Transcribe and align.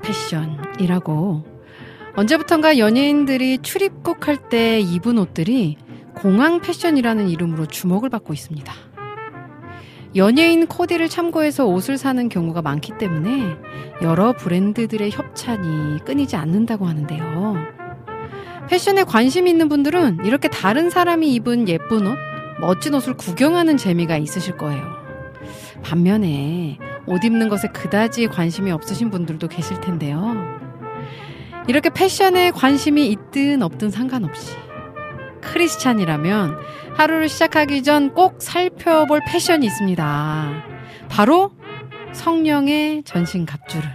패션이라고 0.00 1.44
언제부턴가 2.16 2.78
연예인들이 2.78 3.58
출입국 3.58 4.26
할 4.26 4.48
때 4.48 4.80
입은 4.80 5.18
옷들이 5.18 5.76
공항 6.14 6.60
패션이라는 6.60 7.28
이름으로 7.28 7.66
주목을 7.66 8.08
받고 8.08 8.32
있습니다. 8.32 8.72
연예인 10.16 10.66
코디를 10.66 11.08
참고해서 11.08 11.66
옷을 11.66 11.98
사는 11.98 12.28
경우가 12.28 12.62
많기 12.62 12.96
때문에 12.98 13.56
여러 14.02 14.32
브랜드들의 14.32 15.10
협찬이 15.10 16.00
끊이지 16.04 16.34
않는다고 16.34 16.86
하는데요. 16.86 17.56
패션에 18.68 19.04
관심 19.04 19.46
있는 19.46 19.68
분들은 19.68 20.24
이렇게 20.24 20.48
다른 20.48 20.90
사람이 20.90 21.32
입은 21.34 21.68
예쁜 21.68 22.06
옷, 22.06 22.16
멋진 22.60 22.94
옷을 22.94 23.14
구경하는 23.14 23.76
재미가 23.76 24.16
있으실 24.16 24.56
거예요. 24.56 24.82
반면에 25.82 26.78
옷 27.08 27.24
입는 27.24 27.48
것에 27.48 27.68
그다지 27.68 28.26
관심이 28.28 28.70
없으신 28.70 29.10
분들도 29.10 29.48
계실 29.48 29.80
텐데요. 29.80 30.36
이렇게 31.66 31.90
패션에 31.90 32.50
관심이 32.50 33.08
있든 33.08 33.62
없든 33.62 33.90
상관없이 33.90 34.54
크리스찬이라면 35.42 36.56
하루를 36.94 37.28
시작하기 37.28 37.82
전 37.82 38.14
꼭 38.14 38.40
살펴볼 38.40 39.20
패션이 39.26 39.66
있습니다. 39.66 40.64
바로 41.08 41.52
성령의 42.12 43.02
전신 43.04 43.46
갑주를 43.46 43.88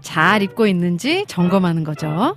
잘 0.00 0.42
입고 0.42 0.66
있는지 0.66 1.24
점검하는 1.28 1.84
거죠. 1.84 2.36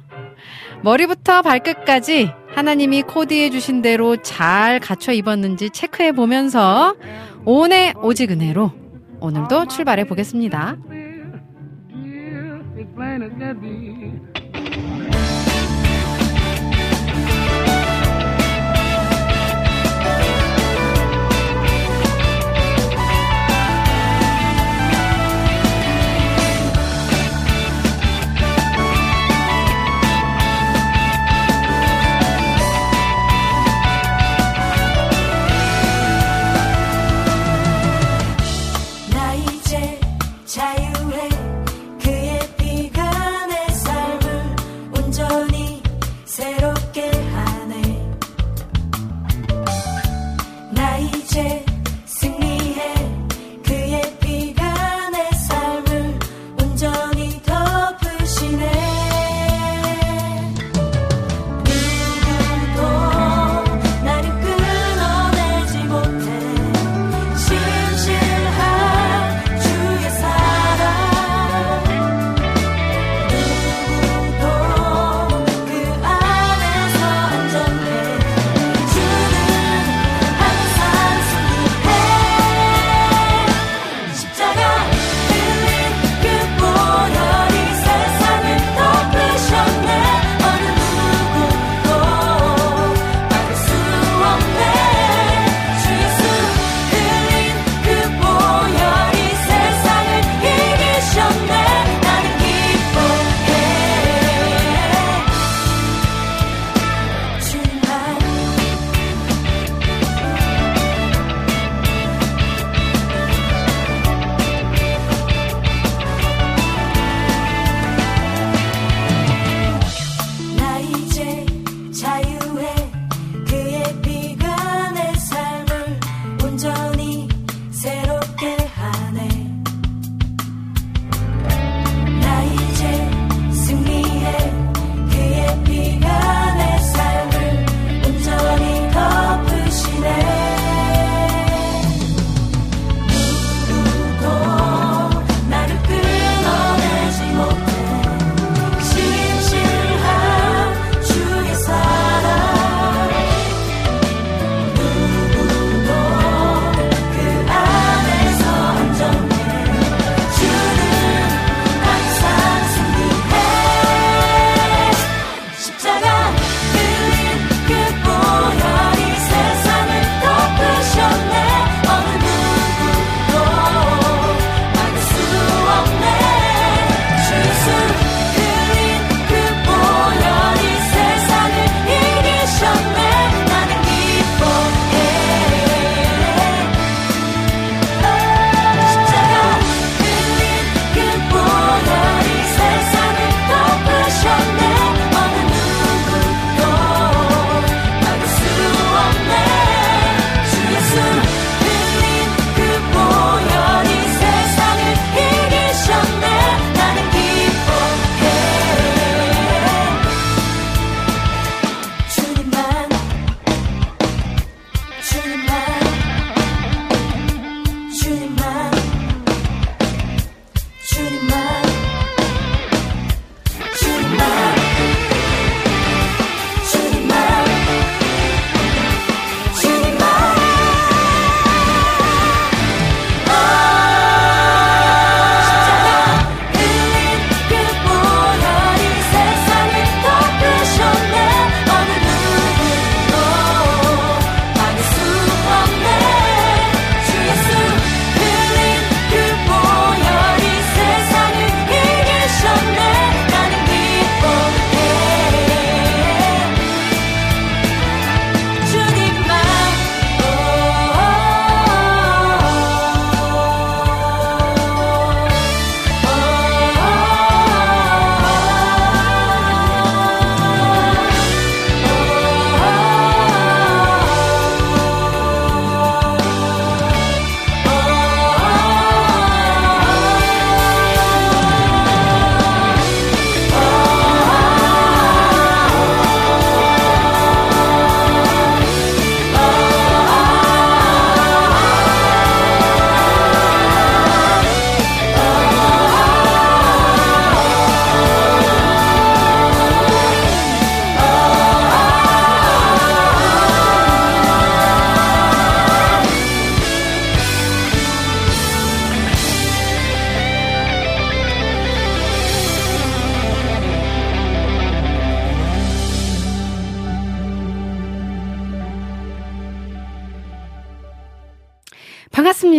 머리부터 0.84 1.42
발끝까지 1.42 2.30
하나님이 2.54 3.04
코디해 3.04 3.50
주신 3.50 3.82
대로 3.82 4.18
잘 4.18 4.80
갖춰 4.80 5.12
입었는지 5.14 5.70
체크해 5.70 6.12
보면서 6.12 6.96
오늘 7.46 7.94
오직 8.04 8.32
은혜로 8.32 8.83
오늘도 9.24 9.68
출발해 9.68 10.06
보겠습니다. 10.06 10.76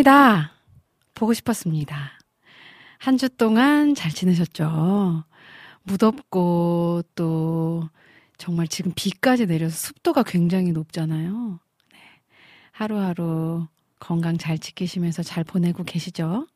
반갑습니다. 0.04 0.52
보고 1.14 1.32
싶었습니다. 1.32 2.12
한 2.98 3.16
주 3.16 3.28
동안 3.30 3.94
잘 3.94 4.10
지내셨죠? 4.12 5.24
무덥고 5.82 7.02
또 7.14 7.88
정말 8.36 8.68
지금 8.68 8.92
비까지 8.94 9.46
내려서 9.46 9.74
습도가 9.76 10.22
굉장히 10.22 10.72
높잖아요. 10.72 11.58
네. 11.92 11.98
하루하루 12.72 13.66
건강 13.98 14.36
잘 14.38 14.58
지키시면서 14.58 15.22
잘 15.22 15.42
보내고 15.42 15.84
계시죠? 15.84 16.46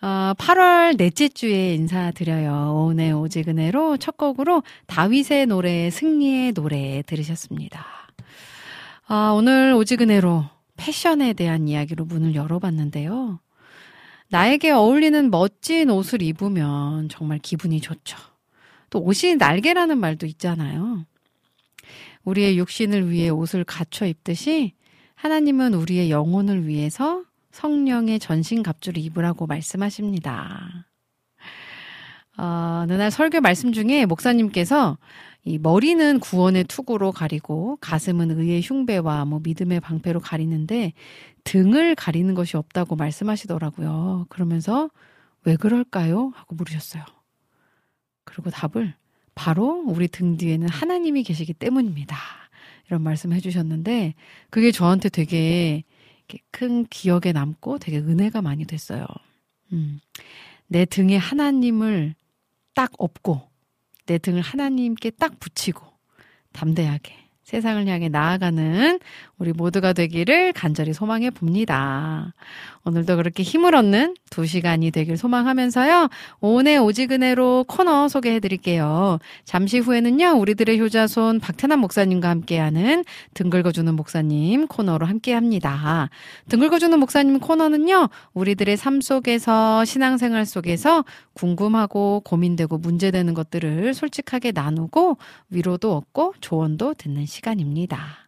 어, 0.00 0.32
8월 0.38 0.96
넷째 0.96 1.28
주에 1.28 1.74
인사드려요. 1.74 2.74
오늘 2.86 3.14
오지근해로 3.14 3.96
첫 3.98 4.16
곡으로 4.16 4.62
다윗의 4.86 5.46
노래, 5.46 5.90
승리의 5.90 6.52
노래 6.52 7.02
들으셨습니다. 7.06 7.84
아, 9.08 9.32
오늘 9.34 9.74
오지근해로 9.74 10.44
패션에 10.82 11.32
대한 11.34 11.68
이야기로 11.68 12.04
문을 12.06 12.34
열어봤는데요. 12.34 13.38
나에게 14.30 14.72
어울리는 14.72 15.30
멋진 15.30 15.90
옷을 15.90 16.22
입으면 16.22 17.08
정말 17.08 17.38
기분이 17.38 17.80
좋죠. 17.80 18.16
또 18.90 19.00
옷이 19.00 19.36
날개라는 19.36 19.98
말도 19.98 20.26
있잖아요. 20.26 21.06
우리의 22.24 22.58
육신을 22.58 23.10
위해 23.10 23.28
옷을 23.28 23.62
갖춰 23.62 24.06
입듯이 24.06 24.74
하나님은 25.14 25.74
우리의 25.74 26.10
영혼을 26.10 26.66
위해서 26.66 27.22
성령의 27.52 28.18
전신 28.18 28.64
갑주를 28.64 29.00
입으라고 29.02 29.46
말씀하십니다. 29.46 30.86
어, 32.38 32.80
어느 32.82 32.94
날 32.94 33.10
설교 33.12 33.40
말씀 33.40 33.72
중에 33.72 34.06
목사님께서 34.06 34.98
이 35.44 35.58
머리는 35.58 36.20
구원의 36.20 36.64
투구로 36.64 37.10
가리고 37.12 37.76
가슴은 37.80 38.38
의의 38.38 38.62
흉배와 38.62 39.24
뭐 39.24 39.40
믿음의 39.42 39.80
방패로 39.80 40.20
가리는데 40.20 40.92
등을 41.44 41.96
가리는 41.96 42.32
것이 42.34 42.56
없다고 42.56 42.94
말씀하시더라고요. 42.94 44.26
그러면서 44.28 44.90
왜 45.44 45.56
그럴까요? 45.56 46.30
하고 46.34 46.54
물으셨어요. 46.54 47.04
그리고 48.24 48.50
답을 48.50 48.94
바로 49.34 49.82
우리 49.86 50.06
등 50.06 50.36
뒤에는 50.36 50.68
하나님이 50.68 51.24
계시기 51.24 51.54
때문입니다. 51.54 52.16
이런 52.86 53.02
말씀 53.02 53.32
해주셨는데 53.32 54.14
그게 54.50 54.70
저한테 54.70 55.08
되게 55.08 55.82
큰 56.52 56.84
기억에 56.86 57.32
남고 57.32 57.78
되게 57.78 57.98
은혜가 57.98 58.42
많이 58.42 58.64
됐어요. 58.64 59.06
음, 59.72 59.98
내 60.68 60.84
등에 60.84 61.16
하나님을 61.16 62.14
딱 62.74 62.92
업고 62.98 63.51
내 64.06 64.18
등을 64.18 64.42
하나님께 64.42 65.10
딱 65.10 65.38
붙이고 65.38 65.84
담대하게 66.52 67.21
세상을 67.52 67.86
향해 67.86 68.08
나아가는 68.08 68.98
우리 69.38 69.52
모두가 69.52 69.92
되기를 69.92 70.54
간절히 70.54 70.94
소망해 70.94 71.28
봅니다. 71.28 72.32
오늘도 72.84 73.16
그렇게 73.16 73.42
힘을 73.42 73.74
얻는 73.74 74.14
두 74.30 74.46
시간이 74.46 74.90
되길 74.90 75.18
소망하면서요. 75.18 76.08
오늘 76.40 76.78
오지근해로 76.78 77.66
코너 77.68 78.08
소개해 78.08 78.40
드릴게요. 78.40 79.18
잠시 79.44 79.78
후에는요, 79.80 80.38
우리들의 80.38 80.80
효자손 80.80 81.40
박태남 81.40 81.80
목사님과 81.80 82.30
함께하는 82.30 83.04
등 83.34 83.50
긁어주는 83.50 83.94
목사님 83.94 84.66
코너로 84.68 85.04
함께 85.06 85.34
합니다. 85.34 86.08
등 86.48 86.60
긁어주는 86.60 86.98
목사님 86.98 87.38
코너는요, 87.38 88.08
우리들의 88.32 88.78
삶 88.78 89.02
속에서, 89.02 89.84
신앙생활 89.84 90.46
속에서 90.46 91.04
궁금하고 91.34 92.22
고민되고 92.24 92.78
문제되는 92.78 93.34
것들을 93.34 93.92
솔직하게 93.92 94.52
나누고 94.52 95.18
위로도 95.50 95.94
얻고 95.94 96.34
조언도 96.40 96.94
듣는 96.94 97.26
시간 97.26 97.41
입니다. 97.60 98.22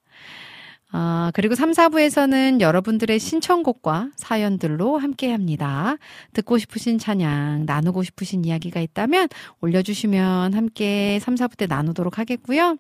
아, 0.97 1.33
그리고 1.35 1.57
3, 1.57 1.73
4부에서는 1.73 2.61
여러분들의 2.61 3.19
신청곡과 3.19 4.11
사연들로 4.15 4.97
함께 4.97 5.33
합니다. 5.33 5.97
듣고 6.35 6.57
싶으신 6.57 6.99
찬양, 6.99 7.65
나누고 7.67 8.05
싶으신 8.05 8.45
이야기가 8.45 8.79
있다면 8.81 9.29
올려주시면 9.61 10.55
함께 10.55 11.19
3, 11.21 11.35
4부 11.35 11.57
때 11.57 11.67
나누도록 11.67 12.21
하겠고요. 12.21 12.77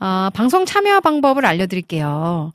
어, 0.00 0.30
방송 0.34 0.66
참여 0.66 0.98
방법을 0.98 1.46
알려드릴게요. 1.46 2.52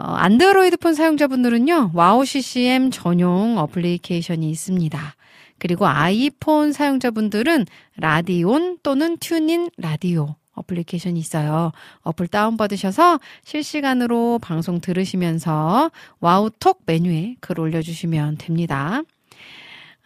어, 0.00 0.04
안드로이드 0.04 0.76
폰 0.76 0.94
사용자분들은요, 0.94 1.90
와우 1.94 2.24
CCM 2.24 2.92
전용 2.92 3.58
어플리케이션이 3.58 4.48
있습니다. 4.50 5.16
그리고 5.58 5.88
아이폰 5.88 6.72
사용자분들은 6.72 7.66
라디온 7.96 8.78
또는 8.84 9.16
튠인 9.18 9.70
라디오 9.78 10.36
어플리케이션이 10.54 11.18
있어요. 11.20 11.72
어플 12.02 12.28
다운받으셔서 12.28 13.20
실시간으로 13.44 14.38
방송 14.40 14.80
들으시면서 14.80 15.90
와우톡 16.20 16.82
메뉴에 16.86 17.36
글 17.40 17.60
올려주시면 17.60 18.38
됩니다. 18.38 19.02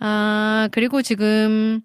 아, 0.01 0.69
그리고 0.73 1.03
지금, 1.03 1.81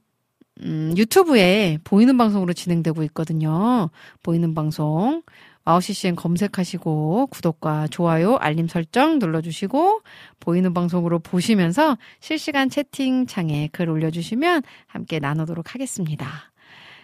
음, 0.61 0.93
유튜브에 0.95 1.79
보이는 1.83 2.17
방송으로 2.17 2.53
진행되고 2.53 3.03
있거든요. 3.03 3.89
보이는 4.21 4.53
방송. 4.53 5.23
와우CCN 5.65 6.15
검색하시고 6.15 7.27
구독과 7.27 7.87
좋아요, 7.87 8.35
알림 8.35 8.67
설정 8.67 9.17
눌러주시고 9.19 10.01
보이는 10.41 10.73
방송으로 10.73 11.19
보시면서 11.19 11.97
실시간 12.19 12.69
채팅창에 12.69 13.69
글 13.71 13.89
올려주시면 13.89 14.63
함께 14.87 15.19
나누도록 15.19 15.73
하겠습니다. 15.73 16.52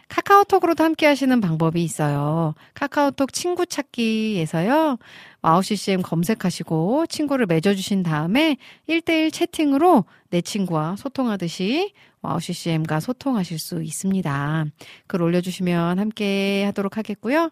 카카오톡으로도 0.10 0.84
함께 0.84 1.06
하시는 1.06 1.40
방법이 1.40 1.84
있어요. 1.84 2.56
카카오톡 2.74 3.32
친구 3.32 3.66
찾기에서요. 3.66 4.98
와우CCM 5.42 6.02
검색하시고 6.02 7.06
친구를 7.08 7.46
맺어주신 7.46 8.04
다음에 8.04 8.58
1대1 8.90 9.32
채팅으로 9.32 10.06
내 10.32 10.42
친구와 10.42 10.96
소통하듯이 10.98 11.94
와우CCM과 12.22 13.00
소통하실 13.00 13.60
수 13.60 13.82
있습니다. 13.82 14.66
글 15.08 15.22
올려주시면 15.22 16.00
함께 16.00 16.64
하도록 16.66 16.98
하겠고요. 16.98 17.52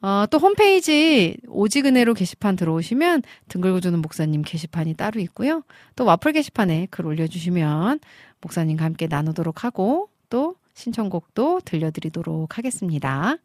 어, 0.00 0.26
또 0.30 0.38
홈페이지 0.38 1.36
오지근해로 1.48 2.14
게시판 2.14 2.54
들어오시면 2.54 3.22
등 3.48 3.60
긁어주는 3.60 4.00
목사님 4.00 4.42
게시판이 4.42 4.94
따로 4.94 5.18
있고요. 5.20 5.64
또 5.96 6.04
와플 6.04 6.32
게시판에 6.32 6.86
글 6.90 7.06
올려주시면 7.06 7.98
목사님과 8.40 8.84
함께 8.84 9.08
나누도록 9.08 9.64
하고 9.64 10.08
또 10.30 10.54
신청곡도 10.78 11.62
들려드리도록 11.64 12.56
하겠습니다. 12.56 13.36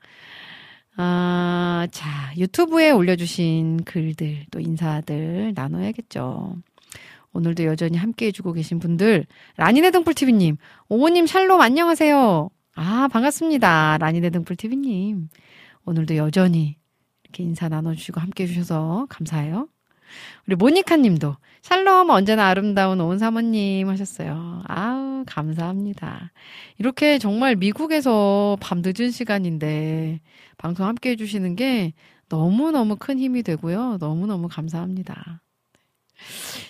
아, 0.95 1.87
자, 1.91 2.31
유튜브에 2.37 2.91
올려주신 2.91 3.83
글들, 3.85 4.45
또 4.51 4.59
인사들 4.59 5.53
나눠야겠죠. 5.55 6.55
오늘도 7.33 7.65
여전히 7.65 7.97
함께 7.97 8.27
해주고 8.27 8.53
계신 8.53 8.77
분들, 8.77 9.25
라니네 9.57 9.89
등불TV님, 9.89 10.57
오호님 10.89 11.25
샬롬 11.25 11.59
안녕하세요. 11.59 12.49
아, 12.75 13.07
반갑습니다. 13.07 13.97
라니네 13.97 14.29
등불TV님. 14.29 15.29
오늘도 15.85 16.15
여전히 16.17 16.77
이렇게 17.23 17.43
인사 17.43 17.67
나눠주시고 17.67 18.21
함께 18.21 18.43
해주셔서 18.43 19.07
감사해요. 19.09 19.67
우리 20.47 20.55
모니카 20.55 20.97
님도 20.97 21.35
샬롬 21.61 22.09
언제나 22.09 22.47
아름다운 22.49 22.99
온 22.99 23.17
사모님 23.19 23.89
하셨어요. 23.89 24.63
아우 24.67 25.23
감사합니다. 25.25 26.31
이렇게 26.77 27.17
정말 27.19 27.55
미국에서 27.55 28.57
밤 28.59 28.81
늦은 28.83 29.11
시간인데 29.11 30.19
방송 30.57 30.85
함께 30.87 31.11
해주시는 31.11 31.55
게 31.55 31.93
너무너무 32.27 32.97
큰 32.97 33.17
힘이 33.17 33.43
되고요. 33.43 33.97
너무너무 33.99 34.49
감사합니다. 34.49 35.41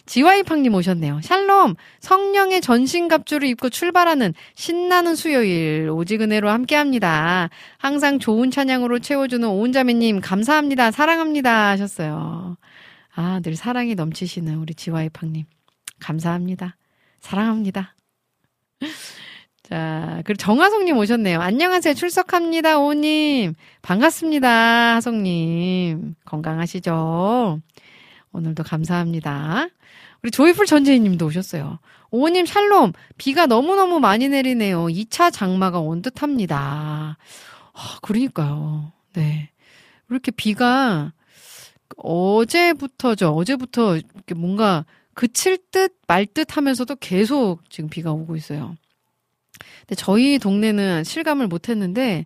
지와이팡님 0.05 0.73
오셨네요. 0.73 1.21
샬롬! 1.21 1.75
성령의 1.99 2.61
전신갑주를 2.61 3.47
입고 3.49 3.69
출발하는 3.69 4.33
신나는 4.55 5.15
수요일 5.15 5.89
오지근해로 5.89 6.49
함께 6.49 6.75
합니다. 6.75 7.49
항상 7.77 8.19
좋은 8.19 8.51
찬양으로 8.51 8.99
채워주는 8.99 9.47
오은자매님 9.47 10.21
감사합니다. 10.21 10.91
사랑합니다 10.91 11.69
하셨어요. 11.69 12.57
아, 13.15 13.39
늘 13.41 13.55
사랑이 13.55 13.93
넘치시는 13.95 14.55
우리 14.55 14.73
지와이팡님. 14.73 15.45
감사합니다. 15.99 16.75
사랑합니다. 17.19 17.95
자, 19.63 20.21
그리고 20.25 20.37
정하성님 20.37 20.97
오셨네요. 20.97 21.39
안녕하세요. 21.39 21.93
출석합니다. 21.93 22.79
오님. 22.79 23.53
반갑습니다. 23.83 24.95
하성님. 24.95 26.15
건강하시죠? 26.25 27.61
오늘도 28.31 28.63
감사합니다. 28.63 29.67
우리 30.23 30.31
조이풀 30.31 30.65
전재희 30.65 30.99
님도 30.99 31.27
오셨어요. 31.27 31.79
오님 32.09 32.47
샬롬. 32.47 32.93
비가 33.17 33.45
너무너무 33.45 33.99
많이 33.99 34.27
내리네요. 34.27 34.85
2차 34.85 35.31
장마가 35.31 35.79
온 35.79 36.01
듯합니다. 36.01 37.17
아, 37.73 37.97
그러니까요. 38.01 38.91
네. 39.13 39.51
이렇게 40.09 40.31
비가 40.31 41.13
어제부터죠. 41.97 43.29
어제부터 43.29 43.97
이렇게 43.97 44.33
뭔가 44.35 44.85
그칠 45.13 45.57
듯 45.71 45.97
말 46.07 46.27
듯 46.27 46.57
하면서도 46.57 46.95
계속 46.97 47.67
지금 47.69 47.89
비가 47.89 48.11
오고 48.11 48.35
있어요. 48.35 48.75
근데 49.81 49.95
저희 49.95 50.37
동네는 50.39 51.03
실감을 51.03 51.47
못 51.47 51.69
했는데, 51.69 52.25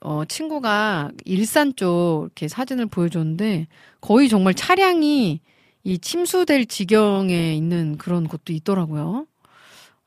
어, 0.00 0.24
친구가 0.24 1.10
일산 1.24 1.74
쪽 1.76 2.22
이렇게 2.26 2.48
사진을 2.48 2.86
보여줬는데, 2.86 3.66
거의 4.00 4.28
정말 4.28 4.54
차량이 4.54 5.40
이 5.84 5.98
침수될 5.98 6.66
지경에 6.66 7.54
있는 7.54 7.98
그런 7.98 8.28
곳도 8.28 8.52
있더라고요. 8.52 9.26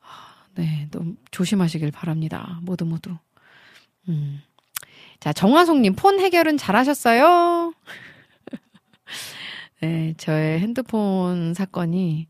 아, 0.00 0.46
네, 0.54 0.88
너무 0.90 1.14
조심하시길 1.30 1.90
바랍니다. 1.90 2.60
모두 2.62 2.86
모두. 2.86 3.10
음. 4.08 4.40
자, 5.20 5.32
정화송님, 5.32 5.96
폰 5.96 6.18
해결은 6.20 6.56
잘하셨어요? 6.56 7.74
네, 9.82 10.14
저의 10.16 10.60
핸드폰 10.60 11.54
사건이 11.54 12.28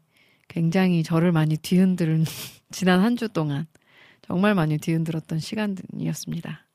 굉장히 0.48 1.02
저를 1.02 1.32
많이 1.32 1.58
뒤흔들은 1.58 2.24
지난 2.72 3.00
한 3.00 3.16
주 3.16 3.28
동안 3.28 3.66
정말 4.22 4.54
많이 4.54 4.78
뒤흔들었던 4.78 5.38
시간이었습니다. 5.38 6.66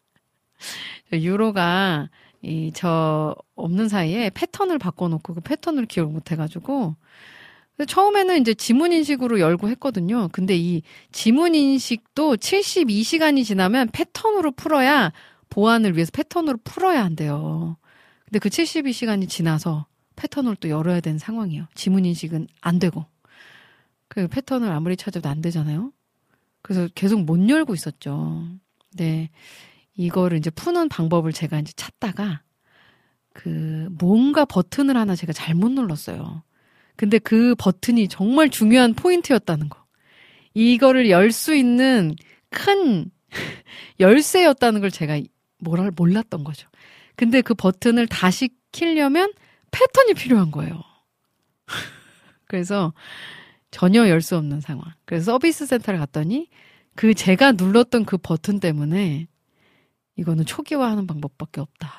유로가 1.13 2.09
이 2.43 2.71
저 2.75 3.35
없는 3.55 3.89
사이에 3.89 4.29
패턴을 4.29 4.77
바꿔놓고 4.77 5.33
그 5.33 5.41
패턴을 5.41 5.87
기억 5.87 6.11
못 6.11 6.31
해가지고 6.31 6.95
처음에는 7.87 8.39
이제 8.41 8.53
지문 8.53 8.91
인식으로 8.93 9.39
열고 9.39 9.69
했거든요. 9.69 10.29
근데 10.31 10.55
이 10.55 10.83
지문 11.11 11.55
인식도 11.55 12.35
72시간이 12.37 13.43
지나면 13.43 13.89
패턴으로 13.91 14.51
풀어야 14.51 15.11
보안을 15.49 15.95
위해서 15.95 16.11
패턴으로 16.13 16.59
풀어야 16.63 17.03
한대요. 17.03 17.77
근데 18.25 18.37
그 18.39 18.49
72시간이 18.49 19.27
지나서 19.27 19.87
패턴을 20.17 20.57
또 20.57 20.69
열어야 20.69 20.99
되는 20.99 21.17
상황이에요. 21.17 21.67
지문 21.75 22.03
인식은 22.03 22.47
안 22.59 22.79
되고. 22.79 23.05
그 24.09 24.27
패턴을 24.27 24.69
아무리 24.71 24.97
찾아도 24.97 25.29
안 25.29 25.41
되잖아요. 25.41 25.93
그래서 26.61 26.89
계속 26.95 27.23
못 27.23 27.47
열고 27.47 27.73
있었죠. 27.73 28.45
네. 28.95 29.29
이거를 29.95 30.37
이제 30.37 30.49
푸는 30.49 30.89
방법을 30.89 31.31
제가 31.33 31.59
이제 31.59 31.71
찾다가 31.75 32.41
그 33.33 33.87
뭔가 33.99 34.45
버튼을 34.45 34.97
하나 34.97 35.15
제가 35.15 35.31
잘못 35.33 35.71
눌렀어요. 35.71 36.43
근데 36.95 37.19
그 37.19 37.55
버튼이 37.55 38.07
정말 38.07 38.49
중요한 38.49 38.93
포인트였다는 38.95 39.69
거. 39.69 39.85
이거를 40.53 41.09
열 41.09 41.31
수 41.31 41.55
있는 41.55 42.15
큰 42.49 43.11
열쇠였다는 43.99 44.81
걸 44.81 44.89
제가 44.89 45.19
뭐랄 45.59 45.91
몰랐던 45.95 46.43
거죠. 46.43 46.67
근데 47.15 47.41
그 47.41 47.53
버튼을 47.53 48.07
다시 48.07 48.49
키려면 48.71 49.31
패턴이 49.71 50.13
필요한 50.15 50.51
거예요. 50.51 50.81
그래서 52.47 52.93
전혀 53.71 54.07
열 54.09 54.21
수 54.21 54.37
없는 54.37 54.61
상황. 54.61 54.85
그래서 55.05 55.31
서비스 55.33 55.65
센터를 55.65 55.99
갔더니 55.99 56.49
그 56.95 57.13
제가 57.13 57.53
눌렀던 57.53 58.05
그 58.05 58.17
버튼 58.17 58.59
때문에 58.59 59.27
이거는 60.17 60.45
초기화하는 60.45 61.07
방법밖에 61.07 61.61
없다. 61.61 61.91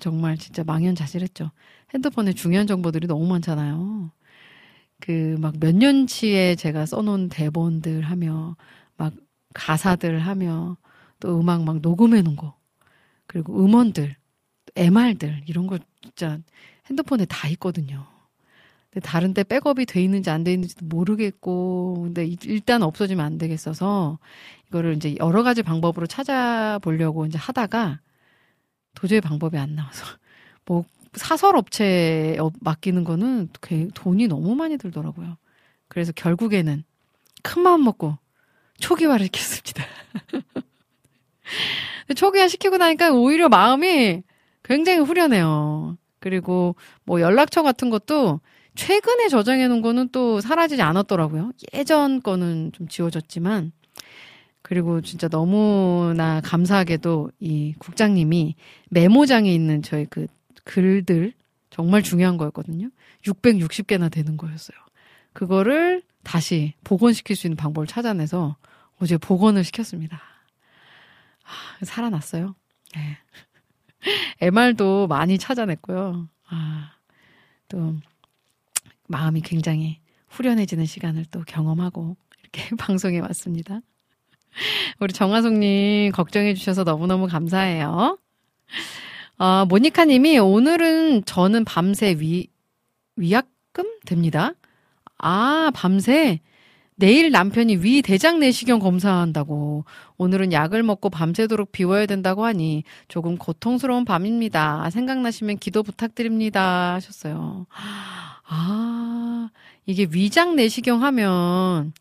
정말 0.00 0.36
진짜 0.38 0.64
망연자실했죠. 0.64 1.50
핸드폰에 1.94 2.32
중요한 2.34 2.66
정보들이 2.66 3.06
너무 3.06 3.26
많잖아요. 3.28 4.10
그 5.00 5.36
막 5.40 5.54
몇 5.60 5.74
년치에 5.76 6.56
제가 6.56 6.86
써놓은 6.86 7.28
대본들 7.28 8.02
하며 8.02 8.56
막 8.96 9.12
가사들 9.54 10.20
하며 10.20 10.76
또 11.20 11.38
음악 11.40 11.64
막 11.64 11.80
녹음해 11.80 12.22
놓은 12.22 12.36
거 12.36 12.56
그리고 13.26 13.64
음원들 13.64 14.16
MR들 14.76 15.42
이런 15.46 15.66
거 15.66 15.78
진짜 16.04 16.38
핸드폰에 16.88 17.24
다 17.26 17.48
있거든요. 17.48 18.06
근데 18.90 19.06
다른 19.06 19.34
데 19.34 19.42
백업이 19.42 19.86
돼 19.86 20.02
있는지 20.02 20.30
안 20.30 20.44
돼 20.44 20.52
있는지도 20.52 20.86
모르겠고 20.86 22.02
근데 22.04 22.26
일단 22.44 22.82
없어지면 22.82 23.24
안 23.24 23.38
되겠어서 23.38 24.18
이거를 24.68 24.94
이제 24.96 25.16
여러 25.18 25.42
가지 25.42 25.62
방법으로 25.62 26.06
찾아보려고 26.06 27.26
이제 27.26 27.38
하다가 27.38 28.00
도저히 28.94 29.20
방법이 29.20 29.58
안 29.58 29.74
나와서 29.74 30.04
뭐 30.66 30.84
사설 31.14 31.56
업체에 31.56 32.36
맡기는 32.60 33.04
거는 33.04 33.48
돈이 33.94 34.28
너무 34.28 34.54
많이 34.54 34.76
들더라고요. 34.76 35.36
그래서 35.88 36.12
결국에는 36.12 36.84
큰 37.42 37.62
마음 37.62 37.84
먹고 37.84 38.18
초기화를 38.78 39.26
시켰습니다. 39.26 39.84
초기화 42.16 42.48
시키고 42.48 42.76
나니까 42.78 43.12
오히려 43.12 43.48
마음이 43.48 44.22
굉장히 44.64 44.98
후련해요. 44.98 45.96
그리고 46.18 46.74
뭐 47.04 47.20
연락처 47.20 47.62
같은 47.62 47.90
것도 47.90 48.40
최근에 48.74 49.28
저장해 49.28 49.68
놓은 49.68 49.82
거는 49.82 50.08
또 50.10 50.40
사라지지 50.40 50.82
않았더라고요. 50.82 51.52
예전 51.74 52.20
거는 52.20 52.72
좀 52.72 52.88
지워졌지만 52.88 53.72
그리고 54.62 55.02
진짜 55.02 55.28
너무나 55.28 56.40
감사하게도 56.40 57.30
이 57.38 57.74
국장님이 57.78 58.56
메모장에 58.90 59.52
있는 59.52 59.82
저희 59.82 60.06
그 60.06 60.26
글들 60.64 61.34
정말 61.70 62.02
중요한 62.02 62.38
거였거든요. 62.38 62.88
660개나 63.26 64.10
되는 64.10 64.36
거였어요. 64.36 64.76
그거를 65.34 66.02
다시 66.22 66.72
복원시킬 66.84 67.36
수 67.36 67.46
있는 67.46 67.56
방법을 67.56 67.86
찾아내서 67.86 68.56
어제 68.98 69.18
복원을 69.18 69.64
시켰습니다. 69.64 70.20
아, 71.44 71.84
살아났어요. 71.84 72.54
네. 72.94 73.18
MR도 74.40 75.06
많이 75.06 75.38
찾아냈고요. 75.38 76.28
아, 76.48 76.92
또 77.68 77.94
마음이 79.08 79.40
굉장히 79.40 80.00
후련해지는 80.28 80.86
시간을 80.86 81.26
또 81.30 81.42
경험하고 81.46 82.16
이렇게 82.40 82.74
방송에 82.76 83.20
왔습니다. 83.20 83.80
우리 85.00 85.12
정화송님 85.12 86.12
걱정해 86.12 86.54
주셔서 86.54 86.84
너무너무 86.84 87.26
감사해요. 87.26 88.18
아, 89.36 89.66
모니카 89.68 90.04
님이 90.04 90.38
오늘은 90.38 91.24
저는 91.24 91.64
밤새 91.64 92.16
위, 92.18 92.48
위약금 93.16 93.84
됩니다. 94.06 94.52
아, 95.18 95.70
밤새 95.74 96.40
내일 96.96 97.30
남편이 97.32 97.76
위 97.78 98.02
대장 98.02 98.38
내시경 98.38 98.78
검사한다고 98.78 99.84
오늘은 100.16 100.52
약을 100.52 100.82
먹고 100.84 101.10
밤새도록 101.10 101.72
비워야 101.72 102.06
된다고 102.06 102.44
하니 102.44 102.84
조금 103.08 103.36
고통스러운 103.36 104.04
밤입니다. 104.04 104.88
생각나시면 104.90 105.58
기도 105.58 105.82
부탁드립니다. 105.82 106.94
하셨어요. 106.94 107.66
아, 108.46 109.50
이게 109.86 110.06
위장 110.12 110.54
내시경 110.56 111.02
하면 111.02 111.92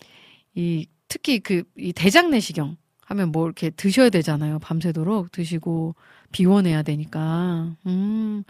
이 0.56 0.88
특히 1.08 1.40
그 1.40 1.64
이 1.78 1.94
대장 1.94 2.30
내시경 2.32 2.78
하면 3.06 3.32
뭐 3.32 3.46
이렇게 3.46 3.70
드셔야 3.72 4.10
되잖아요. 4.10 4.60
밤새도록 4.60 5.32
드시고 5.32 5.96
비워내야 6.32 6.84
되니까. 6.84 7.76
음. 7.88 8.44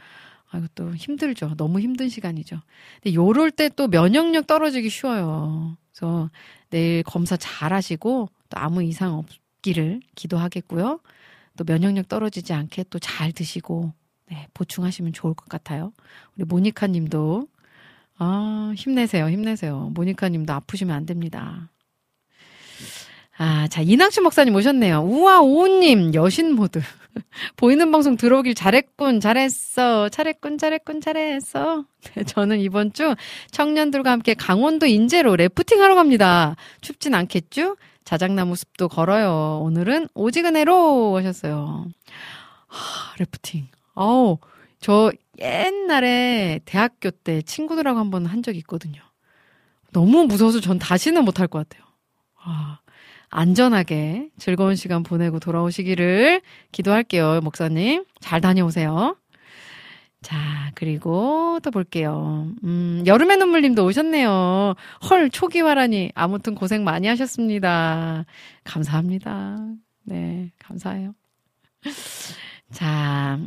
아, 0.52 0.58
이것도 0.60 0.96
힘들죠. 0.96 1.56
너무 1.58 1.80
힘든 1.80 2.10
시간이죠. 2.10 2.60
근데 3.02 3.16
요럴 3.16 3.52
때 3.52 3.70
또 3.70 3.88
면역력 3.88 4.48
떨어지기 4.48 4.90
쉬워요. 4.90 5.78
그래서 5.96 6.30
내일 6.70 7.04
검사 7.04 7.38
잘 7.38 7.72
하시고 7.74 8.30
또 8.50 8.60
아무 8.60 8.84
이상 8.84 9.14
없기를 9.16 10.02
기도하겠고요. 10.16 11.00
또 11.56 11.64
면역력 11.64 12.08
떨어지지 12.10 12.54
않게 12.54 12.86
또 12.90 13.00
잘 13.00 13.32
드시고 13.32 13.94
네, 14.32 14.48
보충하시면 14.54 15.14
좋을 15.14 15.34
것 15.36 15.48
같아요. 15.50 15.94
우리 16.36 16.46
모니카 16.46 16.88
님도 16.88 17.48
아, 18.18 18.74
힘내세요. 18.76 19.30
힘내세요. 19.30 19.92
모니카 19.94 20.30
님도 20.30 20.54
아프시면 20.54 20.96
안 20.96 21.06
됩니다. 21.06 21.70
아, 23.38 23.68
자, 23.68 23.82
이낙춘 23.82 24.24
목사님 24.24 24.54
오셨네요. 24.56 25.02
우와, 25.02 25.42
오님, 25.42 26.14
여신 26.14 26.54
모드. 26.54 26.82
보이는 27.58 27.92
방송 27.92 28.18
들어오길 28.18 28.56
잘했군, 28.56 29.20
잘했어. 29.20 30.10
잘했군, 30.10 30.58
잘했군, 30.58 31.02
잘했어. 31.02 31.86
네, 32.16 32.24
저는 32.24 32.60
이번 32.60 32.94
주 32.94 33.16
청년들과 33.52 34.12
함께 34.12 34.34
강원도 34.34 34.86
인제로 34.86 35.36
래프팅 35.36 35.82
하러 35.82 35.96
갑니다. 35.96 36.56
춥진 36.82 37.14
않겠죠? 37.14 37.78
자작나무 38.04 38.56
숲도 38.56 38.90
걸어요. 38.90 39.60
오늘은 39.64 40.10
오지근해로 40.14 41.18
하셨어요. 41.18 41.88
하, 42.68 43.16
래프팅. 43.18 43.68
아우, 43.96 44.38
저 44.80 45.12
옛날에 45.40 46.60
대학교 46.66 47.12
때 47.12 47.42
친구들하고 47.42 48.00
한번 48.00 48.26
한 48.26 48.44
적이 48.44 48.60
있거든요. 48.60 49.02
너무 49.92 50.26
무서워서 50.26 50.60
전 50.60 50.80
다시는 50.80 51.24
못할 51.24 51.48
것 51.48 51.68
같아요. 51.68 51.88
아, 52.44 52.80
안전하게 53.34 54.30
즐거운 54.38 54.76
시간 54.76 55.04
보내고 55.04 55.40
돌아오시기를 55.40 56.42
기도할게요, 56.72 57.42
목사님. 57.42 58.06
잘 58.20 58.42
다녀오세요. 58.42 59.18
자, 60.22 60.72
그리고 60.76 61.60
또 61.64 61.72
볼게요. 61.72 62.48
음, 62.64 63.04
여름의 63.06 63.38
눈물님도 63.38 63.84
오셨네요. 63.84 64.76
헐, 65.10 65.30
초기화라니. 65.30 66.12
아무튼 66.16 66.56
고생 66.56 66.84
많이 66.84 67.08
하셨습니다. 67.08 68.26
감사합니다. 68.64 69.58
네, 70.04 70.52
감사해요. 70.60 71.14
자, 72.72 73.40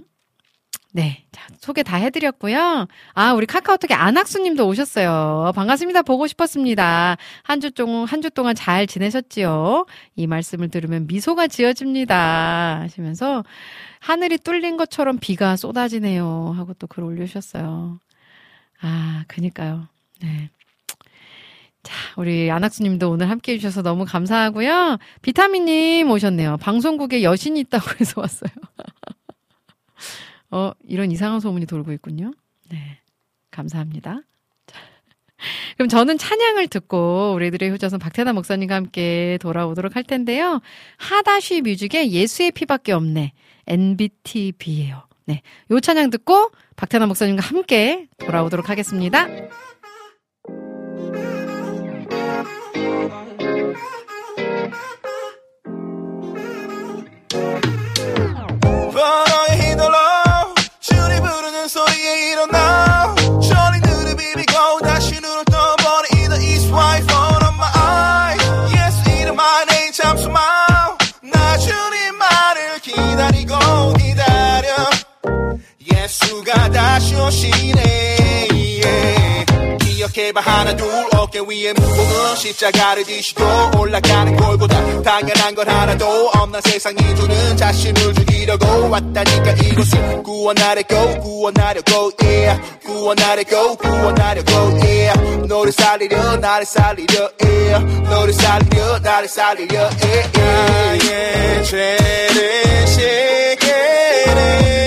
네. 0.96 1.26
자, 1.30 1.42
소개 1.60 1.82
다 1.82 1.98
해드렸고요. 1.98 2.86
아, 3.12 3.32
우리 3.34 3.44
카카오톡에 3.44 3.92
안학수 3.92 4.40
님도 4.42 4.66
오셨어요. 4.66 5.52
반갑습니다. 5.54 6.00
보고 6.02 6.26
싶었습니다. 6.26 7.18
한 7.42 7.60
주 7.60 7.70
동안, 7.70 8.06
한 8.06 8.22
주 8.22 8.30
동안 8.30 8.54
잘 8.54 8.86
지내셨지요? 8.86 9.84
이 10.16 10.26
말씀을 10.26 10.70
들으면 10.70 11.06
미소가 11.06 11.48
지어집니다. 11.48 12.80
하시면서 12.80 13.44
하늘이 14.00 14.38
뚫린 14.38 14.78
것처럼 14.78 15.18
비가 15.18 15.56
쏟아지네요. 15.56 16.54
하고 16.56 16.72
또 16.74 16.86
글 16.86 17.04
올려주셨어요. 17.04 18.00
아, 18.80 19.24
그니까요. 19.28 19.88
네. 20.22 20.48
자, 21.82 21.94
우리 22.16 22.50
안학수님도 22.50 23.10
오늘 23.10 23.28
함께 23.28 23.52
해주셔서 23.52 23.82
너무 23.82 24.06
감사하고요. 24.06 24.96
비타민님 25.22 26.10
오셨네요. 26.10 26.56
방송국에 26.56 27.22
여신이 27.22 27.60
있다고 27.60 27.84
해서 28.00 28.20
왔어요. 28.22 28.50
어, 30.56 30.72
이런 30.88 31.12
이상한 31.12 31.40
소문이 31.40 31.66
돌고 31.66 31.92
있군요. 31.92 32.32
네. 32.70 32.98
감사합니다. 33.50 34.22
그럼 35.76 35.90
저는 35.90 36.16
찬양을 36.16 36.68
듣고 36.68 37.34
우리들의 37.34 37.70
효자손 37.72 37.98
박태나 37.98 38.32
목사님과 38.32 38.74
함께 38.74 39.36
돌아오도록 39.42 39.96
할 39.96 40.02
텐데요. 40.02 40.62
하다쉬 40.96 41.60
뮤직의 41.60 42.10
예수의 42.10 42.52
피밖에 42.52 42.92
없네. 42.92 43.34
NBTB예요. 43.66 45.02
네. 45.26 45.42
요 45.70 45.80
찬양 45.80 46.08
듣고 46.08 46.52
박태나 46.76 47.04
목사님과 47.06 47.42
함께 47.42 48.08
돌아오도록 48.16 48.70
하겠습니다. 48.70 49.26
yeah. 78.52 79.44
기억해봐 79.78 80.40
하나 80.40 80.74
둘 80.76 80.88
어깨 81.14 81.38
위에 81.40 81.72
무거운 81.72 82.36
십자가를 82.36 83.04
지시고 83.04 83.42
올라가는 83.78 84.36
골보다 84.36 85.02
당연한 85.02 85.54
건 85.54 85.68
하나도 85.68 86.30
없는 86.34 86.60
세상이 86.62 86.96
주는 87.16 87.56
자신을 87.56 88.14
죽이려고 88.14 88.90
왔다니까 88.90 89.52
이곳을 89.52 90.22
구원하려고 90.22 91.20
구원하려고 91.20 92.10
yeah. 92.22 92.60
구원하려고 92.84 93.76
구원하려고 93.76 94.52
yeah. 94.82 95.46
너를 95.46 95.72
살리려 95.72 96.36
나를 96.36 96.66
살리려 96.66 97.30
yeah. 97.44 97.84
너를 98.10 98.32
살리려 98.32 98.98
나를 98.98 99.28
살리려 99.28 99.90
yeah. 100.02 100.38
나의 100.38 101.64
죄를 101.64 102.86
씻게네 102.86 104.86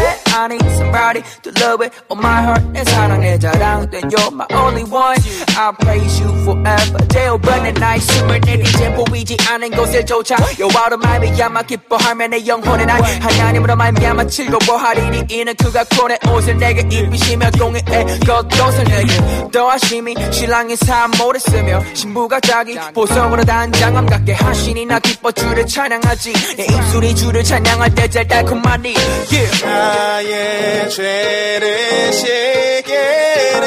I 0.33 0.47
need 0.47 0.63
somebody 0.75 1.21
to 1.43 1.51
love 1.59 1.81
it 1.83 1.93
on 2.09 2.19
my 2.19 2.41
heart 2.43 2.63
내 2.71 2.83
사랑 2.85 3.19
내 3.21 3.37
자랑 3.37 3.89
Then 3.91 4.09
you're 4.09 4.31
my 4.33 4.45
only 4.53 4.83
one. 4.83 5.17
I 5.57 5.71
praise 5.79 6.21
you 6.23 6.29
forever. 6.43 7.07
제어받는 7.09 7.73
나의 7.75 7.99
숨을 7.99 8.41
내리제 8.45 8.93
보이지 8.95 9.37
않은 9.49 9.71
곳을조차. 9.71 10.35
여호와로 10.59 10.97
말미암아 10.97 11.63
기뻐하며 11.63 12.27
내 12.27 12.45
영혼의 12.47 12.85
날 12.85 13.01
하나님으로 13.01 13.75
말미암아 13.75 14.25
즐거워하리니 14.27 15.25
이는 15.29 15.53
그가 15.55 15.83
코의 15.85 16.17
옷을 16.29 16.57
내게 16.57 16.81
입히시며 16.95 17.51
공의의 17.51 18.19
겉옷을 18.25 18.83
내게 18.85 19.49
더하심이 19.51 20.15
신랑의 20.31 20.77
삶 20.77 21.11
오래 21.21 21.39
쓰며 21.39 21.81
신부가 21.93 22.39
자기 22.39 22.77
보석으로 22.93 23.43
단장함 23.43 24.05
갖게 24.05 24.33
하시니 24.33 24.85
나 24.85 24.99
기뻐 24.99 25.31
주를 25.31 25.65
찬양하지. 25.67 26.33
내 26.57 26.63
입술이 26.65 27.15
주를 27.15 27.43
찬양할 27.43 27.93
때 27.95 28.07
제일 28.09 28.27
달콤하니. 28.27 28.93
Yeah. 29.31 30.20
나의 30.21 30.89
죄를 30.91 32.13
씻게네 32.13 33.65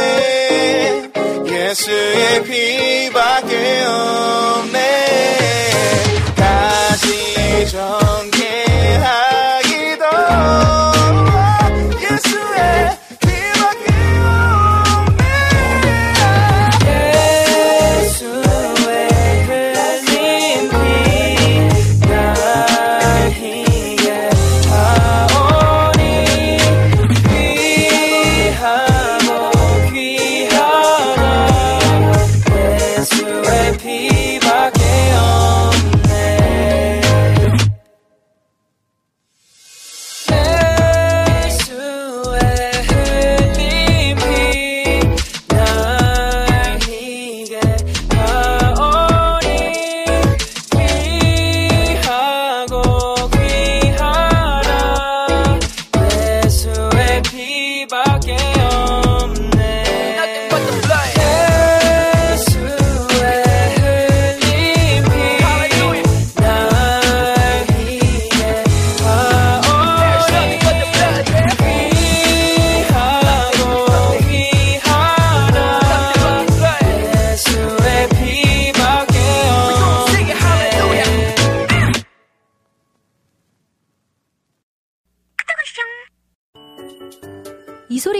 예수의 1.46 2.44
피밖에 2.44 3.84
없네. 3.84 4.70
다시 6.36 7.66
전 7.68 8.03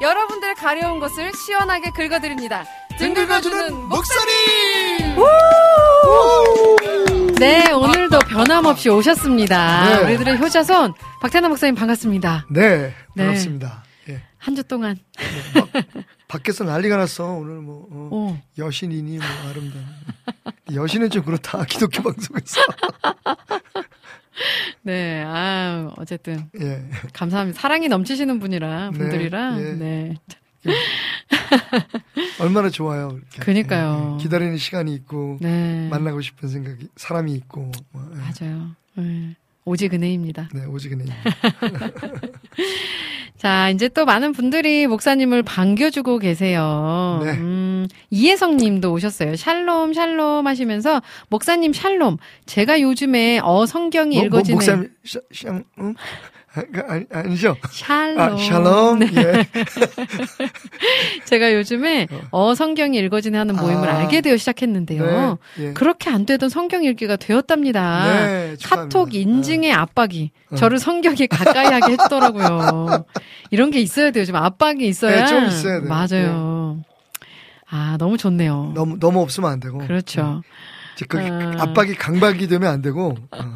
여러분들 0.00 0.54
가려운 0.54 0.98
것을 0.98 1.32
시원하게 1.34 1.90
긁어드립니다 1.90 2.64
등 2.98 3.14
긁어주는 3.14 3.74
목소리! 3.88 4.30
네 7.38 7.70
오늘도 7.72 8.18
변함없이 8.20 8.88
오셨습니다 8.88 9.84
네. 9.84 10.04
우리들의 10.04 10.38
효자손 10.38 10.94
박태나 11.20 11.48
목사님 11.48 11.74
반갑습니다 11.74 12.46
네, 12.50 12.94
네. 13.14 13.24
반갑습니다. 13.24 13.84
예. 14.08 14.22
한주 14.38 14.64
동안 14.64 14.96
밖에서 16.30 16.62
난리가 16.62 16.96
났어. 16.96 17.26
오늘 17.26 17.56
뭐 17.56 17.88
어, 17.90 18.08
오. 18.12 18.38
여신이니 18.56 19.18
뭐 19.18 19.26
아름다운. 19.48 19.84
여신은 20.72 21.10
좀 21.10 21.24
그렇다. 21.24 21.64
기독교 21.68 22.04
방송에서. 22.04 22.60
네, 24.82 25.22
아, 25.26 25.92
어쨌든 25.96 26.48
예. 26.60 26.82
감사합니다. 27.12 27.60
사랑이 27.60 27.88
넘치시는 27.88 28.40
분이라 28.40 28.90
네, 28.90 28.98
분들이라 28.98 29.60
예. 29.60 29.72
네. 29.74 30.14
얼마나 32.40 32.68
좋아요. 32.70 33.10
이렇게. 33.12 33.40
그니까요. 33.40 34.12
예, 34.12 34.14
예. 34.14 34.22
기다리는 34.22 34.56
시간이 34.56 34.94
있고 34.94 35.38
네. 35.40 35.88
만나고 35.88 36.20
싶은 36.20 36.48
생각이 36.48 36.88
사람이 36.96 37.32
있고 37.34 37.70
뭐, 37.92 38.10
예. 38.12 38.16
맞아요. 38.16 38.70
네. 38.94 39.36
오직 39.64 39.92
은혜입니다. 39.94 40.48
네, 40.54 40.64
오직 40.66 40.92
은혜. 40.92 41.04
자, 43.36 43.70
이제 43.70 43.88
또 43.88 44.04
많은 44.04 44.32
분들이 44.32 44.86
목사님을 44.86 45.42
반겨주고 45.42 46.18
계세요. 46.18 47.20
네. 47.24 47.32
음, 47.32 47.86
이혜성 48.10 48.58
님도 48.58 48.92
오셨어요. 48.92 49.36
샬롬, 49.36 49.94
샬롬 49.94 50.46
하시면서, 50.46 51.00
목사님 51.28 51.72
샬롬. 51.72 52.18
제가 52.46 52.80
요즘에 52.80 53.40
어 53.42 53.64
성경이 53.64 54.16
뭐, 54.16 54.22
뭐, 54.22 54.26
읽어지는. 54.26 54.54
목사님 54.56 54.90
샤, 55.04 55.20
샤, 55.32 55.62
응? 55.78 55.94
아, 56.52 56.62
그, 56.72 56.80
아니, 56.88 57.04
아니죠? 57.12 57.56
샬롬. 57.70 58.18
아, 58.18 58.36
샬롬. 58.36 58.98
네. 58.98 59.06
예. 59.16 59.46
제가 61.24 61.54
요즘에 61.54 62.08
어 62.32 62.56
성경이 62.56 62.98
읽어지는 62.98 63.38
하는 63.38 63.54
모임을 63.54 63.88
아. 63.88 63.98
알게 63.98 64.20
되어 64.20 64.36
시작했는데요. 64.36 65.38
네, 65.56 65.64
예. 65.64 65.72
그렇게 65.74 66.10
안 66.10 66.26
되던 66.26 66.48
성경 66.48 66.82
읽기가 66.82 67.16
되었답니다. 67.16 68.26
네. 68.26 68.56
카톡 68.64 69.14
인증의 69.14 69.72
압박이 69.72 70.32
어. 70.50 70.56
저를 70.56 70.80
성경에 70.80 71.26
가까이 71.30 71.66
하게 71.66 71.92
했더라고요. 71.92 73.04
이런 73.52 73.70
게 73.70 73.80
있어야 73.80 74.10
돼요. 74.10 74.24
좀 74.24 74.34
압박이 74.34 74.86
있어야. 74.88 75.24
네, 75.24 75.26
좀 75.26 75.44
있어야 75.46 75.80
돼요. 75.80 75.88
맞아요. 75.88 76.84
아, 77.68 77.96
너무 78.00 78.18
좋네요. 78.18 78.72
너무 78.74 78.98
너무 78.98 79.20
없으면 79.20 79.52
안 79.52 79.60
되고. 79.60 79.78
그렇죠. 79.78 80.42
이제 80.96 81.06
그 81.08 81.18
아. 81.20 81.62
압박이 81.62 81.94
강박이 81.94 82.48
되면 82.48 82.72
안 82.72 82.82
되고. 82.82 83.14
어. 83.30 83.54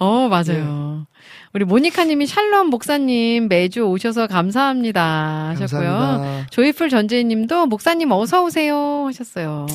어, 0.00 0.28
맞아요. 0.28 1.06
네. 1.52 1.54
우리 1.54 1.64
모니카 1.64 2.04
님이 2.04 2.26
샬롬 2.26 2.68
목사님 2.70 3.48
매주 3.48 3.82
오셔서 3.82 4.26
감사합니다 4.28 5.48
하셨고요. 5.50 5.90
감사합니다. 5.90 6.46
조이풀 6.50 6.88
전재희 6.90 7.24
님도 7.24 7.66
목사님 7.66 8.12
어서 8.12 8.44
오세요 8.44 9.06
하셨어요. 9.06 9.66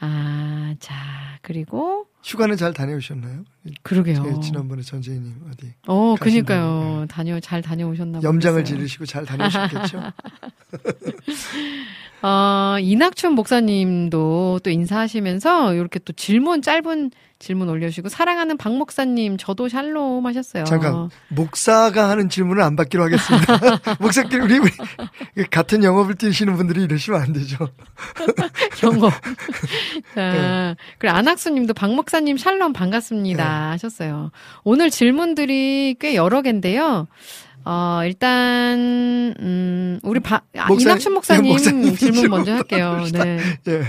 아, 0.00 0.74
자, 0.80 0.94
그리고 1.42 2.06
휴가는 2.22 2.56
잘 2.56 2.72
다녀오셨나요? 2.72 3.44
그러게요. 3.82 4.22
제 4.22 4.40
지난번에 4.40 4.82
전재희님 4.82 5.34
어디 5.50 5.72
어, 5.86 6.14
그니까요. 6.20 6.96
분, 6.98 7.08
다녀 7.08 7.40
잘 7.40 7.60
다녀오셨나 7.60 8.20
염장을 8.22 8.60
모르겠어요. 8.60 8.64
지르시고 8.76 9.06
잘 9.06 9.26
다녀오셨겠죠? 9.26 10.02
어, 12.22 12.76
이낙춘 12.80 13.32
목사님도 13.32 14.60
또 14.62 14.70
인사하시면서 14.70 15.74
이렇게 15.74 15.98
또 15.98 16.12
질문 16.14 16.62
짧은 16.62 17.10
질문 17.44 17.68
올려주시고 17.68 18.08
사랑하는 18.08 18.56
박 18.56 18.74
목사님 18.74 19.36
저도 19.36 19.68
샬롬 19.68 20.24
하셨어요. 20.26 20.64
잠깐 20.64 21.10
목사가 21.28 22.08
하는 22.08 22.30
질문을 22.30 22.62
안 22.62 22.74
받기로 22.74 23.02
하겠습니다. 23.04 23.58
목사끼리 24.00 24.42
우리, 24.42 24.58
우리 25.36 25.44
같은 25.50 25.84
영업을 25.84 26.14
뛰시는 26.14 26.56
분들이 26.56 26.82
이러시면 26.84 27.20
안 27.20 27.32
되죠. 27.34 27.68
네. 30.16 30.32
자, 30.32 30.76
그리고 30.98 31.14
안학수님도 31.14 31.74
박 31.74 31.94
목사님 31.94 32.38
샬롬 32.38 32.72
반갑습니다 32.72 33.44
네. 33.44 33.50
하셨어요. 33.72 34.30
오늘 34.62 34.90
질문들이 34.90 35.96
꽤 36.00 36.14
여러 36.14 36.40
개인데요. 36.40 37.08
어, 37.66 38.00
일단, 38.04 39.34
음, 39.40 39.98
우리 40.02 40.20
바, 40.20 40.42
아, 40.58 40.66
목사- 40.66 40.90
이낙춘 40.90 41.14
목사님, 41.14 41.42
네, 41.44 41.48
목사님 41.50 41.96
질문 41.96 42.28
먼저 42.28 42.52
할게요. 42.52 43.02
네. 43.12 43.38
예. 43.68 43.82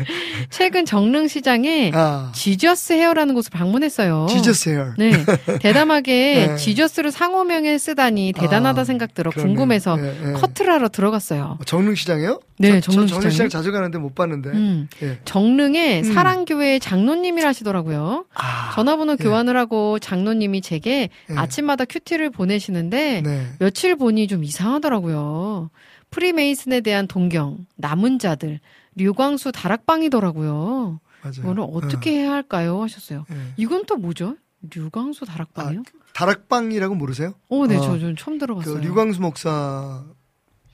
최근 0.49 0.85
정릉시장에 0.85 1.91
아, 1.93 2.31
지저스 2.33 2.93
헤어라는 2.93 3.33
곳을 3.35 3.51
방문했어요. 3.51 4.27
지저스 4.29 4.69
헤어. 4.69 4.93
네. 4.97 5.11
대담하게 5.59 6.47
네. 6.51 6.55
지저스를 6.55 7.11
상호명에 7.11 7.77
쓰다니 7.77 8.33
대단하다 8.35 8.81
아, 8.81 8.83
생각 8.85 9.13
들어 9.13 9.31
그러네. 9.31 9.47
궁금해서 9.47 9.97
예, 9.99 10.29
예. 10.29 10.31
커트를 10.33 10.73
하러 10.73 10.88
들어갔어요. 10.89 11.59
정릉시장이요? 11.65 12.39
네, 12.57 12.79
저, 12.79 12.91
정릉시장이요. 12.91 13.07
정릉시장 13.21 13.49
자주 13.49 13.71
가는데 13.73 13.97
못 13.97 14.15
봤는데. 14.15 14.49
음. 14.51 14.88
예. 15.03 15.19
정릉에 15.25 15.99
음. 15.99 16.13
사랑교회 16.13 16.79
장로님이라시더라고요. 16.79 18.25
아, 18.33 18.71
전화번호 18.75 19.17
예. 19.19 19.23
교환을 19.23 19.57
하고 19.57 19.99
장로님이 19.99 20.61
제게 20.61 21.09
예. 21.29 21.35
아침마다 21.35 21.83
큐티를 21.85 22.29
보내시는데 22.29 23.21
네. 23.23 23.47
며칠 23.65 23.95
보니 23.95 24.28
좀 24.28 24.43
이상하더라고요. 24.43 25.71
프리메이슨에 26.12 26.82
대한 26.82 27.08
동경, 27.08 27.65
남은 27.78 28.19
자들, 28.19 28.60
류광수 28.93 29.51
다락방이더라고요. 29.51 30.99
맞아요. 31.23 31.34
이거를 31.39 31.65
어떻게 31.71 32.12
해야 32.12 32.32
할까요? 32.32 32.84
하셨어요. 32.84 33.21
어, 33.21 33.25
예. 33.32 33.54
이건 33.58 33.88
또 33.88 33.97
뭐죠? 33.97 34.38
류광수 34.71 35.25
다락방이요? 35.25 35.82
다락방이라고 36.13 36.93
모르세요? 36.93 37.34
오, 37.49 37.65
네, 37.65 37.78
어, 37.78 37.82
저, 37.82 37.97
전 37.97 38.15
처음 38.15 38.38
그 38.38 38.45
들어봤어요. 38.45 38.82
류광수 38.82 39.19
목사 39.19 40.06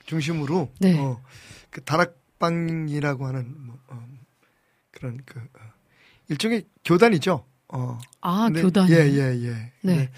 중심으로 0.05 0.69
네. 0.79 0.99
어, 0.99 1.21
그 1.69 1.81
다락방이라고 1.85 3.25
하는 3.25 3.55
뭐, 3.67 3.77
어, 3.87 4.05
그런 4.91 5.17
그 5.25 5.39
어, 5.39 5.61
일종의 6.27 6.65
교단이죠. 6.83 7.45
어. 7.69 7.97
아, 8.19 8.49
교단이. 8.53 8.91
예, 8.91 8.97
예, 8.97 9.45
예. 9.45 9.71
네. 9.81 10.09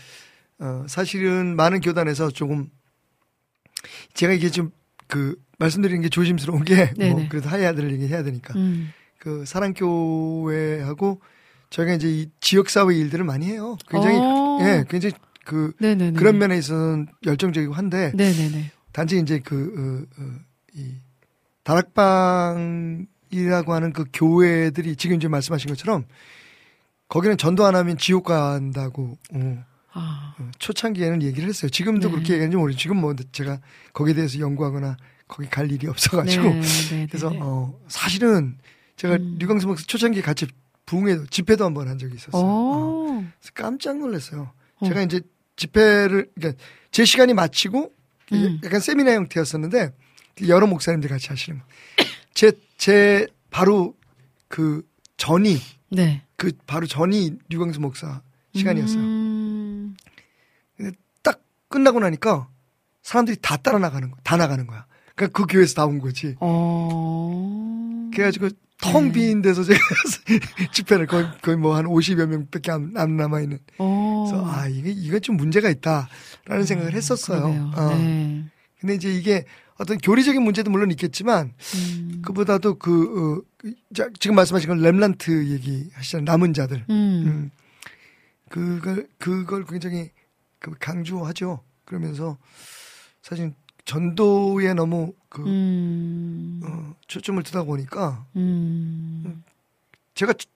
어, 0.63 0.85
사실은 0.87 1.57
많은 1.57 1.81
교단에서 1.81 2.31
조금 2.31 2.69
제가 4.13 4.31
이게 4.31 4.49
좀그 4.49 5.35
말씀드리는 5.59 6.01
게 6.01 6.07
조심스러운 6.07 6.63
게 6.63 6.93
뭐. 6.97 7.27
그래도 7.29 7.49
해야 7.49 7.73
될 7.73 7.91
얘기 7.91 8.07
해야 8.07 8.23
되니까 8.23 8.53
음. 8.55 8.93
그 9.19 9.43
사랑교회하고 9.45 11.21
저희가 11.69 11.93
이제 11.93 12.07
이 12.09 12.29
지역사회 12.39 12.95
일들을 12.95 13.25
많이 13.25 13.47
해요. 13.47 13.75
굉장히 13.89 14.17
어. 14.17 14.59
예, 14.61 14.85
굉장히 14.89 15.13
그 15.43 15.73
네네네. 15.79 16.17
그런 16.17 16.37
면에 16.37 16.57
있어서는 16.57 17.07
열정적이고 17.25 17.73
한데 17.73 18.13
네네네. 18.15 18.71
단지 18.93 19.19
이제 19.19 19.39
그, 19.43 20.07
어, 20.17 20.21
어, 20.21 20.25
이, 20.75 20.95
다락방이라고 21.63 23.07
하는 23.73 23.91
그 23.91 24.05
교회들이 24.13 24.95
지금 24.95 25.17
이제 25.17 25.27
말씀하신 25.27 25.69
것처럼 25.69 26.05
거기는 27.09 27.37
전도 27.37 27.65
안 27.65 27.75
하면 27.75 27.97
지옥 27.97 28.25
간다고, 28.25 29.17
어, 29.33 29.65
아, 29.93 30.35
어, 30.39 30.51
초창기에는 30.59 31.21
얘기를 31.23 31.47
했어요. 31.49 31.69
지금도 31.69 32.07
네. 32.07 32.11
그렇게 32.11 32.33
얘기하는지 32.33 32.57
모르겠어요. 32.57 32.79
지금 32.81 32.97
뭐 32.97 33.15
제가 33.31 33.59
거기에 33.93 34.13
대해서 34.15 34.39
연구하거나 34.39 34.97
거기 35.27 35.49
갈 35.49 35.71
일이 35.71 35.87
없어가지고. 35.87 36.43
네, 36.43 36.61
네, 36.91 37.07
그래서, 37.09 37.29
네. 37.29 37.39
어, 37.41 37.79
사실은 37.87 38.57
제가 38.95 39.15
음. 39.15 39.35
류광수 39.39 39.67
목사 39.67 39.83
초창기에 39.85 40.21
같이 40.21 40.47
부흥회 40.85 41.25
집회도 41.29 41.63
한 41.65 41.73
번 41.73 41.87
한 41.87 41.97
적이 41.97 42.15
있었어요. 42.15 42.41
어. 42.43 43.23
깜짝 43.53 43.97
놀랐어요. 43.99 44.51
어. 44.79 44.87
제가 44.87 45.01
이제 45.03 45.21
집회를 45.55 46.29
그러니까 46.35 46.61
제 46.91 47.05
시간이 47.05 47.33
마치고 47.33 47.91
음. 48.33 48.59
약간 48.63 48.79
세미나 48.79 49.13
형태였었는데 49.13 49.93
여러 50.47 50.65
목사님들 50.67 51.09
같이 51.09 51.27
하시는 51.29 51.59
거. 51.59 51.65
제, 52.33 52.51
제 52.77 53.27
바로 53.51 53.95
그 54.47 54.81
전이 55.17 55.57
네. 55.91 56.23
그 56.35 56.51
바로 56.65 56.87
전이 56.87 57.33
류광수 57.49 57.79
목사 57.79 58.21
시간이었어요. 58.55 58.99
음. 58.99 59.42
딱 61.73 61.77
끝나고 61.79 61.99
나니까 61.99 62.47
사람들이 63.01 63.37
다 63.41 63.57
따라 63.57 63.79
나가는 63.79 64.09
거야. 64.09 64.19
다 64.23 64.37
나가는 64.37 64.65
거야. 64.67 64.85
그러니까 65.15 65.37
그 65.37 65.47
교회에서 65.51 65.73
다온 65.73 65.99
거지. 65.99 66.35
어. 66.39 68.09
그래가지고 68.13 68.49
텅 68.79 69.07
네. 69.07 69.11
빈 69.13 69.41
데서 69.41 69.63
제가 69.63 69.79
집회를 70.71 71.07
거의, 71.07 71.25
거의 71.41 71.57
뭐 71.57 71.75
한 71.75 71.85
50여 71.85 72.27
명 72.27 72.47
밖에 72.49 72.71
안, 72.71 72.93
안 72.95 73.17
남아있는. 73.17 73.59
어. 73.79 74.25
그래서 74.27 74.45
아, 74.45 74.67
이게, 74.67 74.91
이건 74.91 75.21
좀 75.21 75.35
문제가 75.35 75.69
있다라는 75.69 76.65
생각을 76.65 76.93
했었어요. 76.93 77.41
그러네요. 77.41 77.71
어. 77.75 77.95
네. 77.95 78.45
근데 78.79 78.95
이제 78.95 79.11
이게 79.13 79.45
어떤 79.77 79.97
교리적인 79.97 80.41
문제도 80.41 80.69
물론 80.69 80.91
있겠지만 80.91 81.53
음. 81.75 82.21
그보다도 82.23 82.75
그, 82.77 83.41
어, 83.41 83.41
그 83.57 83.73
자, 83.95 84.07
지금 84.19 84.35
말씀하신 84.35 84.69
건 84.69 84.77
렘란트 84.79 85.49
얘기 85.49 85.89
하시잖아요. 85.93 86.25
남은 86.25 86.53
자들. 86.53 86.85
음. 86.89 87.23
음. 87.25 87.51
그걸, 88.49 89.07
그걸 89.17 89.65
굉장히 89.65 90.03
그 90.05 90.22
강조하죠. 90.79 91.61
그러면서 91.85 92.37
사실 93.21 93.53
전도에 93.85 94.73
너무 94.73 95.13
그 95.29 95.41
음. 95.45 96.61
어, 96.63 96.95
초점을 97.07 97.41
두다 97.43 97.63
보니까 97.63 98.25
음. 98.35 99.43
제가 100.15 100.33
저- 100.33 100.47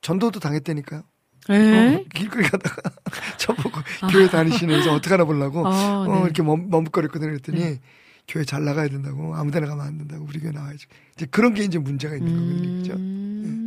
전도도 0.00 0.40
당했다니까요. 0.40 1.02
에? 1.50 1.94
어, 1.96 2.04
길거리 2.14 2.44
가다가 2.44 2.82
저보고 3.38 3.80
교회 4.10 4.28
다니시면서 4.28 4.92
어떻게 4.94 5.10
하나 5.10 5.24
보려고 5.24 5.66
아, 5.66 5.98
어, 6.06 6.14
네. 6.14 6.20
이렇게 6.24 6.42
멈, 6.42 6.68
머뭇거렸거든요. 6.70 7.30
그랬더니 7.30 7.78
교회 8.28 8.44
잘 8.44 8.64
나가야 8.64 8.88
된다고 8.88 9.34
아무 9.34 9.50
데나 9.50 9.66
가면 9.66 9.84
안 9.84 9.98
된다고 9.98 10.24
우리 10.26 10.38
교회 10.40 10.52
나와야지. 10.52 10.86
이제 11.16 11.26
그런 11.30 11.52
게 11.54 11.64
이제 11.64 11.78
문제가 11.78 12.14
있는 12.16 12.32
거거든요. 12.34 12.76
그죠? 12.82 12.92
음. 12.94 13.59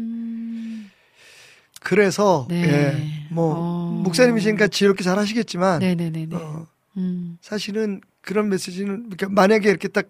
그래서 1.84 2.46
네. 2.50 2.63
예, 2.63 3.28
뭐 3.34 3.54
어. 3.58 4.02
목사님이시니까 4.04 4.67
지혜롭게 4.67 5.04
잘 5.04 5.17
하시겠지만 5.19 5.80
네네네네. 5.80 6.36
어, 6.36 6.67
음. 6.98 7.38
사실은 7.41 8.02
그런 8.22 8.50
메시지는 8.50 9.10
그러니까 9.10 9.30
만약에 9.30 9.69
이렇게 9.69 9.88
딱 9.89 10.08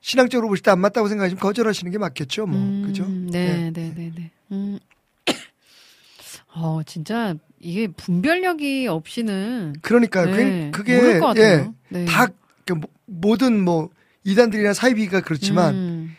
신앙적으로 0.00 0.48
보실 0.48 0.62
때 0.62 0.70
안 0.70 0.78
맞다고 0.80 1.08
생각하시면 1.08 1.40
거절하시는 1.40 1.92
게 1.92 1.98
맞겠죠. 1.98 2.46
뭐 2.46 2.58
음, 2.58 2.82
그죠? 2.86 3.06
네, 3.06 3.70
네, 3.70 3.92
네, 3.94 4.12
네. 4.14 4.30
음. 4.52 4.78
어, 6.54 6.80
진짜 6.86 7.34
이게 7.60 7.86
분별력이 7.88 8.86
없이는 8.88 9.74
그러니까 9.82 10.24
네, 10.24 10.70
그게 10.72 11.18
것 11.18 11.36
예. 11.36 11.68
네. 11.90 12.04
다그 12.06 12.72
모- 12.74 12.88
모든 13.06 13.62
뭐 13.62 13.90
이단들이나 14.24 14.72
사이비가 14.72 15.20
그렇지만 15.20 15.74
음. 15.74 16.16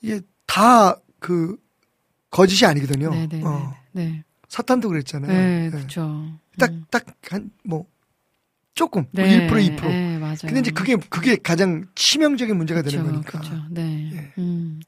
이게 0.00 0.20
다 0.46 0.96
그 1.18 1.56
거짓이 2.30 2.66
아니거든요. 2.68 3.10
네, 3.10 3.26
네, 3.26 3.38
네, 3.38 3.44
어, 3.44 3.74
네. 3.92 4.22
사탄도 4.56 4.88
그랬잖아요. 4.88 5.32
네, 5.32 5.66
예. 5.66 5.70
그렇죠. 5.70 6.26
딱 6.58 6.72
딱 6.90 7.04
한 7.32 7.50
뭐 7.64 7.84
조금 8.74 9.06
뭐 9.12 9.24
네, 9.24 9.48
1% 9.48 9.76
2%. 9.76 9.82
네, 9.86 10.18
맞아요. 10.18 10.36
근데 10.42 10.60
이제 10.60 10.70
그게 10.70 10.96
그게 11.08 11.36
가장 11.36 11.86
치명적인 11.94 12.56
문제가 12.56 12.82
되는 12.82 12.98
그쵸, 13.04 13.10
거니까. 13.12 13.40
그쵸. 13.40 13.62
네. 13.70 14.10
예. 14.14 14.32
음. 14.38 14.80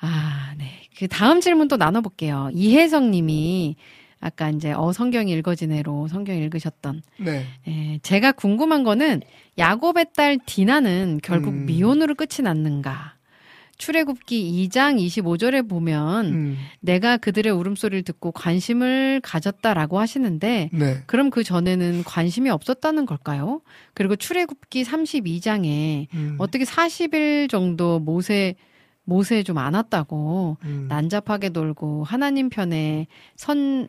아, 0.00 0.54
네. 0.58 0.82
그 0.98 1.08
다음 1.08 1.40
질문 1.40 1.68
또 1.68 1.76
나눠 1.76 2.00
볼게요. 2.00 2.50
이혜성 2.54 3.10
님이 3.10 3.76
아까 4.20 4.50
이제 4.50 4.72
어 4.72 4.92
성경이 4.92 5.30
읽어지네로 5.32 6.08
성경 6.08 6.36
읽으셨던 6.36 7.02
네. 7.18 7.44
예, 7.68 7.98
제가 8.02 8.32
궁금한 8.32 8.82
거는 8.84 9.20
야곱의 9.58 10.06
딸 10.16 10.38
디나는 10.46 11.20
결국 11.22 11.50
음. 11.50 11.66
미혼으로 11.66 12.14
끝이 12.14 12.42
났는가? 12.42 13.15
출애굽기 13.78 14.68
2장 14.68 14.98
25절에 14.98 15.68
보면 15.68 16.26
음, 16.26 16.56
내가 16.80 17.16
그들의 17.16 17.52
울음소리를 17.52 18.02
듣고 18.04 18.32
관심을 18.32 19.20
가졌다라고 19.22 19.98
하시는데 19.98 20.70
네. 20.72 21.02
그럼 21.06 21.30
그 21.30 21.44
전에는 21.44 22.04
관심이 22.04 22.48
없었다는 22.50 23.06
걸까요? 23.06 23.60
그리고 23.94 24.16
출애굽기 24.16 24.82
32장에 24.84 26.06
음, 26.14 26.36
어떻게 26.38 26.64
40일 26.64 27.48
정도 27.50 27.98
모세 27.98 28.54
모세 29.04 29.42
좀 29.42 29.58
안 29.58 29.74
왔다고 29.74 30.56
음, 30.64 30.86
난잡하게 30.88 31.50
놀고 31.50 32.04
하나님 32.04 32.48
편에 32.48 33.06
선 33.36 33.88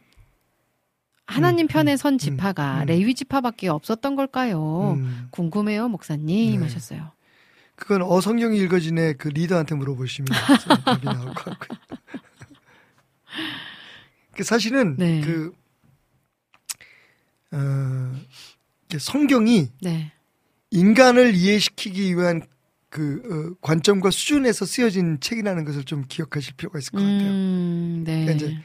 하나님 1.26 1.66
음, 1.66 1.68
편에 1.68 1.94
음, 1.94 1.98
선 1.98 2.18
지파가 2.18 2.82
음. 2.82 2.86
레위 2.86 3.14
지파밖에 3.14 3.68
없었던 3.68 4.16
걸까요? 4.16 4.96
음. 4.98 5.28
궁금해요, 5.32 5.90
목사님 5.90 6.60
네. 6.60 6.64
하셨어요. 6.64 7.12
그건 7.78 8.02
어성경이 8.02 8.58
읽어진의 8.58 9.18
그 9.18 9.30
리더한테 9.30 9.76
물어보시면 9.76 10.28
답이 10.84 11.06
나올 11.06 11.34
것 11.34 11.46
같고요. 11.46 11.78
그 14.36 14.44
사실은 14.44 14.98
네. 14.98 15.22
그 15.22 15.54
어, 17.52 18.20
성경이 19.00 19.72
네. 19.82 20.12
인간을 20.72 21.36
이해시키기 21.36 22.18
위한 22.18 22.42
그 22.90 23.54
어, 23.54 23.58
관점과 23.62 24.10
수준에서 24.10 24.66
쓰여진 24.66 25.20
책이라는 25.20 25.64
것을 25.64 25.84
좀 25.84 26.04
기억하실 26.08 26.56
필요가 26.58 26.80
있을 26.80 26.92
것 26.92 26.98
같아요. 26.98 27.30
음, 27.30 28.04
네. 28.06 28.26
그러니까 28.26 28.46
이제 28.46 28.58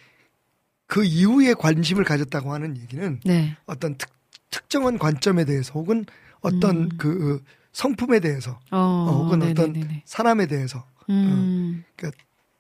그 0.87 1.05
이후에 1.05 1.53
관심을 1.53 2.05
가졌다고 2.05 2.53
하는 2.53 2.79
얘기는 2.79 3.21
네. 3.25 3.57
어떤 3.67 3.97
특, 3.99 4.09
특정한 4.51 4.99
관점에 4.99 5.45
대해서 5.45 5.75
혹은 5.75 6.07
어떤 6.41 6.85
음. 6.85 6.89
그 6.97 7.43
어, 7.45 7.62
성품에 7.73 8.21
대해서 8.21 8.59
어, 8.71 8.77
어, 8.79 9.23
혹은 9.25 9.43
어떤 9.43 9.73
네네네네. 9.73 10.03
사람에 10.07 10.47
대해서 10.47 10.85
음, 11.09 11.85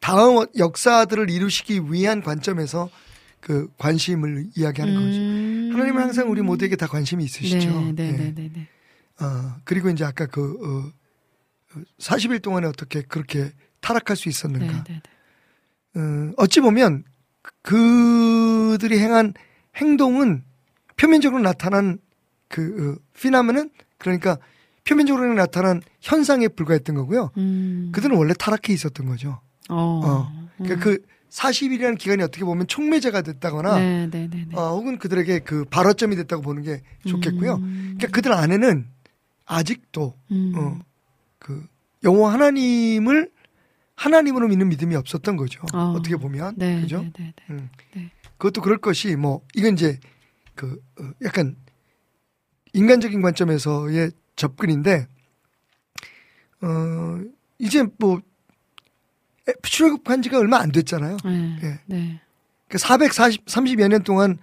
다음 0.00 0.46
역사들을 0.56 1.30
이루시기 1.30 1.80
위한 1.90 2.22
관점에서 2.22 2.90
그 3.40 3.68
관심을 3.78 4.48
이야기하는 4.56 4.94
거죠. 4.94 5.18
음. 5.20 5.70
하나님은 5.72 6.02
항상 6.02 6.30
우리 6.30 6.42
모두에게 6.42 6.76
다 6.76 6.86
관심이 6.86 7.24
있으시죠. 7.24 7.56
네, 7.56 7.92
네, 7.92 8.08
예. 8.08 8.12
네, 8.16 8.34
네, 8.34 8.50
네. 8.52 8.68
어, 9.24 9.56
그리고 9.64 9.90
이제 9.90 10.04
아까 10.04 10.26
그 10.26 10.92
어, 11.76 11.78
40일 11.98 12.42
동안에 12.42 12.66
어떻게 12.66 13.02
그렇게 13.02 13.52
타락할 13.80 14.16
수 14.16 14.24
네, 14.24 14.30
있었는가. 14.30 14.84
네, 14.84 15.00
네. 15.94 16.00
어, 16.00 16.32
어찌 16.38 16.60
보면 16.60 17.04
그- 17.62 18.72
그들이 18.72 18.98
행한 18.98 19.34
행동은 19.76 20.44
표면적으로 20.96 21.42
나타난 21.42 21.98
그 22.48 22.98
어, 22.98 23.18
피나면은 23.18 23.70
그러니까 23.98 24.38
표면적으로 24.84 25.32
나타난 25.34 25.80
현상에 26.00 26.48
불과했던 26.48 26.96
거고요. 26.96 27.30
음. 27.36 27.90
그들은 27.92 28.16
원래 28.16 28.34
타락해 28.34 28.72
있었던 28.72 29.06
거죠. 29.06 29.40
어. 29.68 30.00
어. 30.04 30.48
그러니까 30.58 30.84
그 30.84 30.98
40일이라는 31.30 31.96
기간이 31.98 32.22
어떻게 32.22 32.44
보면 32.44 32.66
총매제가 32.66 33.22
됐다거나 33.22 33.78
네, 33.78 34.06
네, 34.10 34.28
네, 34.28 34.46
네. 34.48 34.56
어, 34.56 34.74
혹은 34.74 34.98
그들에게 34.98 35.40
그 35.40 35.64
발화점이 35.64 36.14
됐다고 36.16 36.42
보는 36.42 36.62
게 36.62 36.82
좋겠고요. 37.06 37.54
음. 37.54 37.94
그러니까 37.96 38.08
그들 38.08 38.32
안에는 38.32 38.86
아직도 39.46 40.14
음. 40.30 40.52
어, 40.56 40.78
그 41.38 41.66
여호와 42.04 42.34
하나님을 42.34 43.30
하나님으로 43.94 44.48
믿는 44.48 44.68
믿음이 44.68 44.94
없었던 44.94 45.36
거죠. 45.36 45.62
어. 45.72 45.78
어. 45.78 46.02
떻게 46.02 46.16
보면 46.16 46.54
네, 46.58 46.80
그죠? 46.82 47.04
네. 47.18 47.32
음. 47.50 47.70
네. 47.94 48.10
그것도 48.36 48.60
그럴 48.60 48.78
것이 48.78 49.16
뭐 49.16 49.40
이건 49.54 49.74
이제 49.74 49.98
그 50.54 50.82
어, 51.00 51.04
약간 51.24 51.56
인간적인 52.74 53.22
관점에서의 53.22 54.10
접근인데 54.42 55.06
어 56.62 57.20
이제 57.58 57.84
뭐 57.98 58.20
에- 59.48 59.52
출애굽한 59.62 60.22
지가 60.22 60.38
얼마 60.38 60.58
안 60.58 60.72
됐잖아요. 60.72 61.16
네. 61.24 61.58
예. 61.62 61.80
네. 61.86 62.20
그 62.68 62.78
440, 62.78 63.44
30여 63.46 63.88
년 63.88 64.02
동안 64.02 64.38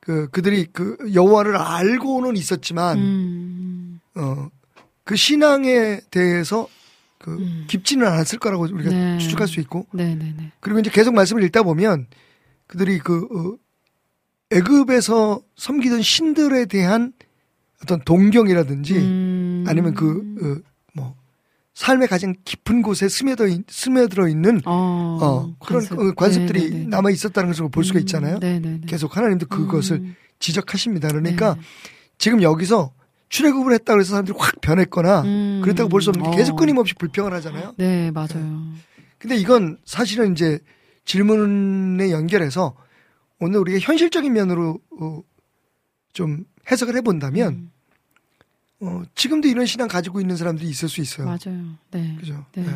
그 0.00 0.28
그들이 0.30 0.66
그 0.72 0.96
여호와를 1.12 1.56
알고는 1.56 2.36
있었지만 2.36 2.98
음. 2.98 4.00
어그 4.14 5.16
신앙에 5.16 6.00
대해서 6.10 6.68
그 7.18 7.36
음. 7.36 7.64
깊지는 7.68 8.06
않았을 8.06 8.38
거라고 8.38 8.64
우리가 8.64 8.90
네. 8.90 9.18
추측할 9.18 9.46
수 9.48 9.60
있고 9.60 9.86
네, 9.92 10.14
네, 10.14 10.34
네. 10.36 10.52
그리고 10.60 10.78
이제 10.80 10.90
계속 10.90 11.14
말씀을 11.14 11.42
읽다 11.44 11.62
보면 11.62 12.06
그들이 12.66 12.98
그 12.98 13.24
어, 13.24 13.58
애굽에서 14.54 15.40
섬기던 15.56 16.02
신들에 16.02 16.66
대한 16.66 17.12
어떤 17.84 18.00
동경이라든지 18.04 18.94
음. 18.96 19.64
아니면 19.68 19.94
그 19.94 20.62
뭐 20.94 21.16
삶의 21.74 22.06
가장 22.08 22.34
깊은 22.44 22.82
곳에 22.82 23.08
스며들 23.08 23.64
스며들어 23.68 24.28
있는 24.28 24.60
어, 24.64 25.18
어, 25.20 25.56
그런 25.58 25.80
관습. 25.80 25.98
어, 25.98 26.12
관습들이 26.14 26.60
네, 26.60 26.70
네, 26.70 26.78
네. 26.82 26.86
남아 26.86 27.10
있었다는 27.10 27.50
것을 27.50 27.68
볼 27.68 27.82
수가 27.84 27.98
음, 27.98 28.00
있잖아요. 28.00 28.38
네, 28.38 28.60
네, 28.60 28.78
네. 28.78 28.80
계속 28.86 29.16
하나님도 29.16 29.46
그것을 29.48 29.96
음. 29.96 30.14
지적하십니다. 30.38 31.08
그러니까 31.08 31.54
네. 31.54 31.60
지금 32.16 32.42
여기서 32.42 32.92
출애굽을 33.28 33.72
했다고 33.74 33.98
해서 34.00 34.10
사람들이 34.10 34.36
확 34.38 34.60
변했거나 34.60 35.22
음. 35.22 35.60
그렇다고 35.64 35.88
볼 35.88 36.00
수 36.00 36.10
없는 36.10 36.30
게 36.30 36.36
계속 36.36 36.52
어. 36.52 36.56
끊임없이 36.56 36.94
불평을 36.94 37.34
하잖아요. 37.34 37.74
네, 37.76 38.12
맞아요. 38.12 38.68
근데 39.18 39.36
이건 39.36 39.78
사실은 39.84 40.30
이제 40.32 40.60
질문에 41.06 42.12
연결해서 42.12 42.76
오늘 43.40 43.58
우리가 43.58 43.80
현실적인 43.80 44.32
면으로 44.32 44.78
어, 45.00 45.20
좀 46.12 46.44
해석을 46.70 46.94
해본다면 46.98 47.52
음, 47.52 47.70
어, 48.80 49.02
지금도 49.14 49.48
이런 49.48 49.66
신앙 49.66 49.88
가지고 49.88 50.20
있는 50.20 50.36
사람들이 50.36 50.68
있을 50.68 50.88
수 50.88 51.00
있어요. 51.00 51.26
맞아요. 51.26 51.64
네. 51.90 52.16
그죠? 52.20 52.44
네. 52.52 52.62
네. 52.62 52.70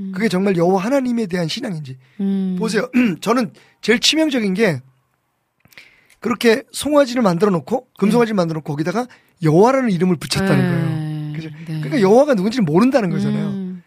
음. 0.00 0.12
그게 0.14 0.28
정말 0.28 0.56
여호와 0.56 0.84
하나님에 0.84 1.26
대한 1.26 1.48
신앙인지 1.48 1.98
음. 2.20 2.56
보세요. 2.58 2.88
저는 3.20 3.52
제일 3.80 3.98
치명적인 3.98 4.54
게 4.54 4.80
그렇게 6.20 6.62
송아지를 6.70 7.22
만들어 7.22 7.50
놓고 7.50 7.88
금송아지를 7.98 8.34
만들어 8.36 8.58
놓고 8.58 8.72
거기다가 8.72 9.06
여호와라는 9.42 9.90
이름을 9.90 10.16
붙였다는 10.16 10.56
거예요. 10.56 10.86
네. 10.86 11.32
그죠? 11.34 11.48
네. 11.50 11.64
그러니까 11.80 12.00
여호와가 12.00 12.34
누군지를 12.34 12.64
모른다는 12.64 13.10
거잖아요. 13.10 13.46
음. 13.48 13.82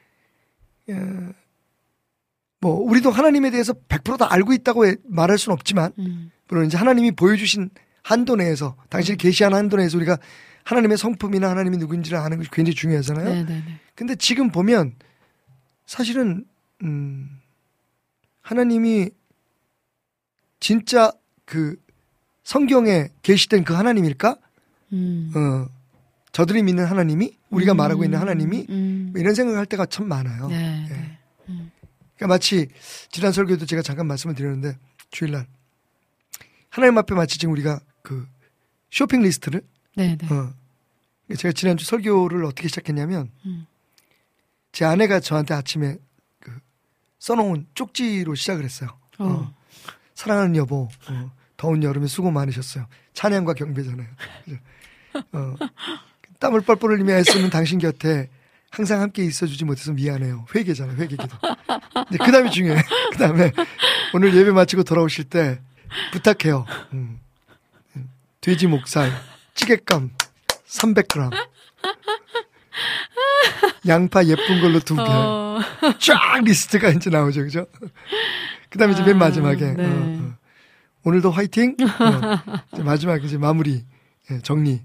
예. 0.90 0.96
뭐 2.60 2.74
우리도 2.82 3.12
하나님에 3.12 3.52
대해서 3.52 3.74
100%다 3.74 4.32
알고 4.34 4.54
있다고 4.54 4.86
해- 4.88 4.96
말할 5.08 5.38
수는 5.38 5.54
없지만 5.54 5.92
음. 6.00 6.32
물론 6.48 6.66
이제 6.66 6.78
하나님이 6.78 7.12
보여주신 7.12 7.70
한도 8.06 8.36
내에서 8.36 8.76
당신이 8.90 9.18
계시한 9.18 9.56
한도 9.56 9.78
내에서 9.78 9.98
우리가 9.98 10.20
하나님의 10.64 10.96
성품이나 10.96 11.50
하나님이 11.50 11.78
누군지를 11.78 12.20
아는 12.20 12.38
것이 12.38 12.52
굉장히 12.52 12.76
중요하잖아요. 12.76 13.30
네, 13.30 13.44
네, 13.44 13.64
네. 13.66 13.80
근데 13.96 14.14
지금 14.14 14.52
보면 14.52 14.94
사실은 15.88 16.46
음 16.84 17.42
하나님이 18.42 19.10
진짜 20.60 21.12
그 21.46 21.78
성경에 22.44 23.08
계시된 23.24 23.64
그 23.64 23.74
하나님일까? 23.74 24.38
음. 24.94 25.32
어, 25.36 25.68
저들이 26.32 26.62
믿는 26.62 26.86
하나님이 26.86 27.36
우리가 27.50 27.74
음. 27.74 27.78
말하고 27.78 28.04
있는 28.04 28.20
하나님이 28.20 28.68
음. 28.70 29.10
뭐 29.14 29.20
이런 29.20 29.34
생각을 29.34 29.58
할 29.58 29.66
때가 29.66 29.88
참 29.88 30.08
많아요. 30.08 30.48
네, 30.50 30.86
예. 30.90 30.94
네. 30.94 31.20
그러니까 31.48 32.28
마치 32.28 32.68
지난 33.10 33.32
설교에도 33.32 33.66
제가 33.66 33.82
잠깐 33.82 34.06
말씀을 34.06 34.36
드렸는데 34.36 34.78
주일날 35.10 35.48
하나님 36.70 36.98
앞에 37.00 37.16
마치 37.16 37.40
지금 37.40 37.54
우리가 37.54 37.80
그 38.06 38.26
쇼핑 38.90 39.22
리스트를 39.22 39.62
네, 39.96 40.16
네. 40.16 40.34
어, 40.34 40.54
제가 41.36 41.52
지난주 41.52 41.86
설교를 41.86 42.46
어떻게 42.46 42.68
시작했냐면 42.70 43.32
음. 43.46 43.66
제 44.72 44.86
아내가 44.86 45.20
저한테 45.20 45.54
아침에 45.54 45.98
그 46.40 46.52
써놓은 47.20 47.68
쪽지로 47.74 48.36
시작을 48.36 48.64
했어요. 48.64 48.90
어. 49.18 49.26
어. 49.26 49.56
사랑하는 50.14 50.56
여보, 50.56 50.88
어, 51.10 51.32
더운 51.58 51.84
여름에 51.84 52.08
수고 52.08 52.32
많으셨어요. 52.32 52.88
찬양과 53.14 53.54
경배잖아요. 53.56 54.08
어, 55.34 55.56
땀을 56.40 56.62
뻘뻘 56.62 56.92
흘리며 56.92 57.14
애쓰는 57.16 57.50
당신 57.50 57.80
곁에 57.80 58.30
항상 58.70 59.02
함께 59.02 59.24
있어주지 59.26 59.66
못해서 59.66 59.94
미안해요. 59.94 60.46
회개잖아요, 60.54 60.98
회개기도. 60.98 61.28
근데 62.08 62.24
그 62.24 62.32
다음이 62.32 62.52
중요해. 62.52 62.82
그 63.12 63.18
다음에 63.18 63.52
오늘 64.14 64.36
예배 64.36 64.52
마치고 64.52 64.84
돌아오실 64.84 65.26
때 65.26 65.60
부탁해요. 66.12 66.66
음. 66.94 67.20
돼지 68.46 68.68
목살, 68.68 69.12
찌개감 69.56 70.12
300g. 70.68 71.32
양파 73.88 74.24
예쁜 74.24 74.62
걸로 74.62 74.80
두 74.80 74.94
개. 74.96 75.02
어. 75.02 75.60
쫙 76.00 76.44
리스트가 76.44 76.90
이제 76.90 77.10
나오죠, 77.10 77.42
그죠? 77.42 77.66
그 78.70 78.78
다음에 78.78 78.94
이제 78.94 79.02
맨 79.02 79.16
아, 79.16 79.18
마지막에, 79.18 79.74
네. 79.74 79.84
어, 79.84 79.90
어. 79.90 80.38
오늘도 81.06 81.32
화이팅! 81.32 81.76
어, 81.82 82.62
이제 82.72 82.84
마지막에 82.84 83.26
이제 83.26 83.40
마무리, 83.40 83.84
예, 84.30 84.40
정리. 84.44 84.84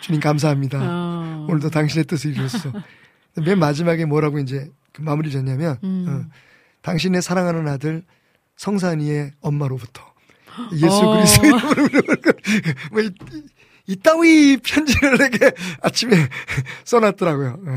주님 0.00 0.20
감사합니다. 0.20 0.80
어. 0.82 1.46
오늘도 1.48 1.70
당신의 1.70 2.06
뜻을 2.06 2.32
이뤘어. 2.32 2.72
맨 3.46 3.60
마지막에 3.60 4.06
뭐라고 4.06 4.40
이제 4.40 4.72
그 4.92 5.02
마무리 5.02 5.30
졌냐면, 5.30 5.78
음. 5.84 6.06
어, 6.08 6.34
당신의 6.82 7.22
사랑하는 7.22 7.68
아들 7.68 8.02
성산이의 8.56 9.34
엄마로부터 9.40 10.15
예수 10.72 10.86
어. 10.86 11.16
그리스도 11.16 11.46
이름으로 11.46 12.16
뭐 12.92 13.00
이, 13.02 13.10
이 13.86 13.96
따위 13.96 14.56
편지를 14.56 15.18
내게 15.18 15.52
아침에 15.82 16.16
써놨더라고요. 16.84 17.58
예. 17.66 17.70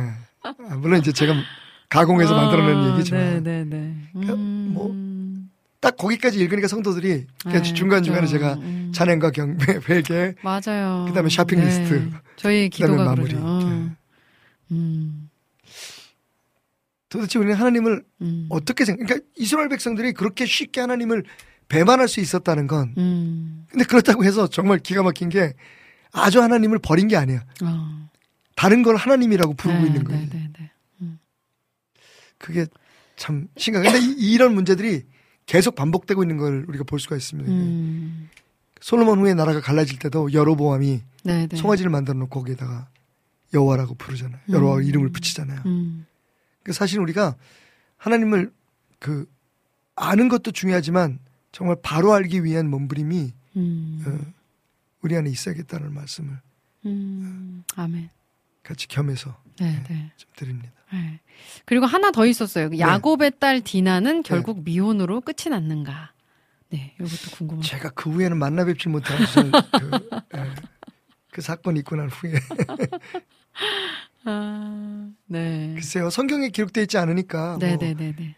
아, 0.43 0.53
물론 0.77 0.99
이제 0.99 1.11
제가 1.11 1.33
가공해서 1.89 2.35
만들어낸 2.35 2.93
얘기지만 2.93 3.43
네, 3.43 3.63
네, 3.63 3.65
네. 3.65 3.95
그러니까 4.13 4.33
음. 4.35 4.71
뭐딱 4.73 5.97
거기까지 5.97 6.39
읽으니까 6.39 6.67
성도들이 6.67 7.25
그냥 7.43 7.63
네, 7.63 7.73
중간 7.73 8.03
중간에 8.03 8.25
그죠. 8.25 8.37
제가 8.37 8.53
음. 8.55 8.91
찬양과 8.93 9.31
경배, 9.31 9.79
회개, 9.89 10.35
맞아요. 10.43 11.05
그 11.07 11.13
다음에 11.13 11.29
쇼핑 11.29 11.59
리스트. 11.59 12.09
저희 12.37 12.69
그다음에 12.69 12.93
기도가 12.93 13.03
마무리. 13.03 13.33
그러죠. 13.33 13.45
어. 13.45 13.59
네. 13.63 13.89
음. 14.71 15.29
도대체 17.09 17.39
우리는 17.39 17.55
하나님을 17.55 18.03
음. 18.21 18.45
어떻게 18.49 18.85
생각? 18.85 19.05
그러니까 19.05 19.27
이스라엘 19.35 19.67
백성들이 19.69 20.13
그렇게 20.13 20.45
쉽게 20.45 20.79
하나님을 20.81 21.23
배반할 21.69 22.07
수 22.07 22.19
있었다는 22.19 22.67
건 22.67 22.93
음. 22.97 23.65
근데 23.69 23.85
그렇다고 23.85 24.25
해서 24.25 24.47
정말 24.47 24.79
기가 24.79 25.03
막힌 25.03 25.29
게 25.29 25.53
아주 26.11 26.41
하나님을 26.41 26.79
버린 26.79 27.07
게 27.07 27.15
아니야. 27.15 27.45
어. 27.63 28.09
다른 28.55 28.83
걸 28.83 28.97
하나님이라고 28.97 29.53
부르고 29.53 29.79
네, 29.79 29.87
있는 29.87 30.03
거예요. 30.03 30.21
네, 30.21 30.29
네, 30.29 30.71
네. 30.97 31.11
그게 32.37 32.65
참 33.15 33.47
심각해. 33.57 33.91
근데 33.91 34.05
이, 34.05 34.33
이런 34.33 34.53
문제들이 34.53 35.03
계속 35.45 35.75
반복되고 35.75 36.23
있는 36.23 36.37
걸 36.37 36.65
우리가 36.67 36.83
볼 36.83 36.99
수가 36.99 37.15
있습니다. 37.15 37.49
음. 37.49 38.29
솔로몬 38.81 39.19
후에 39.19 39.33
나라가 39.33 39.61
갈라질 39.61 39.99
때도 39.99 40.33
여로보암이 40.33 41.01
네, 41.23 41.47
네. 41.47 41.55
송아지를 41.55 41.91
만들어 41.91 42.17
놓고 42.17 42.39
거기에다가 42.39 42.87
여호와라고 43.53 43.95
부르잖아요. 43.95 44.39
여호와 44.49 44.77
음. 44.77 44.83
이름을 44.83 45.09
붙이잖아요. 45.09 45.61
음. 45.65 46.05
그 46.63 46.73
사실 46.73 46.99
우리가 46.99 47.35
하나님을 47.97 48.51
그 48.99 49.29
아는 49.95 50.29
것도 50.29 50.51
중요하지만 50.51 51.19
정말 51.51 51.77
바로 51.81 52.13
알기 52.13 52.43
위한 52.43 52.69
몸부림이 52.69 53.33
음. 53.57 54.03
어, 54.05 54.33
우리 55.01 55.15
안에 55.15 55.29
있어야겠다는 55.29 55.93
말씀을 55.93 56.39
음. 56.85 57.63
아멘. 57.75 58.09
같이 58.63 58.87
겸해서 58.87 59.41
네, 59.59 59.83
네. 59.89 60.11
좀 60.15 60.29
드립니다. 60.35 60.71
네. 60.91 61.19
그리고 61.65 61.85
하나 61.85 62.11
더 62.11 62.25
있었어요. 62.25 62.69
네. 62.69 62.79
야곱의 62.79 63.33
딸 63.39 63.61
디나는 63.61 64.23
결국 64.23 64.63
미혼으로 64.63 65.21
끝이 65.21 65.49
났는가? 65.49 66.13
네, 66.69 66.93
이것도 66.99 67.35
궁금합니다. 67.35 67.67
제가 67.67 67.89
그 67.91 68.11
후에는 68.11 68.37
만나 68.37 68.63
뵙지 68.63 68.89
못해서 68.89 69.41
그, 69.41 70.09
예, 70.35 70.43
그 71.31 71.41
사건이 71.41 71.79
있고 71.79 71.95
난 71.95 72.09
후에 72.09 72.33
아, 74.25 75.09
네. 75.25 75.73
글쎄요 75.73 76.09
성경에 76.09 76.49
기록되어 76.49 76.83
있지 76.83 76.97
않으니까 76.97 77.57
네, 77.59 77.69
뭐 77.69 77.77
네, 77.77 77.93
네, 77.95 78.13
네. 78.15 78.35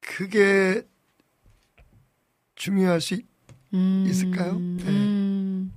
그게 0.00 0.82
중요할 2.60 3.00
수 3.00 3.14
있, 3.14 3.24
음, 3.72 4.04
있을까요? 4.06 4.52
네. 4.52 4.84
음. 4.84 5.72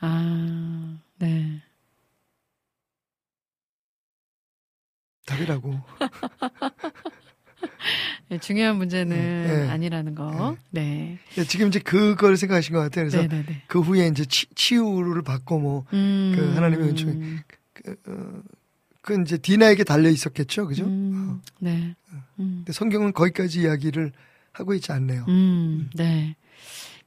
아, 0.00 0.98
네. 1.18 1.62
답이라고 5.26 5.80
네, 8.28 8.38
중요한 8.38 8.78
문제는 8.78 9.16
네. 9.16 9.68
아니라는 9.70 10.16
거. 10.16 10.56
네. 10.70 11.20
예, 11.38 11.44
지금 11.44 11.68
이제 11.68 11.78
그걸 11.78 12.36
생각하신 12.36 12.74
것 12.74 12.80
같아요. 12.80 13.08
그래서 13.08 13.22
네, 13.22 13.28
네, 13.28 13.44
네. 13.46 13.62
그 13.68 13.80
후에 13.80 14.08
이제 14.08 14.24
치, 14.24 14.46
치유를 14.56 15.22
받고 15.22 15.60
뭐 15.60 15.84
음. 15.92 16.32
그 16.34 16.52
하나님의 16.52 16.88
은총이 16.88 17.36
그, 17.72 17.96
어, 18.08 18.42
그 19.02 19.22
이제 19.22 19.38
디나에게 19.38 19.84
달려 19.84 20.08
있었겠죠, 20.08 20.66
그죠? 20.66 20.84
음, 20.84 21.40
네. 21.60 21.94
음. 22.40 22.64
근데 22.64 22.72
성경은 22.72 23.12
거기까지 23.12 23.62
이야기를 23.62 24.10
하고 24.56 24.72
있지 24.74 24.90
않네요. 24.92 25.24
음, 25.28 25.90
네. 25.94 26.34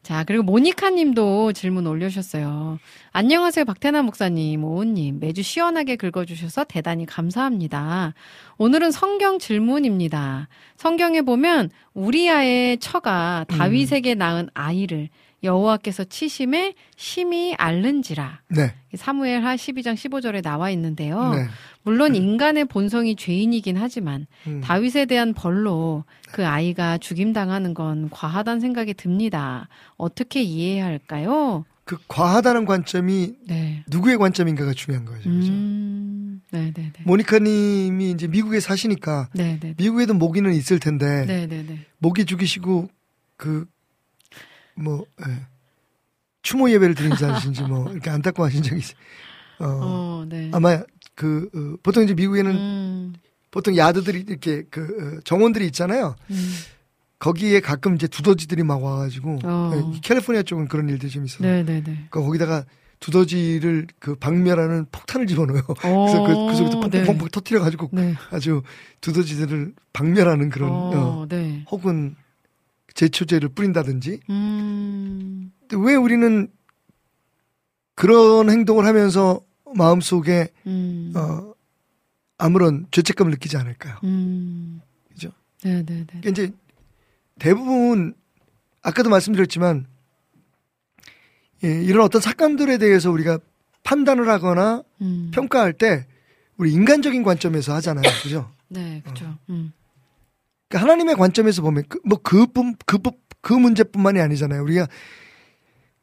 자, 0.03 0.23
그리고 0.23 0.43
모니카 0.43 0.91
님도 0.91 1.53
질문 1.53 1.85
올려주셨어요. 1.85 2.79
안녕하세요, 3.11 3.65
박태남 3.65 4.05
목사님, 4.05 4.63
오은님. 4.63 5.19
매주 5.19 5.41
시원하게 5.41 5.97
긁어주셔서 5.97 6.65
대단히 6.65 7.05
감사합니다. 7.05 8.13
오늘은 8.57 8.91
성경 8.91 9.39
질문입니다. 9.39 10.47
성경에 10.77 11.21
보면 11.21 11.69
우리아의 11.93 12.77
처가 12.77 13.45
다윗에게 13.49 14.15
낳은 14.15 14.49
아이를 14.53 15.09
여호와께서 15.43 16.05
치심에 16.05 16.75
심히 16.95 17.55
앓는지라. 17.57 18.41
네, 18.49 18.73
사무엘하 18.95 19.55
12장 19.55 19.95
15절에 19.95 20.41
나와 20.41 20.69
있는데요. 20.69 21.33
네. 21.33 21.45
물론 21.89 22.13
인간의 22.13 22.65
본성이 22.65 23.15
죄인이긴 23.15 23.75
하지만 23.75 24.27
음. 24.45 24.61
다윗에 24.61 25.07
대한 25.07 25.33
벌로 25.33 26.03
그 26.31 26.45
아이가 26.45 26.99
죽임당하는 26.99 27.73
건 27.73 28.11
과하다는 28.11 28.59
생각이 28.59 28.93
듭니다. 28.93 29.67
어떻게 29.97 30.43
이해해야 30.43 30.85
할까요? 30.85 31.65
그 31.85 31.97
과하다는 32.07 32.65
관점이 32.65 33.33
네. 33.47 33.83
누구의 33.87 34.19
관점인가가 34.19 34.73
중요한 34.73 35.03
거죠. 35.03 35.31
그죠? 35.31 35.51
음, 35.51 36.43
네네네. 36.51 36.93
모니카님이 37.05 38.11
이제 38.11 38.27
미국에 38.27 38.59
사시니까 38.59 39.29
네네네. 39.33 39.73
미국에도 39.79 40.13
모기는 40.13 40.53
있을 40.53 40.79
텐데 40.79 41.25
네네네. 41.25 41.87
모기 41.97 42.25
죽이시고 42.25 42.87
그뭐 43.35 45.05
추모 46.43 46.69
예배를 46.69 46.93
드린다든지 46.93 47.63
뭐 47.63 47.91
이렇게 47.91 48.11
안타까워하신 48.11 48.61
적이 48.61 48.79
있어요. 48.79 48.99
어, 49.59 49.65
어, 49.81 50.25
네. 50.27 50.51
아마 50.53 50.81
그 51.19 51.49
어, 51.53 51.77
보통 51.83 52.05
이제 52.05 52.13
미국에는 52.13 52.51
음, 52.55 53.13
보통 53.51 53.75
야드들이 53.75 54.23
이렇게 54.25 54.63
그 54.69 55.17
어, 55.17 55.21
정원들이 55.25 55.65
있잖아요. 55.65 56.15
음, 56.31 56.53
거기에 57.19 57.59
가끔 57.59 57.95
이제 57.95 58.07
두더지들이 58.07 58.63
막 58.63 58.81
와가지고 58.81 59.39
어. 59.43 59.71
예, 59.73 59.97
이 59.97 59.99
캘리포니아 59.99 60.43
쪽은 60.43 60.69
그런 60.69 60.87
일들이 60.87 61.11
좀 61.11 61.25
있어요. 61.25 61.45
네네네. 61.45 61.81
그러니까 61.83 62.21
거기다가 62.21 62.65
두더지를 63.01 63.87
그 63.99 64.15
박멸하는 64.15 64.85
폭탄을 64.93 65.27
집어넣어요. 65.27 65.63
그래서 65.65 66.23
그, 66.23 66.37
그 66.47 66.55
속에서 66.55 66.79
네. 66.89 67.03
펑펑펑 67.03 67.27
터트려 67.29 67.59
가지고 67.59 67.89
네. 67.91 68.13
아주 68.31 68.61
두더지들을 69.01 69.73
박멸하는 69.91 70.49
그런 70.49 70.69
어, 70.71 71.19
어, 71.19 71.25
네. 71.27 71.65
혹은 71.69 72.15
제초제를 72.93 73.49
뿌린다든지. 73.49 74.21
음, 74.29 75.51
근데 75.67 75.85
왜 75.85 75.95
우리는 75.95 76.47
그런 77.95 78.49
행동을 78.49 78.85
하면서 78.85 79.41
마음속에 79.75 80.49
음, 80.67 81.13
어, 81.15 81.53
아무런 82.37 82.87
죄책감을 82.91 83.31
느끼지 83.31 83.57
않을까요? 83.57 83.97
음. 84.03 84.81
그죠? 85.09 85.31
네 85.63 85.83
네 85.83 85.85
네. 85.85 86.05
그러니까 86.21 86.29
이제 86.29 86.51
대부분 87.39 88.13
아까도 88.81 89.09
말씀드렸지만 89.09 89.85
예, 91.63 91.83
이런 91.83 92.03
어떤 92.05 92.21
사건들에 92.21 92.77
대해서 92.77 93.11
우리가 93.11 93.39
판단을 93.83 94.29
하거나 94.29 94.83
음. 95.01 95.31
평가할 95.33 95.73
때 95.73 96.05
우리 96.57 96.71
인간적인 96.71 97.23
관점에서 97.23 97.73
하잖아요. 97.75 98.03
그죠? 98.23 98.51
네, 98.69 99.01
그죠. 99.05 99.25
어. 99.25 99.37
음. 99.49 99.73
그러니까 100.67 100.83
하나님의 100.87 101.15
관점에서 101.15 101.61
보면 101.61 101.83
그, 101.89 101.99
뭐 102.05 102.17
그뿐 102.21 102.75
그, 102.85 102.99
그 103.41 103.53
문제뿐만이 103.53 104.21
아니잖아요. 104.21 104.61
우리가 104.63 104.87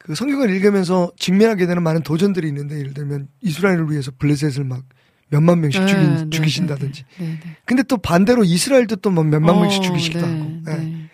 그 0.07 0.15
성경을 0.15 0.51
읽으면서 0.51 1.11
직면하게 1.19 1.67
되는 1.67 1.83
많은 1.83 2.05
도전들이 2.05 2.47
있는데 2.47 2.79
예를 2.79 2.95
들면 2.95 3.27
이스라엘을 3.41 3.91
위해서 3.91 4.13
블레셋을 4.17 4.63
막 4.63 4.85
몇만 5.31 5.61
명씩 5.61 5.81
네, 5.81 5.87
죽인, 5.89 6.15
네, 6.15 6.31
죽이신다든지. 6.31 7.05
네, 7.19 7.27
네. 7.27 7.57
근데 7.65 7.83
또 7.83 7.97
반대로 7.97 8.45
이스라엘도 8.45 8.95
또뭐 8.97 9.25
몇만 9.25 9.57
어, 9.57 9.61
명씩 9.63 9.83
죽이시기도 9.83 10.25
네, 10.25 10.33
하고. 10.33 10.51
예. 10.69 10.75
네. 10.77 11.11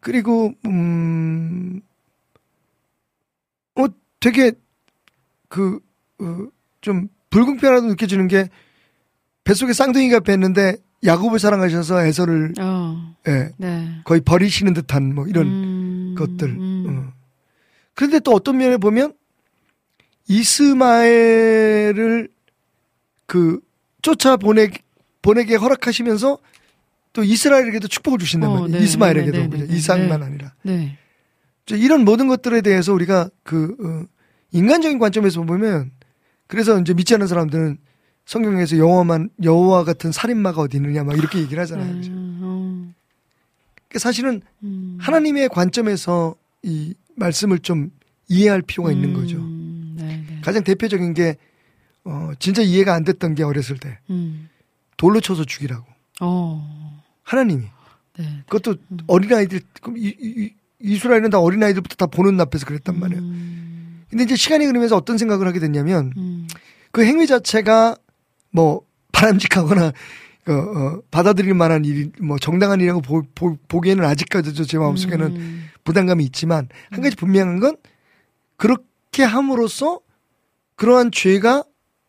그리고 0.00 0.52
음, 0.66 1.80
어 3.76 3.86
되게 4.20 4.52
그 5.48 5.80
어, 6.20 6.46
좀 6.82 7.08
불공평하다고 7.30 7.86
느껴지는 7.86 8.28
게 8.28 8.50
뱃속에 9.44 9.72
쌍둥이가 9.72 10.20
뵀는데 10.20 10.78
야곱을 11.06 11.38
사랑하셔서 11.38 12.04
에서를 12.04 12.52
어, 12.60 13.14
예, 13.28 13.48
네. 13.56 14.02
거의 14.04 14.20
버리시는 14.20 14.74
듯한 14.74 15.14
뭐 15.14 15.26
이런 15.26 15.46
음, 15.46 16.14
것들. 16.18 16.50
음. 16.50 16.84
어. 17.14 17.19
그런데 18.00 18.18
또 18.18 18.32
어떤 18.32 18.56
면에 18.56 18.78
보면 18.78 19.12
이스마엘을 20.26 22.30
그 23.26 23.60
쫓아 24.00 24.38
보내 24.38 24.70
보내게 25.20 25.56
허락하시면서 25.56 26.38
또 27.12 27.22
이스라엘에게도 27.22 27.88
축복을 27.88 28.18
주신단 28.18 28.48
어, 28.48 28.60
말이에요. 28.60 28.78
네, 28.78 28.82
이스마엘에게도 28.82 29.38
네, 29.38 29.48
네? 29.48 29.58
네, 29.58 29.66
네. 29.66 29.76
이삭만 29.76 30.20
네. 30.20 30.26
아니라 30.26 30.54
이런 31.72 32.06
모든 32.06 32.26
것들에 32.26 32.62
대해서 32.62 32.94
우리가 32.94 33.28
그 33.42 33.76
어, 33.84 34.06
인간적인 34.52 34.98
관점에서 34.98 35.42
보면 35.42 35.90
그래서 36.46 36.80
이제 36.80 36.94
믿지 36.94 37.12
않는 37.12 37.26
사람들은 37.26 37.76
성경에서 38.24 38.78
여호와만 38.78 39.28
여호와 39.42 39.84
같은 39.84 40.10
살인마가 40.10 40.62
어디 40.62 40.78
있느냐 40.78 41.04
막 41.04 41.18
이렇게 41.18 41.38
얘기를 41.38 41.62
하잖아요. 41.64 41.96
그죠? 41.96 42.12
음, 42.12 42.94
그러니까 43.74 43.98
사실은 43.98 44.40
음. 44.62 44.96
하나님의 44.98 45.50
관점에서 45.50 46.34
이 46.62 46.94
말씀을 47.20 47.60
좀 47.60 47.90
이해할 48.28 48.62
필요가 48.62 48.90
있는 48.90 49.12
거죠. 49.12 49.36
음, 49.36 49.94
네, 49.96 50.24
네. 50.28 50.40
가장 50.42 50.64
대표적인 50.64 51.14
게 51.14 51.36
어, 52.04 52.30
진짜 52.38 52.62
이해가 52.62 52.94
안 52.94 53.04
됐던 53.04 53.34
게 53.34 53.44
어렸을 53.44 53.78
때 53.78 53.98
음. 54.10 54.48
돌로 54.96 55.20
쳐서 55.20 55.44
죽이라고 55.44 55.84
어, 56.20 57.02
하나님이 57.22 57.64
네. 58.18 58.42
그것도 58.46 58.76
어린 59.06 59.32
아이들 59.32 59.60
그럼 59.80 59.98
이, 59.98 60.14
이, 60.18 60.52
이스라엘은 60.80 61.30
다 61.30 61.38
어린 61.38 61.62
아이들부터 61.62 61.94
다 61.94 62.06
보는 62.06 62.40
앞에서 62.40 62.66
그랬단 62.66 62.98
말이에요. 62.98 63.22
음, 63.22 64.04
근데 64.08 64.24
이제 64.24 64.34
시간이 64.34 64.64
흐르면서 64.64 64.96
어떤 64.96 65.18
생각을 65.18 65.46
하게 65.46 65.60
됐냐면 65.60 66.12
음, 66.16 66.48
그 66.90 67.04
행위 67.04 67.26
자체가 67.26 67.96
뭐 68.50 68.82
바람직하거나 69.12 69.92
어, 70.48 70.52
어, 70.52 71.02
받아들일 71.10 71.54
만한 71.54 71.84
일이 71.84 72.10
뭐 72.20 72.38
정당한 72.38 72.80
일이라고 72.80 73.02
보, 73.02 73.22
보, 73.34 73.56
보 73.68 73.80
기에는 73.80 74.04
아직까지도 74.04 74.64
제 74.64 74.78
마음속에는 74.78 75.26
음, 75.26 75.68
부담감이 75.84 76.24
있지만 76.24 76.68
한 76.90 77.02
가지 77.02 77.16
분명한 77.16 77.60
건 77.60 77.76
그렇게 78.56 79.22
함으로써 79.22 80.00
그러한 80.76 81.10
죄가 81.12 81.64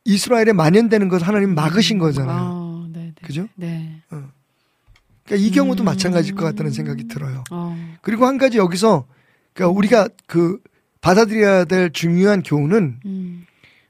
이스라엘에 0.06 0.54
만연되는 0.54 1.10
것을 1.10 1.28
하나님 1.28 1.54
막으신 1.54 2.00
거잖아요. 2.00 2.38
아, 2.38 2.88
네, 2.92 3.00
네. 3.00 3.14
그죠? 3.22 3.48
네. 3.56 4.02
그러니까 4.10 5.48
이 5.48 5.52
경우도 5.52 5.84
음. 5.84 5.86
마찬가지일 5.86 6.36
것 6.36 6.46
같다는 6.46 6.72
생각이 6.72 7.08
들어요. 7.08 7.44
어, 7.52 7.78
그리고 8.02 8.26
한 8.26 8.38
가지 8.38 8.58
여기서 8.58 9.06
그러니까 9.54 9.78
우리가 9.78 10.10
그 10.26 10.60
받아들여야 11.02 11.66
될 11.66 11.92
중요한 11.92 12.44
교훈은 12.44 13.00
음, 13.06 13.46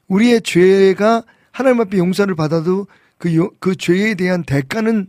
우리의 0.08 0.42
죄가 0.42 1.24
하나님 1.50 1.80
앞에 1.80 1.98
용서를 1.98 2.34
받아도 2.34 2.86
그, 3.22 3.36
요- 3.36 3.52
그 3.60 3.76
죄에 3.76 4.16
대한 4.16 4.42
대가는 4.42 5.06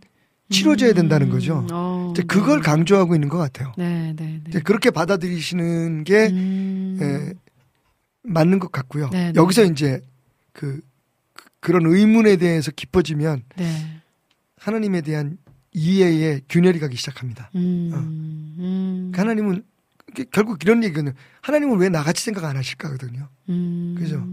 치러져야 0.52 0.94
된다는 0.94 1.30
거죠. 1.30 1.62
음, 1.62 1.68
어, 1.72 2.14
그걸 2.28 2.60
네. 2.60 2.64
강조하고 2.64 3.16
있는 3.16 3.28
것 3.28 3.40
같아요. 3.40 3.74
네, 3.76 4.14
네, 4.16 4.40
네. 4.44 4.60
그렇게 4.60 4.92
받아들이시는 4.92 6.04
게 6.04 6.28
음, 6.28 7.00
예, 7.02 7.34
맞는 8.22 8.60
것 8.60 8.72
같고요. 8.72 9.10
네, 9.10 9.32
네. 9.32 9.34
여기서 9.36 9.64
이제 9.64 10.00
그, 10.52 10.80
그- 11.34 11.50
그런 11.60 11.88
의문에 11.88 12.36
대해서 12.36 12.70
깊어지면 12.70 13.42
네. 13.56 14.00
하나님에 14.58 15.02
대한 15.02 15.40
이해의 15.72 16.42
균열이 16.50 16.78
가기 16.80 16.96
시작합니다. 16.98 17.50
음, 17.56 17.90
어. 17.96 17.98
음, 17.98 19.10
그러니까 19.12 19.22
하나님은 19.24 19.64
결국 20.32 20.62
이런 20.64 20.84
얘기거든요. 20.84 21.14
하나님은 21.42 21.80
왜 21.80 21.90
나같이 21.90 22.24
생각 22.24 22.44
안 22.46 22.58
하실까거든요. 22.58 23.28
음, 23.50 23.96
그죠? 23.98 24.24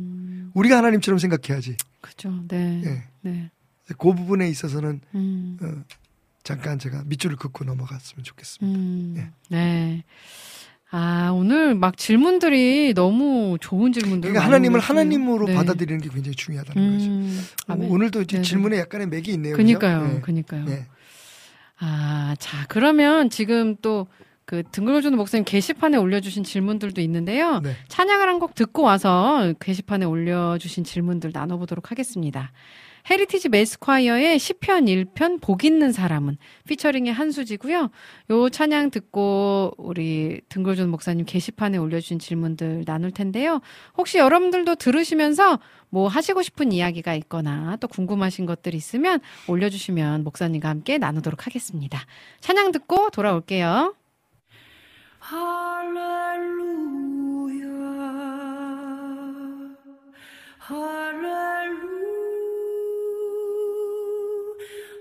우리가 0.53 0.77
하나님처럼 0.77 1.17
생각해야지. 1.17 1.77
그죠. 2.03 2.31
네. 2.47 2.83
예. 2.85 3.05
네. 3.23 3.51
그 3.99 4.15
부분에 4.15 4.49
있어서는 4.49 5.01
음, 5.15 5.59
어, 5.63 5.85
잠깐 6.43 6.79
제가 6.79 7.03
밑줄을 7.07 7.37
긋고 7.37 7.65
넘어갔으면 7.65 8.25
좋겠습니다. 8.25 8.79
음, 8.79 9.15
예. 9.17 9.31
네. 9.49 10.05
아, 10.93 11.31
오늘 11.33 11.75
막 11.77 11.97
질문들이 11.97 12.95
너무 12.95 13.59
좋은 13.61 13.93
질문들. 13.93 14.31
그러니까 14.31 14.45
하나님을. 14.47 14.81
하나님으로 14.81 15.47
네. 15.47 15.55
받아들이는 15.55 16.01
게 16.01 16.09
굉장히 16.09 16.35
중요하다는 16.35 16.93
거죠. 16.99 17.11
음, 17.11 17.41
아멘. 17.69 17.91
오늘도 17.91 18.23
이제 18.23 18.37
네네. 18.39 18.43
질문에 18.45 18.79
약간의 18.79 19.07
맥이 19.09 19.31
있네요. 19.33 19.57
그니까요. 19.57 20.17
예. 20.17 20.21
그니까요. 20.21 20.67
예. 20.69 20.87
아, 21.79 22.35
자, 22.39 22.67
그러면 22.69 23.31
지금 23.31 23.77
또 23.77 24.07
그 24.51 24.65
등 24.73 24.85
긁어주는 24.85 25.17
목사님 25.17 25.45
게시판에 25.45 25.97
올려주신 25.97 26.43
질문들도 26.43 27.01
있는데요. 27.03 27.61
네. 27.61 27.77
찬양을 27.87 28.29
한 28.29 28.41
곡 28.41 28.57
듣고 28.57 28.83
와서 28.83 29.53
게시판에 29.61 30.07
올려주신 30.07 30.83
질문들 30.83 31.31
나눠보도록 31.33 31.93
하겠습니다. 31.93 32.51
헤리티지 33.09 33.49
매스콰이어의 33.49 34.39
시편 34.39 34.87
1편 34.87 35.41
복 35.41 35.65
있는 35.65 35.93
사람은 35.93 36.37
피처링의 36.69 37.13
한수지고요. 37.13 37.91
요 38.31 38.49
찬양 38.51 38.91
듣고 38.91 39.73
우리 39.79 40.41
등글준 40.49 40.89
목사님 40.91 41.25
게시판에 41.27 41.79
올려주신 41.79 42.19
질문들 42.19 42.85
나눌 42.87 43.11
텐데요. 43.11 43.61
혹시 43.97 44.19
여러분들도 44.19 44.75
들으시면서 44.75 45.59
뭐 45.89 46.09
하시고 46.09 46.43
싶은 46.43 46.73
이야기가 46.73 47.15
있거나 47.15 47.77
또 47.81 47.89
궁금하신 47.89 48.47
것들 48.47 48.75
있으면 48.75 49.21
올려주시면 49.49 50.25
목사님과 50.25 50.69
함께 50.69 50.99
나누도록 50.99 51.47
하겠습니다. 51.47 52.01
찬양 52.41 52.73
듣고 52.73 53.11
돌아올게요. 53.11 53.95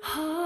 Oh. 0.02 0.39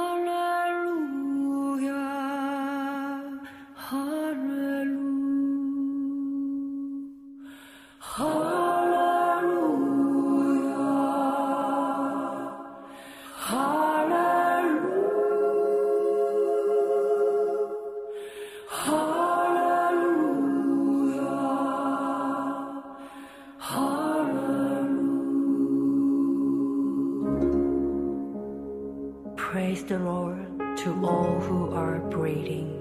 Praise 29.54 29.86
the 29.86 30.00
Lord 30.00 30.58
to 30.78 30.90
all 31.06 31.40
who 31.40 31.76
are 31.76 32.00
breathing. 32.10 32.74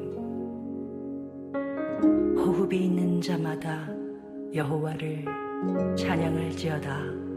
호흡이 2.34 2.86
있는 2.86 3.20
자마다 3.20 3.90
여호와를 4.54 5.26
찬양할지어다. 5.98 7.31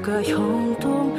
내가 0.00 0.22
형통 0.22 1.14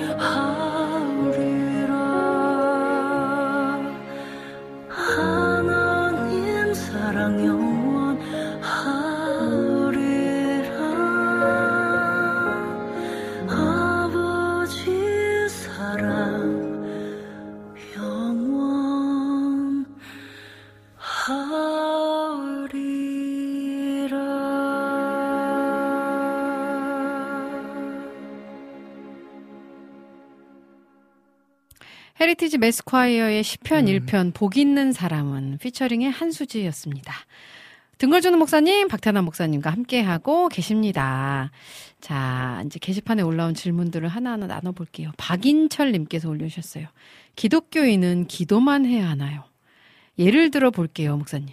헤리티지 32.61 32.65
매스콰이어의 32.65 33.43
시편 33.43 33.87
음. 33.87 34.05
1편 34.05 34.33
복 34.33 34.57
있는 34.57 34.93
사람은 34.93 35.57
피처링의 35.59 36.11
한수지였습니다. 36.11 37.13
등 37.97 38.08
긁어주는 38.08 38.37
목사님, 38.37 38.87
박태남 38.87 39.25
목사님과 39.25 39.71
함께하고 39.71 40.47
계십니다. 40.47 41.51
자, 41.99 42.63
이제 42.65 42.79
게시판에 42.79 43.21
올라온 43.21 43.53
질문들을 43.53 44.07
하나하나 44.07 44.47
나눠볼게요. 44.47 45.11
박인철님께서 45.17 46.29
올려주셨어요. 46.29 46.87
기독교인은 47.35 48.27
기도만 48.27 48.85
해야 48.85 49.09
하나요? 49.09 49.43
예를 50.17 50.51
들어 50.51 50.71
볼게요, 50.71 51.17
목사님. 51.17 51.49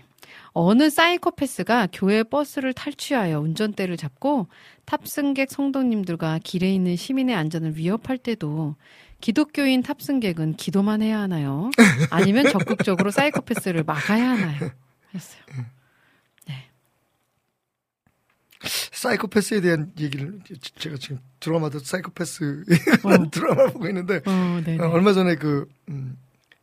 어느 0.53 0.91
사이코패스가 0.91 1.89
교회 1.93 2.23
버스를 2.23 2.73
탈취하여 2.73 3.41
운전대를 3.41 3.97
잡고 3.97 4.49
탑승객 4.87 5.51
성도님들과 5.51 6.41
길에 6.43 6.73
있는 6.73 6.97
시민의 6.97 7.35
안전을 7.35 7.77
위협할 7.77 8.19
때도 8.19 8.75
기독교인 9.21 9.83
탑승객은 9.83 10.55
기도만 10.57 11.03
해야 11.03 11.21
하나요? 11.21 11.71
아니면 12.11 12.45
적극적으로 12.53 13.11
사이코패스를 13.11 13.83
막아야 13.85 14.31
하나요? 14.31 14.71
했어요. 15.15 15.43
사이코패스에 18.93 19.61
대한 19.61 19.93
얘기를 19.99 20.41
제- 20.45 20.55
제가 20.77 20.97
지금 20.99 21.21
드라마도 21.41 21.79
사이코패스 21.79 22.65
어. 23.05 23.31
드라마를 23.31 23.73
보고 23.73 23.87
있는데 23.89 24.21
어, 24.27 24.61
네. 24.65 24.77
어, 24.79 24.89
얼마 24.91 25.13
전에 25.13 25.37
그 25.37 25.69
음, 25.89 26.17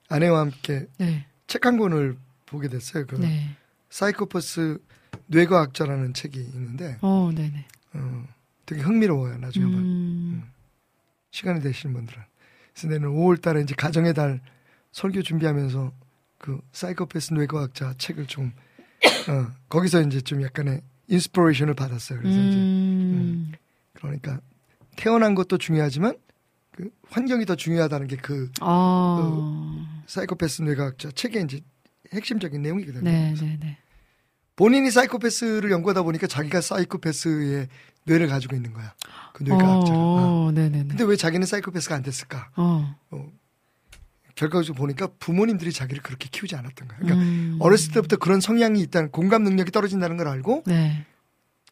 아내와 0.09 0.39
함께 0.41 0.87
네. 0.97 1.25
책한 1.47 1.77
권을 1.77 2.17
보게 2.45 2.67
됐어요. 2.67 3.05
그 3.05 3.15
네. 3.15 3.49
사이코패스 3.89 4.79
뇌과학자라는 5.27 6.13
책이 6.13 6.37
있는데 6.39 6.97
어, 7.01 7.31
네네. 7.33 7.65
어, 7.93 8.27
되게 8.65 8.81
흥미로워요. 8.81 9.37
나중에 9.37 9.63
한번 9.63 9.81
음, 9.83 10.51
시간이 11.31 11.61
되시는 11.61 11.93
분들은. 11.95 12.21
그래서 12.75 12.89
내년 12.89 13.13
5월 13.13 13.41
달에 13.41 13.61
이제 13.61 13.73
가정의 13.73 14.13
달 14.13 14.41
설교 14.91 15.21
준비하면서 15.21 15.93
그 16.37 16.59
사이코패스 16.73 17.33
뇌과학자 17.33 17.93
책을 17.97 18.27
좀 18.27 18.51
어, 19.29 19.51
거기서 19.69 20.01
이제 20.01 20.19
좀 20.21 20.43
약간의 20.43 20.81
inspiration을 21.07 21.73
받았어요. 21.73 22.19
그래서 22.19 22.37
이제 22.41 22.57
음, 22.57 23.51
그러니까 23.93 24.41
태어난 24.97 25.35
것도 25.35 25.57
중요하지만 25.57 26.17
그 26.71 26.89
환경이 27.09 27.45
더 27.45 27.55
중요하다는 27.55 28.07
게 28.07 28.25
그 28.25 28.51
어, 28.61 29.85
사이코패스 30.07 30.63
뇌과학자 30.63 31.11
책의 31.11 31.43
이제 31.45 31.61
핵심적인 32.13 32.61
내용이거든요. 32.61 33.03
네, 33.03 33.33
네, 33.39 33.57
네. 33.61 33.77
본인이 34.57 34.91
사이코패스를 34.91 35.71
연구하다 35.71 36.03
보니까 36.03 36.27
자기가 36.27 36.61
사이코패스의 36.61 37.67
뇌를 38.03 38.27
가지고 38.27 38.55
있는 38.55 38.73
거야. 38.73 38.93
그 39.35 39.43
뇌과학자. 39.43 39.91
가 39.91 39.99
어, 39.99 40.51
네, 40.53 40.69
네, 40.69 40.83
네. 40.83 40.87
근데 40.87 41.03
왜 41.03 41.17
자기는 41.17 41.45
사이코패스가 41.45 41.93
안 41.93 42.01
됐을까? 42.03 42.51
어, 42.55 42.95
결과적으로 44.33 44.75
보니까 44.81 45.09
부모님들이 45.19 45.73
자기를 45.73 46.01
그렇게 46.01 46.29
키우지 46.31 46.55
않았던 46.55 46.87
거야. 46.87 46.99
그러니까 46.99 47.21
음, 47.21 47.57
어렸을 47.59 47.91
때부터 47.91 48.15
그런 48.15 48.39
성향이 48.39 48.79
있다는 48.79 49.11
공감 49.11 49.43
능력이 49.43 49.71
떨어진다는 49.71 50.15
걸 50.15 50.29
알고 50.29 50.63
네. 50.67 51.05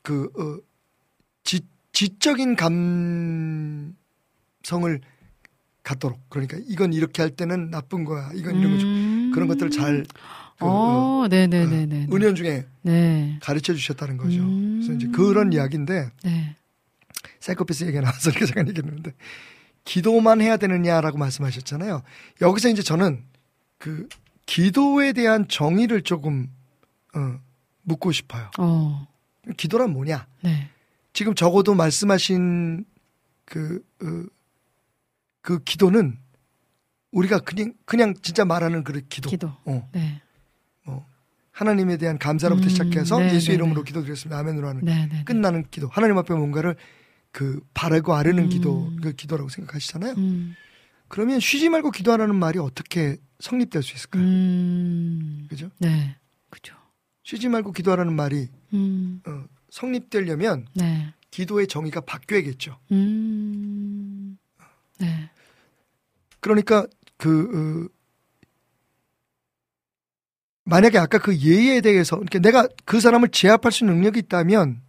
그 0.01 0.25
어, 0.37 0.59
지, 1.45 1.61
지적인 1.93 2.57
감성을 2.57 3.93
갖도록 5.83 6.19
그러니까 6.29 6.57
이건 6.67 6.91
이렇게 6.91 7.21
할 7.21 7.31
때는 7.31 7.71
나쁜 7.71 8.03
거야. 8.03 8.29
이건 8.33 8.57
이런 8.57 8.73
거죠. 8.73 8.87
음, 8.87 9.31
그런 9.33 9.47
것들을 9.47 9.71
잘 9.71 10.03
그, 10.59 10.65
어, 10.65 11.23
어, 11.23 11.27
네, 11.29 11.47
네, 11.47 11.65
네, 11.65 11.85
네. 11.85 12.07
네. 12.07 12.07
은연 12.13 12.35
중에 12.35 12.65
네. 12.81 13.39
가르쳐 13.41 13.73
주셨다는 13.73 14.17
거죠. 14.17 14.41
음. 14.41 14.81
그래서 14.81 14.93
이제 14.93 15.07
그런 15.15 15.53
이야기인데 15.53 16.09
네. 16.25 16.55
사이코패스 17.43 17.83
얘기가 17.83 18.01
나와서 18.01 18.29
이렇게 18.29 18.45
잠깐 18.45 18.69
얘기했는데 18.69 19.13
기도만 19.83 20.39
해야 20.41 20.55
되느냐라고 20.55 21.17
말씀하셨잖아요. 21.17 22.01
여기서 22.41 22.69
이제 22.69 22.81
저는 22.81 23.21
그 23.77 24.07
기도에 24.45 25.11
대한 25.11 25.47
정의를 25.49 26.03
조금 26.03 26.49
어, 27.13 27.39
묻고 27.81 28.13
싶어요. 28.13 28.49
어, 28.57 29.07
기도란 29.57 29.91
뭐냐? 29.91 30.25
네. 30.41 30.69
지금 31.11 31.35
적어도 31.35 31.75
말씀하신 31.75 32.85
그, 33.43 33.85
어, 34.01 34.23
그 35.41 35.61
기도는 35.63 36.17
우리가 37.11 37.39
그냥, 37.39 37.73
그냥 37.83 38.13
진짜 38.21 38.45
말하는 38.45 38.85
그 38.85 39.01
기도. 39.09 39.29
기도. 39.29 39.51
어, 39.65 39.89
네. 39.91 40.21
하나님에 41.51 41.97
대한 41.97 42.17
감사로부터 42.17 42.65
음, 42.65 42.69
시작해서 42.69 43.19
네, 43.19 43.35
예수 43.35 43.49
네, 43.49 43.53
이름으로 43.53 43.83
네. 43.83 43.89
기도드렸습니다. 43.89 44.39
아멘으로 44.39 44.67
하는. 44.69 44.85
네. 44.85 45.23
끝나는 45.23 45.67
기도. 45.69 45.87
하나님 45.87 46.17
앞에 46.17 46.33
뭔가를 46.33 46.75
그 47.33 47.59
바라고 47.73 48.13
아르는 48.13 48.43
음. 48.43 48.49
기도, 48.49 48.93
그 49.01 49.11
기도라고 49.11 49.49
생각하시잖아요. 49.49 50.13
음, 50.17 50.55
그러면 51.07 51.39
쉬지 51.39 51.67
말고 51.67 51.89
기도하라는 51.89 52.35
말이 52.35 52.59
어떻게 52.59 53.17
성립될 53.39 53.81
수 53.81 53.95
있을까요? 53.95 54.23
음, 54.23 55.47
그죠? 55.49 55.71
네. 55.79 56.15
그죠. 56.51 56.75
쉬지 57.23 57.49
말고 57.49 57.71
기도하라는 57.71 58.13
말이 58.13 58.49
음, 58.73 59.21
어, 59.25 59.45
성립되려면 59.71 60.67
네. 60.75 61.11
기도의 61.31 61.67
정의가 61.67 62.01
바뀌어야겠죠. 62.01 62.77
음, 62.91 64.37
네. 64.99 65.31
그러니까 66.39 66.85
그 67.17 67.89
어, 67.89 67.93
만약에 70.65 70.99
아까 70.99 71.17
그 71.17 71.35
예의에 71.35 71.81
대해서 71.81 72.15
그러니까 72.17 72.39
내가 72.39 72.67
그 72.85 72.99
사람을 72.99 73.29
제압할 73.29 73.71
수 73.71 73.83
있는 73.83 73.95
능력이 73.95 74.19
있다면 74.19 74.83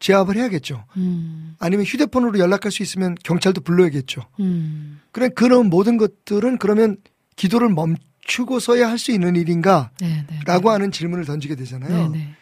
제압을 0.00 0.36
해야겠죠. 0.36 0.84
음, 0.96 1.56
아니면 1.58 1.86
휴대폰으로 1.86 2.38
연락할 2.38 2.70
수 2.72 2.82
있으면 2.82 3.14
경찰도 3.24 3.62
불러야겠죠. 3.62 4.22
음, 4.40 5.00
그래 5.12 5.28
그런 5.28 5.70
모든 5.70 5.96
것들은 5.96 6.58
그러면 6.58 6.96
기도를 7.36 7.68
멈추고서야 7.70 8.88
할 8.88 8.98
수 8.98 9.12
있는 9.12 9.36
일인가? 9.36 9.90
네, 10.00 10.24
네. 10.28 10.40
라고 10.46 10.70
하는 10.70 10.90
질문을 10.92 11.24
던지게 11.24 11.54
되잖아요. 11.56 12.08
네, 12.08 12.18
네. 12.18 12.34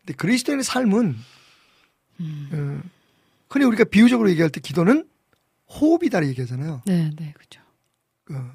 근데 0.00 0.14
그리스도인의 0.16 0.64
삶은 0.64 1.16
음, 2.20 2.48
어, 2.52 2.88
흔히 3.50 3.64
우리가 3.66 3.84
비유적으로 3.84 4.28
얘기할 4.30 4.50
때 4.50 4.60
기도는 4.60 5.06
호흡이다 5.70 6.26
얘기하잖아요. 6.26 6.82
네, 6.86 7.10
네. 7.16 7.32
그죠. 7.38 7.60
어, 8.32 8.50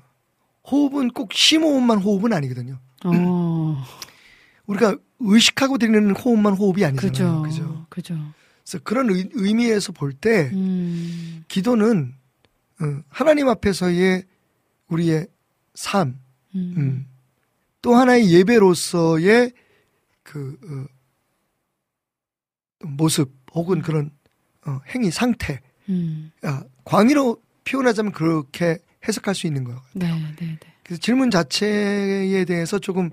호흡은 0.69 1.09
꼭 1.11 1.33
심호흡만 1.33 1.99
호흡은 1.99 2.33
아니거든요. 2.33 2.79
어, 3.05 3.83
우리가 4.69 4.95
의식하고 5.19 5.77
드리는 5.79 6.11
호흡만 6.11 6.53
호흡이 6.53 6.85
아니잖아요. 6.85 7.41
그죠. 7.41 7.87
그죠? 7.89 8.15
그래서 8.63 8.79
그런 8.83 9.09
의, 9.09 9.27
의미에서 9.33 9.91
볼때 9.93 10.51
음, 10.53 11.43
기도는 11.47 12.13
어, 12.81 13.01
하나님 13.09 13.49
앞에서의 13.49 14.25
우리의 14.87 15.27
삶, 15.73 16.19
음, 16.55 16.73
음, 16.77 17.07
또 17.81 17.95
하나의 17.95 18.31
예배로서의 18.31 19.51
그 20.23 20.57
어, 20.63 20.85
모습 22.87 23.33
혹은 23.53 23.81
그런 23.81 24.11
어, 24.65 24.79
행위 24.93 25.09
상태, 25.09 25.61
음, 25.89 26.31
아, 26.43 26.63
광의로 26.85 27.41
표현하자면 27.65 28.11
그렇게 28.11 28.77
해석할 29.07 29.33
수 29.33 29.47
있는 29.47 29.63
거예요. 29.63 29.81
네, 29.93 30.11
네, 30.37 30.37
네. 30.37 30.59
그래서 30.83 31.01
질문 31.01 31.31
자체에 31.31 32.45
대해서 32.45 32.77
조금 32.79 33.09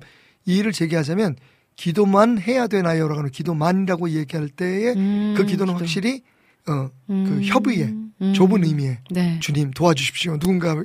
이의를 0.47 0.72
제기하자면 0.72 1.36
기도만 1.76 2.40
해야 2.40 2.66
되나요라고 2.66 3.18
하는 3.18 3.30
기도만이라고 3.30 4.11
얘기할 4.11 4.49
때에 4.49 4.94
음, 4.94 5.34
그 5.36 5.44
기도는 5.44 5.74
확실히 5.74 6.22
어, 6.68 6.88
음, 7.11 7.40
협의의 7.44 7.94
음, 8.22 8.32
좁은 8.34 8.64
의미의 8.64 8.99
네, 9.11 9.38
주님 9.40 9.70
도와주십시오 9.72 10.38
누군가 10.38 10.82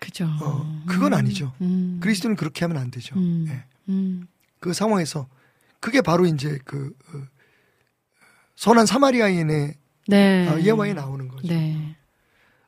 그죠. 0.00 0.26
어, 0.42 0.82
그건 0.86 1.14
아니죠. 1.14 1.52
음, 1.60 1.98
그리스도는 2.02 2.36
그렇게 2.36 2.64
하면 2.64 2.78
안 2.78 2.90
되죠. 2.90 3.14
음, 3.16 3.46
예. 3.48 3.64
음, 3.88 4.26
그 4.58 4.72
상황에서 4.72 5.28
그게 5.80 6.00
바로 6.00 6.26
이제 6.26 6.58
그 6.64 6.92
어, 7.14 7.22
선한 8.56 8.86
사마리아인의 8.86 9.74
네. 10.08 10.48
아, 10.48 10.60
예화에 10.60 10.92
나오는 10.94 11.28
거죠. 11.28 11.46
네. 11.48 11.96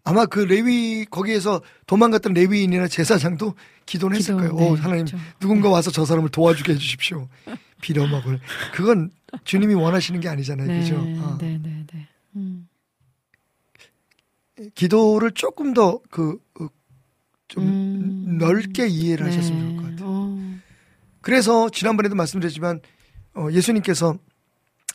아마 0.07 0.24
그 0.24 0.38
레위 0.38 1.04
거기에서 1.04 1.61
도망갔던 1.88 2.32
레위인이나 2.32 2.86
제사장도 2.86 3.54
기도는 3.86 4.16
했을 4.16 4.36
기도, 4.36 4.48
거예요. 4.48 4.54
네, 4.54 4.70
오, 4.70 4.76
하나님 4.76 5.04
그렇죠. 5.04 5.18
누군가 5.40 5.68
와서 5.68 5.90
저 5.90 6.04
사람을 6.04 6.30
도와주게 6.30 6.74
해주십시오. 6.74 7.28
빌어먹을. 7.82 8.38
그건 8.72 9.11
주님이 9.42 9.74
원하시는 9.74 10.20
게 10.20 10.28
아니잖아요. 10.28 10.68
네, 10.68 10.78
그죠? 10.78 10.96
아. 11.18 11.36
네, 11.40 11.59
네, 11.61 11.84
네. 11.92 12.09
음, 12.36 12.68
기도를 14.76 15.32
조금 15.32 15.74
더그좀 15.74 16.38
음. 17.59 18.38
넓게 18.38 18.86
이해를 18.86 19.26
하셨으면 19.26 19.61
좋을 19.61 19.76
것 19.76 19.82
네. 19.82 19.90
같아요. 19.90 20.09
어. 20.09 20.59
그래서 21.20 21.68
지난번에도 21.68 22.14
말씀드렸지만 22.14 22.80
어, 23.34 23.48
예수님께서 23.50 24.16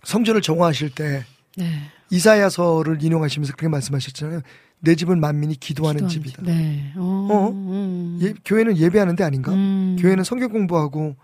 성전을 0.03 0.41
정화하실 0.41 0.91
때 0.91 1.25
네. 1.57 1.91
이사야서를 2.11 3.03
인용하시면서 3.03 3.51
그렇게 3.53 3.67
말씀하셨잖아요. 3.67 4.41
내 4.81 4.95
집은 4.95 5.19
만민이 5.19 5.55
기도하는 5.55 6.07
기도하는 6.07 6.09
집이다. 6.09 6.43
집. 6.43 6.45
네. 6.45 6.93
어. 6.97 7.27
어? 7.31 7.49
음. 7.51 8.19
예, 8.21 8.33
교회는 8.43 8.77
예배하는 8.77 9.15
데 9.15 9.23
아닌가? 9.23 9.53
음. 9.53 9.95
교회는 9.99 10.23
성경 10.23 10.49
공부하고 10.51 11.15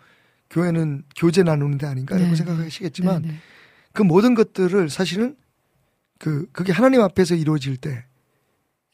교회는 0.50 1.04
교제 1.16 1.44
나누는 1.44 1.78
데 1.78 1.88
아닌가 1.88 2.16
라고 2.16 2.30
네, 2.30 2.36
생각하시겠지만 2.36 3.22
네, 3.24 3.28
네. 3.30 3.36
그 3.94 4.04
모든 4.04 4.36
것들을 4.36 4.90
사실은 4.90 5.36
그 6.20 6.48
그게 6.52 6.72
하나님 6.72 7.02
앞에서 7.02 7.36
이루어질 7.36 7.78
때 7.78 8.06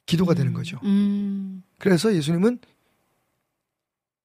기도가 0.06 0.34
되는 0.34 0.54
거죠. 0.54 0.80
음. 0.84 1.64
그래서 1.78 2.14
예수님은 2.14 2.60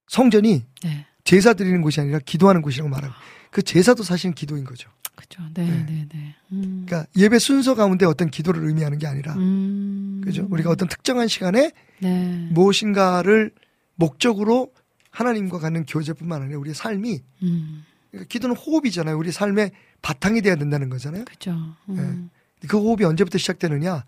성전이 0.07 0.65
네. 0.85 1.07
제사 1.25 1.53
드리는 1.53 1.83
곳이 1.83 2.01
아니라 2.01 2.19
기도하는 2.21 2.63
곳이라고 2.63 2.89
말하고 2.89 3.13
그 3.51 3.63
제사도 3.63 4.03
사실은 4.03 4.35
기도인 4.35 4.65
거죠. 4.65 4.89
그죠. 5.19 5.43
네, 5.55 5.67
네. 5.67 5.87
네, 5.87 6.09
네. 6.09 6.35
음. 6.53 6.85
그러니까 6.87 7.11
예배 7.17 7.41
순서 7.41 7.75
가운데 7.75 8.07
어떤 8.07 8.31
기도를 8.31 8.65
의미하는 8.69 8.99
게 8.99 9.09
아니라 9.09 9.35
음. 9.35 10.21
그죠? 10.23 10.47
우리가 10.49 10.71
어떤 10.71 10.89
특정한 10.89 11.27
시간에 11.27 11.73
네. 11.99 12.49
무엇인가를 12.53 13.51
목적으로 13.97 14.73
하나님과 15.11 15.59
갖는 15.59 15.87
교제뿐만 15.87 16.43
아니라 16.43 16.61
우리의 16.61 16.77
삶이 16.77 17.21
음. 17.43 17.85
그러니까 18.13 18.29
기도는 18.29 18.55
호흡이잖아요. 18.55 19.19
우리 19.19 19.33
삶의 19.33 19.73
바탕이 20.03 20.41
돼야 20.41 20.55
된다는 20.55 20.89
거잖아요. 20.89 21.25
그죠. 21.25 21.51
음. 21.89 22.31
그 22.69 22.79
호흡이 22.79 23.05
언제부터 23.05 23.39
시작되느냐? 23.39 24.05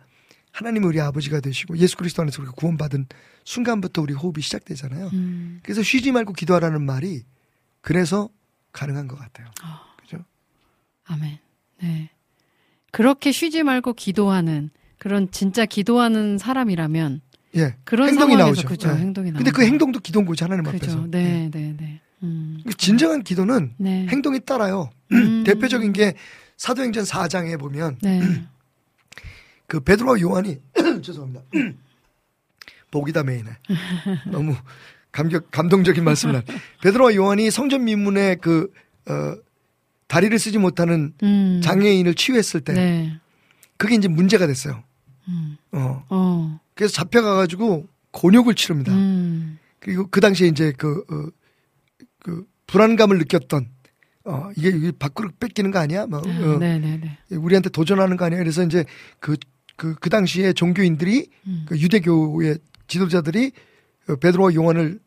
하나님이 0.52 0.86
우리 0.86 1.00
아버지가 1.00 1.40
되시고 1.40 1.76
예수 1.78 1.96
그리스도 1.96 2.22
안에서 2.22 2.40
우리가 2.42 2.54
구원받은 2.54 3.06
순간부터 3.44 4.02
우리 4.02 4.14
호흡이 4.14 4.42
시작되잖아요. 4.42 5.10
음. 5.12 5.58
그래서 5.64 5.82
쉬지 5.82 6.12
말고 6.12 6.34
기도하라는 6.34 6.86
말이 6.86 7.24
그래서 7.80 8.28
가능한 8.72 9.08
것 9.08 9.18
같아요. 9.18 9.48
그죠? 9.56 9.66
아멘. 11.10 11.38
네. 11.82 12.10
그렇게 12.92 13.32
쉬지 13.32 13.62
말고 13.62 13.94
기도하는 13.94 14.70
그런 14.98 15.30
진짜 15.30 15.66
기도하는 15.66 16.38
사람이라면 16.38 17.20
예. 17.56 17.74
그런 17.84 18.10
행동이 18.10 18.36
나오죠. 18.36 18.68
그죠. 18.68 18.88
예. 18.88 18.94
행동이 18.94 19.32
나오죠. 19.32 19.44
근데 19.44 19.50
그 19.50 19.64
행동도 19.64 19.98
기도인 20.00 20.26
거죠. 20.26 20.44
하나님 20.44 20.66
앞에서. 20.66 21.02
그죠. 21.02 21.04
예. 21.04 21.08
네, 21.10 21.50
네, 21.52 21.74
네. 21.76 22.00
음. 22.22 22.62
진정한 22.76 23.22
기도는 23.22 23.74
네. 23.78 24.06
행동이 24.08 24.40
따라요. 24.40 24.90
음. 25.12 25.42
대표적인 25.44 25.92
게 25.92 26.14
사도행전 26.56 27.04
4장에 27.04 27.58
보면 27.58 27.98
네. 28.02 28.20
그 29.66 29.80
베드로와 29.80 30.20
요한이 30.20 30.58
죄송합니다. 31.02 31.42
복이다 32.90 33.22
메인에 33.22 33.50
너무 34.30 34.54
감격 35.12 35.50
감동적인 35.50 36.04
말씀을 36.04 36.36
한 36.36 36.42
베드로와 36.82 37.14
요한이 37.14 37.50
성전 37.50 37.84
미문에 37.84 38.36
그 38.36 38.72
어, 39.08 39.36
다리를 40.10 40.36
쓰지 40.40 40.58
못하는 40.58 41.14
음. 41.22 41.60
장애인을 41.62 42.16
치유했을 42.16 42.62
때 42.62 42.72
네. 42.72 43.20
그게 43.76 43.94
이제 43.94 44.08
문제가 44.08 44.48
됐어요. 44.48 44.82
음. 45.28 45.56
어. 45.70 46.04
어. 46.08 46.60
그래서 46.74 46.92
잡혀가가지고 46.94 47.86
곤욕을 48.10 48.56
치릅니다. 48.56 48.92
음. 48.92 49.60
그리고 49.78 50.08
그 50.10 50.20
당시에 50.20 50.48
이제 50.48 50.72
그, 50.76 51.04
어, 51.08 51.30
그 52.24 52.44
불안감을 52.66 53.18
느꼈던 53.18 53.68
어, 54.24 54.50
이게, 54.56 54.70
이게 54.70 54.90
밖으로 54.90 55.30
뺏기는 55.38 55.70
거 55.70 55.78
아니야? 55.78 56.08
막, 56.08 56.26
어, 56.26 56.58
네, 56.58 56.80
네, 56.80 56.98
네. 56.98 57.36
우리한테 57.36 57.70
도전하는 57.70 58.16
거 58.16 58.24
아니야? 58.24 58.40
그래서 58.40 58.64
이제 58.64 58.84
그, 59.20 59.36
그, 59.76 59.94
그 59.94 60.10
당시에 60.10 60.52
종교인들이 60.52 61.28
음. 61.46 61.66
그 61.68 61.78
유대교의 61.78 62.58
지도자들이 62.88 63.52
어, 64.08 64.16
베드로와 64.16 64.54
요한을 64.54 64.98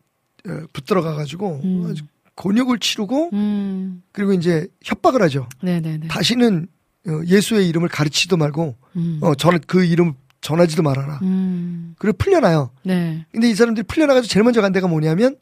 어, 0.47 0.59
붙들어 0.71 1.01
가가지고 1.01 1.59
음. 1.61 1.93
곤욕을 2.35 2.79
치르고 2.79 3.29
음. 3.33 4.03
그리고 4.11 4.33
이제 4.33 4.67
협박을 4.83 5.21
하죠. 5.23 5.47
네, 5.61 5.79
네, 5.79 5.97
네. 5.97 6.07
다시는 6.07 6.67
어, 7.07 7.21
예수의 7.25 7.67
이름을 7.69 7.89
가르치지도 7.89 8.37
말고 8.37 8.75
음. 8.95 9.19
어, 9.21 9.35
전, 9.35 9.59
그 9.67 9.83
이름 9.83 10.13
전하지도 10.41 10.83
말아라. 10.83 11.19
음. 11.21 11.95
그리고 11.97 12.17
풀려나요. 12.17 12.71
네. 12.83 13.25
근데 13.31 13.49
이 13.49 13.55
사람들이 13.55 13.85
풀려나가지고 13.87 14.31
제일 14.31 14.43
먼저 14.43 14.61
간 14.61 14.71
데가 14.71 14.87
뭐냐면 14.87 15.35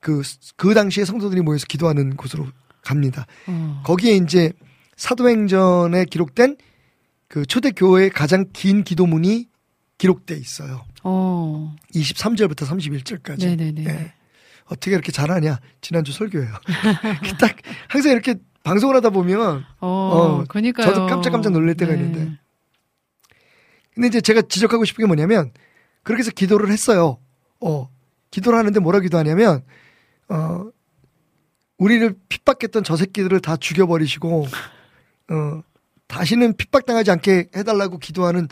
그, 0.00 0.22
그 0.56 0.74
당시에 0.74 1.04
성도들이 1.04 1.40
모여서 1.40 1.66
기도하는 1.66 2.16
곳으로 2.16 2.46
갑니다. 2.82 3.26
어. 3.46 3.82
거기에 3.84 4.16
이제 4.16 4.52
사도행전에 4.96 6.04
기록된 6.06 6.56
그 7.28 7.46
초대교회의 7.46 8.10
가장 8.10 8.46
긴 8.52 8.84
기도문이 8.84 9.48
기록돼 9.98 10.36
있어요. 10.36 10.84
어. 11.02 11.74
23절부터 11.94 12.66
31절까지. 12.66 13.38
네, 13.40 13.56
네, 13.56 13.72
네. 13.72 13.84
예. 13.86 14.12
어떻게 14.66 14.92
이렇게 14.92 15.12
잘하냐? 15.12 15.60
지난주 15.80 16.12
설교예요. 16.12 16.52
딱 17.40 17.56
항상 17.88 18.12
이렇게 18.12 18.36
방송을 18.62 18.96
하다 18.96 19.10
보면 19.10 19.64
어. 19.80 19.86
어, 19.88 20.44
그니까요. 20.48 20.86
저도 20.86 21.06
깜짝깜짝 21.06 21.52
놀랄 21.52 21.74
때가 21.74 21.92
네. 21.92 21.98
있는데. 21.98 22.38
근데 23.94 24.08
이제 24.08 24.20
제가 24.20 24.42
지적하고 24.42 24.84
싶은 24.84 25.02
게 25.02 25.06
뭐냐면 25.06 25.52
그렇게 26.02 26.20
해서 26.20 26.30
기도를 26.30 26.70
했어요. 26.70 27.18
어, 27.60 27.88
기도를 28.30 28.58
하는데 28.58 28.78
뭐라 28.80 29.00
기도하냐면 29.00 29.62
어, 30.28 30.64
우리를 31.78 32.14
핍박했던 32.28 32.84
저 32.84 32.96
새끼들을 32.96 33.40
다 33.40 33.56
죽여버리시고 33.56 34.46
어, 35.30 35.62
다시는 36.06 36.56
핍박당하지 36.56 37.10
않게 37.10 37.50
해달라고 37.54 37.98
기도하는 37.98 38.48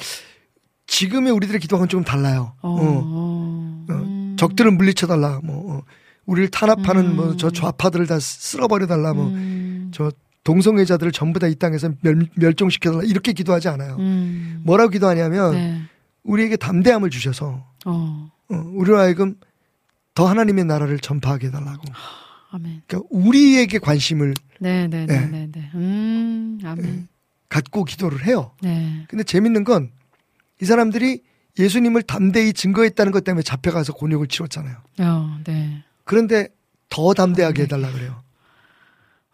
지금의 0.86 1.32
우리들의 1.32 1.60
기도하고는 1.60 1.88
좀 1.88 2.04
달라요. 2.04 2.54
어. 2.60 2.70
어. 2.70 3.86
어. 3.90 4.36
적들을 4.38 4.70
물리쳐달라. 4.72 5.40
뭐 5.42 5.76
어, 5.78 5.82
우리를 6.26 6.48
탄압하는 6.50 7.06
음. 7.06 7.16
뭐저 7.16 7.50
좌파들을 7.50 8.06
다 8.06 8.18
쓸어버려 8.20 8.86
달라. 8.86 9.12
뭐 9.12 9.26
음. 9.28 9.90
저 9.92 10.10
동성애자들을 10.44 11.12
전부 11.12 11.38
다 11.38 11.46
이 11.48 11.54
땅에서 11.54 11.90
멸, 12.00 12.26
멸종시켜 12.36 12.90
달라 12.92 13.02
이렇게 13.04 13.32
기도하지 13.32 13.68
않아요. 13.68 13.96
음. 13.98 14.60
뭐라고 14.64 14.90
기도하냐면 14.90 15.52
네. 15.52 15.82
우리에게 16.24 16.56
담대함을 16.56 17.10
주셔서 17.10 17.64
어. 17.84 18.30
어, 18.50 18.54
우리로 18.74 18.98
하여금 18.98 19.36
더 20.14 20.26
하나님의 20.28 20.64
나라를 20.64 20.98
전파하게 20.98 21.48
해달라고. 21.48 21.82
아멘. 22.50 22.82
그러니까 22.86 23.08
우리에게 23.10 23.78
관심을 23.78 24.34
네, 24.60 24.86
네, 24.88 25.06
네, 25.06 25.20
네. 25.20 25.26
네, 25.26 25.48
네. 25.52 25.70
음. 25.74 26.58
아멘. 26.64 27.08
갖고 27.48 27.84
기도를 27.84 28.26
해요. 28.26 28.52
네. 28.62 29.04
근데 29.08 29.24
재밌는 29.24 29.64
건 29.64 29.90
이 30.60 30.64
사람들이 30.64 31.22
예수님을 31.58 32.02
담대히 32.02 32.52
증거했다는 32.52 33.10
것 33.10 33.24
때문에 33.24 33.42
잡혀가서 33.42 33.94
곤욕을 33.94 34.28
치렀잖아요. 34.28 34.76
어, 35.00 35.38
네. 35.44 35.82
그런데 36.12 36.48
더 36.90 37.14
담대하게 37.14 37.62
해달라 37.62 37.90
그래요. 37.90 38.22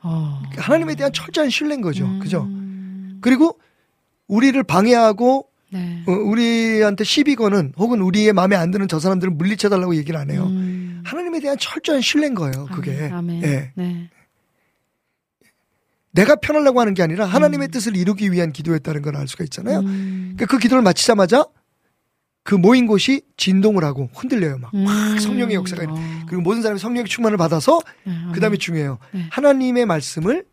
어. 0.00 0.40
하나님에 0.56 0.94
대한 0.94 1.12
철저한 1.12 1.50
신뢰인 1.50 1.80
거죠. 1.80 2.04
음. 2.04 2.20
그죠? 2.20 2.48
그리고 3.20 3.58
우리를 4.28 4.62
방해하고 4.62 5.48
네. 5.70 6.04
어, 6.06 6.12
우리한테 6.12 7.02
시비 7.02 7.34
거는 7.34 7.72
혹은 7.76 8.00
우리의 8.00 8.32
마음에 8.32 8.54
안 8.54 8.70
드는 8.70 8.86
저 8.86 9.00
사람들을 9.00 9.32
물리쳐달라고 9.32 9.96
얘기를 9.96 10.20
안 10.20 10.30
해요. 10.30 10.44
음. 10.46 11.02
하나님에 11.04 11.40
대한 11.40 11.58
철저한 11.58 12.00
신뢰인 12.00 12.34
거예요. 12.34 12.66
그게. 12.66 13.10
아멘. 13.12 13.42
예. 13.42 13.72
네. 13.74 14.08
내가 16.12 16.36
편하려고 16.36 16.80
하는 16.80 16.94
게 16.94 17.02
아니라 17.02 17.26
하나님의 17.26 17.68
뜻을 17.68 17.96
이루기 17.96 18.30
위한 18.30 18.52
기도였다는 18.52 19.02
걸 19.02 19.16
알 19.16 19.26
수가 19.26 19.42
있잖아요. 19.44 19.80
음. 19.80 20.34
그러니까 20.36 20.46
그 20.46 20.58
기도를 20.58 20.82
마치자마자 20.82 21.44
그 22.48 22.54
모인 22.54 22.86
곳이 22.86 23.20
진동을 23.36 23.84
하고 23.84 24.08
흔들려요. 24.14 24.56
막. 24.56 24.72
음. 24.72 24.86
성령의 25.18 25.54
역사가. 25.56 25.84
어. 25.86 25.94
그리고 26.26 26.40
모든 26.40 26.62
사람이 26.62 26.80
성령의 26.80 27.04
충만을 27.04 27.36
받아서 27.36 27.78
네, 28.04 28.16
아멘. 28.16 28.32
그 28.32 28.40
다음에 28.40 28.56
중요해요. 28.56 28.96
네. 29.12 29.26
하나님의 29.30 29.84
말씀을 29.84 30.46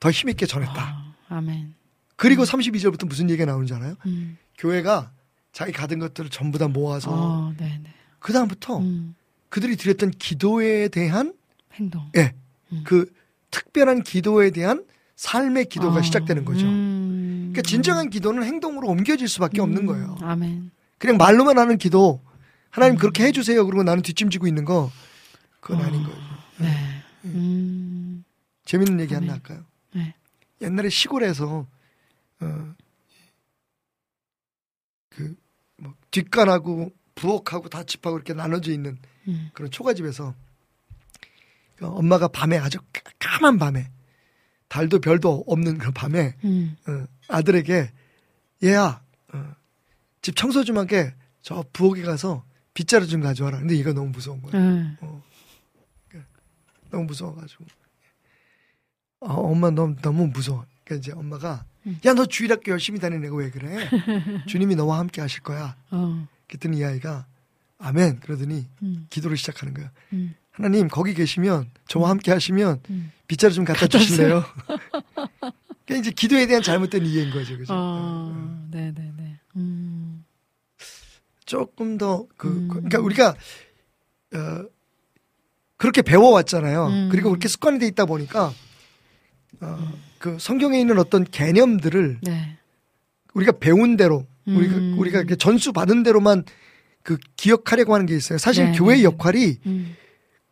더 0.00 0.10
힘있게 0.10 0.44
전했다. 0.46 0.74
아, 0.76 1.14
아멘. 1.28 1.72
그리고 2.16 2.42
32절부터 2.42 3.06
무슨 3.06 3.30
얘기가 3.30 3.44
나오는지 3.44 3.74
알아요? 3.74 3.94
음. 4.06 4.36
교회가 4.58 5.12
자기 5.52 5.70
가진 5.70 6.00
것들을 6.00 6.30
전부 6.30 6.58
다 6.58 6.66
모아서 6.66 7.12
어, 7.12 7.54
네, 7.56 7.78
네. 7.80 7.90
그 8.18 8.32
다음부터 8.32 8.78
음. 8.78 9.14
그들이 9.48 9.76
드렸던 9.76 10.10
기도에 10.18 10.88
대한 10.88 11.32
행동. 11.74 12.10
예, 12.16 12.32
음. 12.72 12.82
그 12.82 13.08
특별한 13.52 14.02
기도에 14.02 14.50
대한 14.50 14.84
삶의 15.14 15.66
기도가 15.66 16.00
어. 16.00 16.02
시작되는 16.02 16.44
거죠. 16.44 16.66
음. 16.66 17.50
그러니까 17.52 17.62
진정한 17.62 18.10
기도는 18.10 18.42
행동으로 18.42 18.88
옮겨질 18.88 19.28
수밖에 19.28 19.60
없는 19.60 19.82
음. 19.82 19.86
거예요. 19.86 20.16
아멘. 20.22 20.72
그냥 20.98 21.16
말로만 21.16 21.58
하는 21.58 21.78
기도, 21.78 22.22
하나님 22.70 22.96
음. 22.96 22.98
그렇게 22.98 23.24
해주세요. 23.24 23.64
그러고 23.66 23.82
나는 23.82 24.02
뒷짐지고 24.02 24.46
있는 24.46 24.64
거, 24.64 24.90
그건 25.60 25.80
어. 25.80 25.84
아닌 25.84 26.02
거예요. 26.02 26.18
네. 26.58 27.02
음. 27.26 28.24
재밌는 28.64 29.00
얘기 29.00 29.14
하나 29.14 29.26
네. 29.26 29.32
할까요? 29.32 29.64
네. 29.94 30.14
옛날에 30.62 30.88
시골에서 30.88 31.66
어, 32.40 32.74
그뭐 35.10 35.94
뒷간하고 36.10 36.90
부엌하고 37.14 37.68
다 37.68 37.82
집하고 37.84 38.16
이렇게 38.16 38.34
나눠져 38.34 38.72
있는 38.72 38.98
음. 39.28 39.50
그런 39.54 39.70
초가집에서 39.70 40.34
그 41.76 41.86
엄마가 41.86 42.28
밤에 42.28 42.58
아주 42.58 42.78
까- 42.92 43.02
까만 43.18 43.58
밤에 43.58 43.90
달도 44.68 45.00
별도 45.00 45.44
없는 45.46 45.78
그 45.78 45.90
밤에 45.92 46.34
음. 46.44 46.76
어, 46.86 47.06
아들에게 47.28 47.90
얘야 48.64 48.84
어, 48.86 49.05
집 50.26 50.34
청소 50.34 50.64
좀 50.64 50.76
하게 50.76 51.14
저 51.40 51.64
부엌에 51.72 52.02
가서 52.02 52.42
빗자루 52.74 53.06
좀 53.06 53.20
가져와라. 53.20 53.60
근데 53.60 53.76
얘가 53.76 53.92
너무 53.92 54.08
무서운 54.08 54.42
거야. 54.42 54.60
응. 54.60 54.96
너무 56.90 57.04
무서워가지고. 57.04 57.64
어, 59.20 59.34
엄마 59.34 59.70
너무 59.70 59.94
너무 60.02 60.26
무서워. 60.26 60.66
그러니까 60.82 60.96
이제 60.96 61.12
엄마가 61.16 61.64
음. 61.86 62.00
야너 62.04 62.26
주일학교 62.26 62.72
열심히 62.72 62.98
다니는 62.98 63.24
애가 63.24 63.36
왜 63.36 63.50
그래? 63.50 63.88
주님이 64.48 64.74
너와 64.74 64.98
함께 64.98 65.20
하실 65.20 65.44
거야. 65.44 65.76
어. 65.92 66.26
그랬더니 66.48 66.78
이 66.78 66.84
아이가 66.84 67.24
아멘 67.78 68.18
그러더니 68.18 68.66
음. 68.82 69.06
기도를 69.08 69.36
시작하는 69.36 69.74
거야. 69.74 69.92
음. 70.12 70.34
하나님 70.50 70.88
거기 70.88 71.14
계시면 71.14 71.70
저와 71.86 72.10
함께 72.10 72.32
하시면 72.32 72.80
음. 72.90 73.12
빗자루 73.28 73.54
좀 73.54 73.64
갖다 73.64 73.86
주실래요? 73.86 74.44
그러니까 75.86 76.00
이제 76.00 76.10
기도에 76.10 76.48
대한 76.48 76.64
잘못된 76.64 77.06
이해인 77.06 77.30
거죠, 77.30 77.56
그죠? 77.56 77.72
어. 77.72 78.66
네, 78.72 78.92
네, 78.92 79.12
네. 79.16 79.38
음. 81.46 81.58
조금 81.58 81.98
더 81.98 82.26
그, 82.36 82.48
음. 82.48 82.68
그러니까 82.68 82.98
우리가 82.98 83.30
어, 84.34 84.64
그렇게 85.76 86.02
배워왔잖아요. 86.02 86.86
음. 86.86 87.08
그리고 87.10 87.30
그렇게 87.30 87.48
습관이 87.48 87.78
돼 87.78 87.86
있다 87.86 88.04
보니까 88.06 88.52
어, 89.60 89.92
그 90.18 90.36
성경에 90.40 90.80
있는 90.80 90.98
어떤 90.98 91.24
개념들을 91.24 92.18
네. 92.22 92.58
우리가 93.34 93.52
배운 93.52 93.96
대로 93.96 94.26
우리가 94.46 94.76
음. 94.76 94.98
우리가 94.98 95.18
이렇게 95.18 95.36
전수 95.36 95.72
받은 95.72 96.02
대로만 96.02 96.44
그 97.02 97.18
기억하려고 97.36 97.94
하는 97.94 98.06
게 98.06 98.16
있어요. 98.16 98.38
사실 98.38 98.72
네, 98.72 98.78
교회의 98.78 98.98
네. 98.98 99.04
역할이 99.04 99.58
음. 99.66 99.96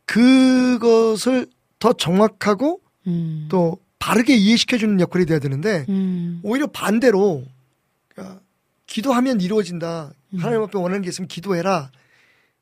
그것을 0.04 1.48
더 1.78 1.92
정확하고 1.92 2.80
음. 3.06 3.46
또 3.50 3.78
바르게 3.98 4.34
이해시켜 4.36 4.76
주는 4.76 5.00
역할이 5.00 5.26
돼야 5.26 5.38
되는데 5.38 5.86
음. 5.88 6.40
오히려 6.42 6.66
반대로 6.66 7.44
그러니까 8.08 8.40
기도하면 8.86 9.40
이루어진다. 9.40 10.12
음. 10.34 10.38
하나님 10.38 10.62
앞에 10.62 10.78
원하는 10.78 11.02
게 11.02 11.08
있으면 11.08 11.28
기도해라. 11.28 11.90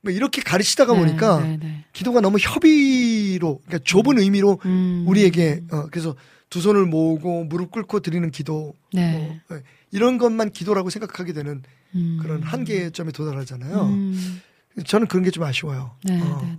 뭐 0.01 0.13
이렇게 0.13 0.43
가르치다가 0.43 0.95
네, 0.95 0.99
보니까 0.99 1.41
네, 1.41 1.57
네. 1.59 1.85
기도가 1.93 2.21
너무 2.21 2.39
협의로 2.39 3.61
그러니까 3.65 3.79
좁은 3.85 4.19
의미로 4.19 4.59
음. 4.65 5.05
우리에게 5.07 5.63
어, 5.71 5.87
그래서 5.91 6.17
두 6.51 6.61
손을 6.61 6.87
모으고 6.87 7.45
무릎 7.45 7.71
꿇고 7.71 8.01
드리는 8.01 8.29
기도 8.31 8.75
네. 8.93 9.41
뭐, 9.49 9.57
예, 9.57 9.63
이런 9.93 10.19
것만 10.19 10.51
기도라고 10.51 10.91
생각하게 10.91 11.33
되는 11.33 11.63
음. 11.95 12.19
그런 12.21 12.43
한계점에 12.43 13.13
도달하잖아요. 13.13 13.81
음. 13.87 14.41
저는 14.87 15.07
그런 15.07 15.23
게 15.23 15.31
좀 15.31 15.45
아쉬워요. 15.45 15.97
네, 16.05 16.21
어. 16.21 16.59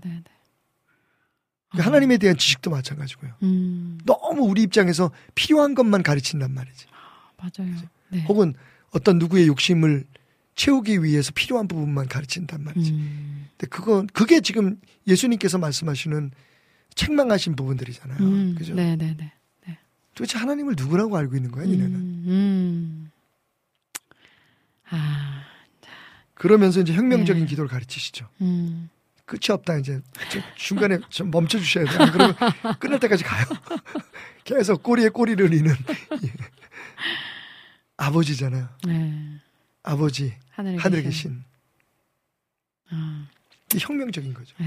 그러니까 1.69 1.87
하나님에 1.89 2.17
대한 2.17 2.37
지식도 2.37 2.69
마찬가지고요. 2.69 3.31
음. 3.43 3.97
너무 4.05 4.43
우리 4.43 4.61
입장에서 4.61 5.11
필요한 5.35 5.73
것만 5.75 6.03
가르친단 6.03 6.53
말이지. 6.53 6.85
맞아요. 7.37 7.75
네. 8.09 8.23
혹은 8.29 8.53
어떤 8.91 9.17
누구의 9.17 9.47
욕심을 9.47 10.05
채우기 10.55 11.03
위해서 11.03 11.31
필요한 11.33 11.67
부분만 11.67 12.07
가르친단 12.07 12.63
말이지. 12.63 12.91
음. 12.91 13.47
근데 13.57 13.67
그건 13.67 14.07
그게 14.07 14.41
지금 14.41 14.79
예수님께서 15.07 15.57
말씀하시는 15.57 16.31
책망하신 16.95 17.55
부분들이잖아요. 17.55 18.19
음. 18.19 18.55
그죠? 18.57 18.73
네, 18.75 18.95
네, 18.95 19.15
네. 19.17 19.33
도대체 20.15 20.37
하나님을 20.37 20.75
누구라고 20.77 21.17
알고 21.17 21.35
있는 21.35 21.51
거야, 21.51 21.65
니네는? 21.65 21.95
음. 21.95 22.23
음. 22.27 23.11
아. 24.89 25.43
그러면서 26.35 26.81
이제 26.81 26.93
혁명적인 26.93 27.43
네. 27.43 27.49
기도를 27.49 27.69
가르치시죠. 27.69 28.27
음. 28.41 28.89
끝이 29.25 29.51
없다 29.51 29.77
이제 29.77 30.01
좀 30.29 30.41
중간에 30.55 30.99
좀 31.09 31.31
멈춰 31.31 31.57
주셔야 31.57 31.85
돼요. 31.85 31.97
안 31.99 32.11
그러면 32.11 32.35
끝날 32.79 32.99
때까지 32.99 33.23
가요. 33.23 33.45
계속 34.43 34.83
꼬리에 34.83 35.09
꼬리를 35.09 35.53
이는 35.53 35.73
예. 36.25 36.33
아버지잖아요. 37.97 38.67
네. 38.85 39.39
아버지 39.83 40.33
하늘에, 40.55 40.77
하늘에 40.77 41.01
계신. 41.03 41.43
아. 42.91 43.25
혁명적인 43.75 44.33
거죠. 44.33 44.55
네. 44.59 44.65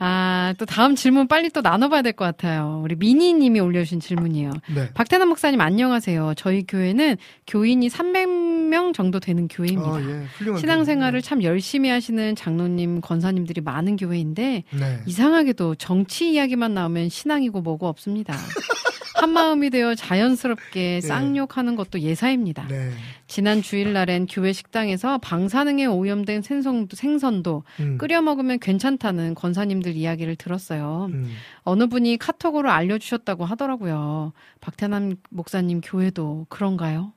아, 0.00 0.54
또 0.58 0.64
다음 0.66 0.94
질문 0.94 1.26
빨리 1.26 1.50
또 1.50 1.60
나눠봐야 1.60 2.02
될 2.02 2.12
것 2.12 2.24
같아요. 2.24 2.80
우리 2.84 2.94
미니 2.94 3.32
님이 3.32 3.58
올려주신 3.58 3.98
질문이에요. 4.00 4.52
네. 4.74 4.92
박태남 4.94 5.28
목사님 5.28 5.60
안녕하세요. 5.60 6.34
저희 6.36 6.64
교회는 6.66 7.16
교인이 7.48 7.88
300명 7.88 8.94
정도 8.94 9.18
되는 9.18 9.48
교회입니다. 9.48 9.90
아, 9.90 10.00
예. 10.02 10.56
신앙생활을 10.58 11.20
참 11.22 11.42
열심히 11.42 11.88
하시는 11.90 12.36
장로님, 12.36 13.00
권사님들이 13.00 13.60
많은 13.60 13.96
교회인데 13.96 14.62
네. 14.70 15.00
이상하게도 15.06 15.76
정치 15.76 16.32
이야기만 16.32 16.74
나오면 16.74 17.08
신앙이고 17.08 17.60
뭐고 17.60 17.88
없습니다. 17.88 18.34
한 19.20 19.30
마음이 19.30 19.70
되어 19.70 19.94
자연스럽게 19.94 21.00
쌍욕하는 21.00 21.76
것도 21.76 22.00
예사입니다. 22.00 22.66
네. 22.68 22.90
지난 23.26 23.62
주일날엔 23.62 24.26
교회 24.26 24.52
식당에서 24.52 25.18
방사능에 25.18 25.86
오염된 25.86 26.42
생선도, 26.42 26.96
생선도 26.96 27.64
음. 27.80 27.98
끓여 27.98 28.22
먹으면 28.22 28.58
괜찮다는 28.58 29.34
권사님들 29.34 29.96
이야기를 29.96 30.36
들었어요. 30.36 31.08
음. 31.12 31.30
어느 31.62 31.86
분이 31.86 32.16
카톡으로 32.18 32.70
알려주셨다고 32.70 33.44
하더라고요. 33.44 34.32
박태남 34.60 35.16
목사님 35.30 35.80
교회도 35.80 36.46
그런가요? 36.48 37.12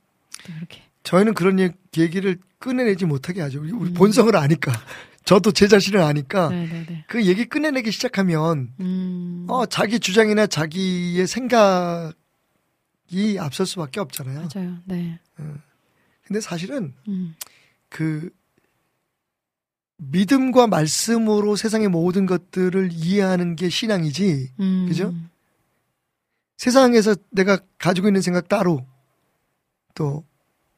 또 0.45 0.53
이렇게. 0.57 0.81
저희는 1.03 1.33
그런 1.33 1.59
얘- 1.59 1.73
얘기를 1.97 2.37
꺼내내지 2.59 3.05
못하게 3.05 3.41
하죠. 3.41 3.61
우리, 3.61 3.71
우리 3.71 3.89
음. 3.89 3.93
본성을 3.93 4.35
아니까. 4.35 4.71
저도 5.23 5.51
제 5.51 5.67
자신을 5.67 6.01
아니까 6.01 6.49
네네네. 6.49 7.05
그 7.07 7.25
얘기 7.25 7.47
꺼내내기 7.47 7.91
시작하면 7.91 8.73
음. 8.79 9.45
어, 9.49 9.65
자기 9.65 9.99
주장이나 9.99 10.47
자기의 10.47 11.27
생각이 11.27 12.15
앞설 13.39 13.65
수밖에 13.65 13.99
없잖아요. 13.99 14.47
맞아요. 14.53 14.77
네. 14.85 15.19
근데 16.23 16.41
사실은 16.41 16.93
음. 17.07 17.35
그 17.89 18.29
믿음과 19.97 20.67
말씀으로 20.67 21.55
세상의 21.55 21.89
모든 21.89 22.25
것들을 22.25 22.89
이해하는 22.91 23.55
게 23.55 23.69
신앙이지 23.69 24.53
음. 24.59 24.85
그죠? 24.87 25.13
세상에서 26.57 27.15
내가 27.29 27.59
가지고 27.77 28.07
있는 28.07 28.21
생각 28.21 28.47
따로 28.47 28.85
또 29.93 30.25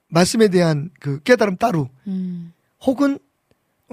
말씀에 0.07 0.49
대한 0.49 0.89
그 0.99 1.21
깨달음 1.23 1.57
따로 1.57 1.89
음. 2.07 2.53
혹은 2.81 3.17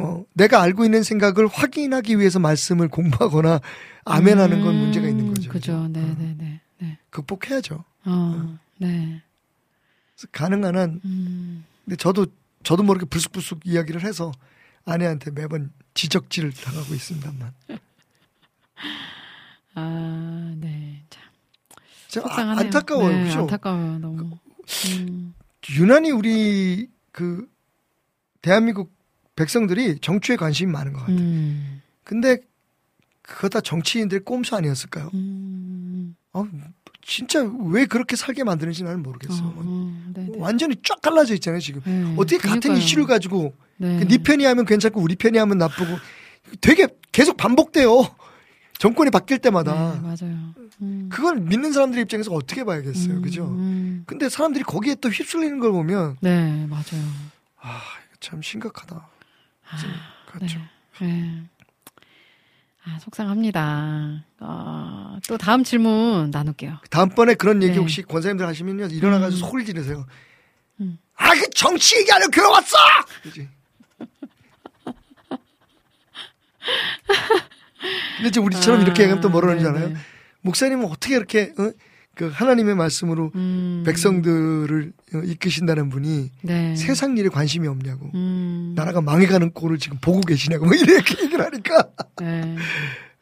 어, 0.00 0.24
내가 0.32 0.62
알고 0.62 0.84
있는 0.84 1.02
생각을 1.02 1.46
확인하기 1.46 2.18
위해서 2.18 2.38
말씀을 2.38 2.88
공부하거나 2.88 3.60
아멘하는 4.04 4.62
건 4.62 4.74
음. 4.74 4.80
문제가 4.80 5.08
있는 5.08 5.28
거죠. 5.34 5.50
그죠. 5.50 5.74
어, 5.74 5.88
네네네. 5.88 6.60
네. 6.78 6.98
극복해야죠. 7.10 7.84
어. 8.06 8.58
네. 8.78 9.22
그래서 10.16 10.28
가능한 10.32 10.76
한 10.76 11.00
음. 11.04 11.64
근데 11.84 11.96
저도 11.96 12.26
저도 12.62 12.82
모르게 12.82 13.06
불쑥불쑥 13.06 13.60
이야기를 13.64 14.04
해서 14.04 14.32
아내한테 14.84 15.30
매번 15.30 15.70
지적질을 15.94 16.52
당하고 16.52 16.94
있습니다만 16.94 17.52
아, 19.74 20.54
네. 20.56 21.02
참. 21.10 21.22
참 22.08 22.24
아, 22.24 22.28
속상하네요. 22.28 22.64
안타까워요, 22.66 23.16
네, 23.16 23.24
그죠? 23.24 23.38
안타까워요, 23.40 23.98
너무. 23.98 24.30
음. 24.98 25.34
유난히 25.70 26.10
우리 26.10 26.88
그 27.12 27.48
대한민국 28.42 28.92
백성들이 29.40 29.98
정치에 30.00 30.36
관심이 30.36 30.70
많은 30.70 30.92
것 30.92 31.00
같아요. 31.00 31.16
음. 31.16 31.80
근데 32.04 32.38
그거 33.22 33.48
다 33.48 33.60
정치인들의 33.62 34.22
꼼수 34.24 34.54
아니었을까요? 34.54 35.10
음. 35.14 36.14
어, 36.34 36.46
진짜 37.02 37.40
왜 37.68 37.86
그렇게 37.86 38.16
살게 38.16 38.44
만드는지 38.44 38.84
나는 38.84 39.02
모르겠어요. 39.02 39.46
어, 39.46 39.54
어, 39.56 40.02
네, 40.14 40.26
네. 40.26 40.32
완전히 40.36 40.76
쫙 40.84 41.00
갈라져 41.00 41.32
있잖아요 41.34 41.58
지금. 41.60 41.80
네, 41.84 42.14
어떻게 42.18 42.36
같은 42.36 42.60
그러니까요. 42.60 42.84
이슈를 42.84 43.06
가지고 43.06 43.54
네. 43.78 43.98
그 44.00 44.06
네 44.06 44.18
편이 44.18 44.44
하면 44.44 44.66
괜찮고 44.66 45.00
우리 45.00 45.16
편이 45.16 45.38
하면 45.38 45.56
나쁘고 45.58 45.96
되게 46.60 46.86
계속 47.12 47.36
반복돼요. 47.38 48.02
정권이 48.78 49.10
바뀔 49.10 49.38
때마다. 49.38 49.94
네, 49.94 50.00
맞아요. 50.00 50.54
음. 50.82 51.08
그걸 51.10 51.36
믿는 51.40 51.72
사람들 51.72 51.98
입장에서 52.00 52.32
어떻게 52.32 52.64
봐야겠어요. 52.64 53.14
음, 53.14 53.22
그죠? 53.22 53.46
음. 53.46 54.02
근데 54.06 54.28
사람들이 54.28 54.64
거기에 54.64 54.96
또 54.96 55.08
휩쓸리는 55.08 55.58
걸 55.60 55.72
보면 55.72 56.16
네, 56.20 56.66
맞아요. 56.68 57.02
아, 57.60 57.80
참 58.20 58.42
심각하다. 58.42 59.08
아, 59.70 59.76
그렇죠. 60.26 60.58
네. 61.00 61.06
네. 61.06 61.42
아, 62.84 62.98
속상합니다. 62.98 64.24
어, 64.40 65.18
또 65.28 65.36
다음 65.36 65.64
질문 65.64 66.30
나눌게요. 66.30 66.78
다음번에 66.90 67.34
그런 67.34 67.62
얘기 67.62 67.74
네. 67.74 67.78
혹시 67.78 68.02
권사님들 68.02 68.46
하시면요. 68.46 68.86
일어나가지고 68.86 69.46
음. 69.46 69.50
소리 69.50 69.64
지르세요. 69.66 70.06
음. 70.80 70.98
아, 71.16 71.30
그 71.34 71.50
정치 71.50 71.98
얘기하려 71.98 72.28
교회 72.28 72.46
왔어! 72.46 72.76
그지? 73.22 73.48
근데 78.16 78.28
이제 78.28 78.40
우리처럼 78.40 78.82
이렇게 78.82 79.02
얘기하면 79.02 79.20
또 79.20 79.28
뭐라 79.28 79.54
네, 79.54 79.58
그러잖아요. 79.60 79.88
네. 79.90 79.94
목사님은 80.42 80.86
어떻게 80.86 81.16
이렇게, 81.16 81.52
어? 81.58 81.72
그 82.20 82.28
하나님의 82.28 82.74
말씀으로 82.74 83.32
음. 83.34 83.82
백성들을 83.86 84.92
어, 85.14 85.18
이끄신다는 85.24 85.88
분이 85.88 86.30
네. 86.42 86.76
세상 86.76 87.16
일에 87.16 87.30
관심이 87.30 87.66
없냐고. 87.66 88.10
음. 88.14 88.74
나라가 88.76 89.00
망해가는 89.00 89.52
꼴을 89.52 89.78
지금 89.78 89.96
보고 90.02 90.20
계시냐고. 90.20 90.66
뭐 90.66 90.74
이렇게 90.74 91.16
얘기를 91.24 91.42
하니까. 91.42 91.88
네. 92.20 92.56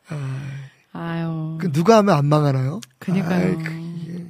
아, 0.08 0.48
아유. 0.90 1.58
그 1.60 1.70
누가 1.70 1.98
하면 1.98 2.16
안 2.16 2.26
망하나요? 2.26 2.80
그니까요. 2.98 3.58
그게, 3.58 4.26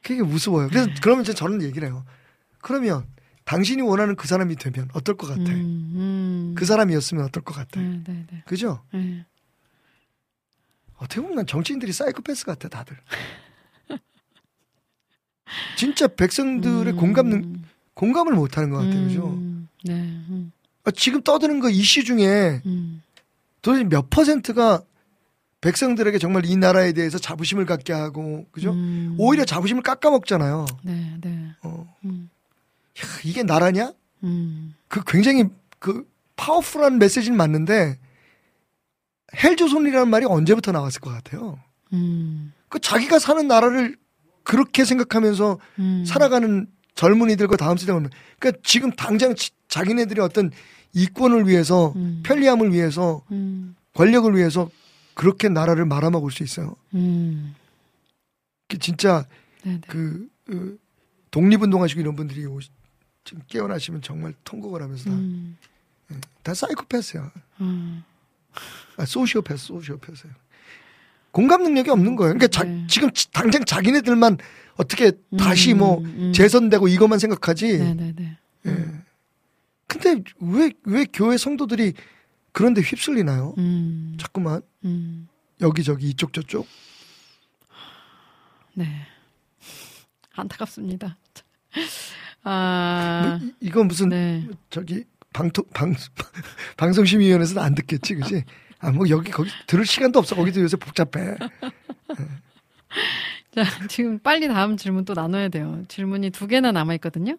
그게 0.00 0.22
무서워요. 0.22 0.68
그래서 0.68 0.88
그러면 1.02 1.24
이제 1.24 1.34
저는 1.34 1.60
얘기를 1.62 1.88
해요. 1.88 2.04
그러면 2.60 3.04
당신이 3.46 3.82
원하는 3.82 4.14
그 4.14 4.28
사람이 4.28 4.54
되면 4.54 4.88
어떨 4.92 5.16
것 5.16 5.26
같아? 5.26 5.42
음, 5.42 5.90
음. 5.96 6.54
그 6.56 6.64
사람이었으면 6.64 7.24
어떨 7.24 7.42
것 7.42 7.52
같아? 7.52 7.80
네, 7.80 8.00
네, 8.06 8.26
네. 8.30 8.42
그죠? 8.46 8.84
네. 8.94 9.26
어떻게 11.00 11.20
보면 11.20 11.36
난 11.36 11.46
정치인들이 11.46 11.92
사이코패스 11.92 12.44
같아 12.44 12.68
다들. 12.68 12.96
진짜 15.76 16.06
백성들의 16.06 16.92
음. 16.92 16.96
공감 16.96 17.30
능, 17.30 17.62
공감을 17.94 18.34
못하는 18.34 18.70
것 18.70 18.78
같아요, 18.78 19.04
그죠? 19.04 19.28
음, 19.28 19.68
네. 19.84 19.94
음, 19.94 20.52
아, 20.84 20.90
지금 20.90 21.22
떠드는 21.22 21.60
거 21.60 21.70
이슈 21.70 22.04
중에 22.04 22.60
음, 22.66 23.02
도대체 23.62 23.84
몇 23.84 24.10
퍼센트가 24.10 24.82
백성들에게 25.62 26.18
정말 26.18 26.44
이 26.46 26.56
나라에 26.56 26.92
대해서 26.92 27.18
자부심을 27.18 27.66
갖게 27.66 27.92
하고, 27.92 28.46
그죠? 28.52 28.72
음. 28.72 29.16
오히려 29.18 29.44
자부심을 29.44 29.82
깎아먹잖아요. 29.82 30.66
네, 30.82 31.16
네. 31.20 31.50
어, 31.62 31.96
음, 32.04 32.30
야, 32.98 33.02
이게 33.24 33.42
나라냐? 33.42 33.92
음, 34.22 34.74
그 34.88 35.02
굉장히 35.06 35.44
그 35.78 36.06
파워풀한 36.36 36.98
메시지는 36.98 37.36
맞는데 37.36 37.98
헬조선이라는 39.36 40.08
말이 40.08 40.26
언제부터 40.26 40.72
나왔을 40.72 41.00
것 41.00 41.10
같아요. 41.10 41.58
음, 41.92 42.52
그 42.68 42.78
자기가 42.80 43.18
사는 43.18 43.46
나라를 43.46 43.96
그렇게 44.42 44.84
생각하면서 44.84 45.58
음. 45.78 46.04
살아가는 46.06 46.66
젊은이들과 46.94 47.56
다음 47.56 47.76
세대 47.76 47.92
오면 47.92 48.10
그러니까 48.38 48.60
지금 48.64 48.90
당장 48.92 49.34
지- 49.34 49.50
자기네들이 49.68 50.20
어떤 50.20 50.50
이권을 50.92 51.46
위해서 51.46 51.92
음. 51.96 52.22
편리함을 52.24 52.72
위해서 52.72 53.22
음, 53.30 53.76
권력을 53.94 54.34
위해서 54.36 54.68
그렇게 55.14 55.48
나라를 55.48 55.84
말아먹을 55.84 56.30
수 56.30 56.42
있어요. 56.42 56.74
음. 56.94 57.54
그 58.68 58.78
진짜 58.78 59.26
네, 59.62 59.72
네. 59.74 59.80
그, 59.86 60.28
그 60.44 60.78
독립운동하시고 61.30 62.00
이런 62.00 62.16
분들이 62.16 62.44
오- 62.46 62.60
지금 63.24 63.42
깨어나시면 63.46 64.02
정말 64.02 64.34
통곡을 64.44 64.82
하면서 64.82 65.04
다, 65.10 65.10
음, 65.14 65.56
다 66.42 66.54
사이코패스야. 66.54 67.30
음. 67.60 68.02
아, 68.96 69.04
소시오패스, 69.04 69.66
소시오패스예요. 69.66 70.34
공감 71.30 71.62
능력이 71.62 71.90
없는 71.90 72.16
거예요. 72.16 72.34
그러니까 72.34 72.48
자- 72.48 72.64
네. 72.64 72.86
지금 72.88 73.10
지- 73.12 73.30
당장 73.30 73.64
자기네들만 73.64 74.38
어떻게 74.76 75.12
다시 75.38 75.72
음, 75.74 75.78
뭐 75.78 75.98
음. 75.98 76.32
재선되고 76.34 76.88
이것만 76.88 77.18
생각하지. 77.18 77.78
네, 77.78 77.94
네, 77.94 78.12
네. 78.16 78.38
예. 78.66 78.86
근데 79.86 80.22
왜, 80.40 80.70
왜 80.84 81.04
교회 81.12 81.36
성도들이 81.36 81.94
그런데 82.52 82.80
휩쓸리나요? 82.80 83.54
음, 83.58 84.16
자꾸만 84.20 84.62
음. 84.84 85.28
여기저기 85.60 86.08
이쪽 86.08 86.32
저쪽. 86.32 86.66
네. 88.74 88.86
안타깝습니다. 90.34 91.16
아, 92.42 93.38
뭐 93.40 93.48
이- 93.48 93.54
이건 93.60 93.86
무슨 93.88 94.08
네. 94.08 94.48
저기 94.70 95.04
방통 95.32 95.64
방 95.74 95.94
방송심의위원회에서는 96.76 97.62
안 97.62 97.74
듣겠지, 97.74 98.14
그지? 98.16 98.44
아 98.82 98.90
뭐 98.90 99.08
여기 99.10 99.30
거기 99.30 99.50
들을 99.66 99.84
시간도 99.84 100.18
없어. 100.18 100.34
거기도 100.34 100.60
요새 100.62 100.76
복잡해. 100.76 101.36
자, 103.54 103.64
지금 103.88 104.18
빨리 104.20 104.48
다음 104.48 104.76
질문 104.76 105.04
또 105.04 105.12
나눠야 105.14 105.48
돼요. 105.48 105.82
질문이 105.88 106.30
두 106.30 106.46
개나 106.46 106.72
남아있거든요. 106.72 107.36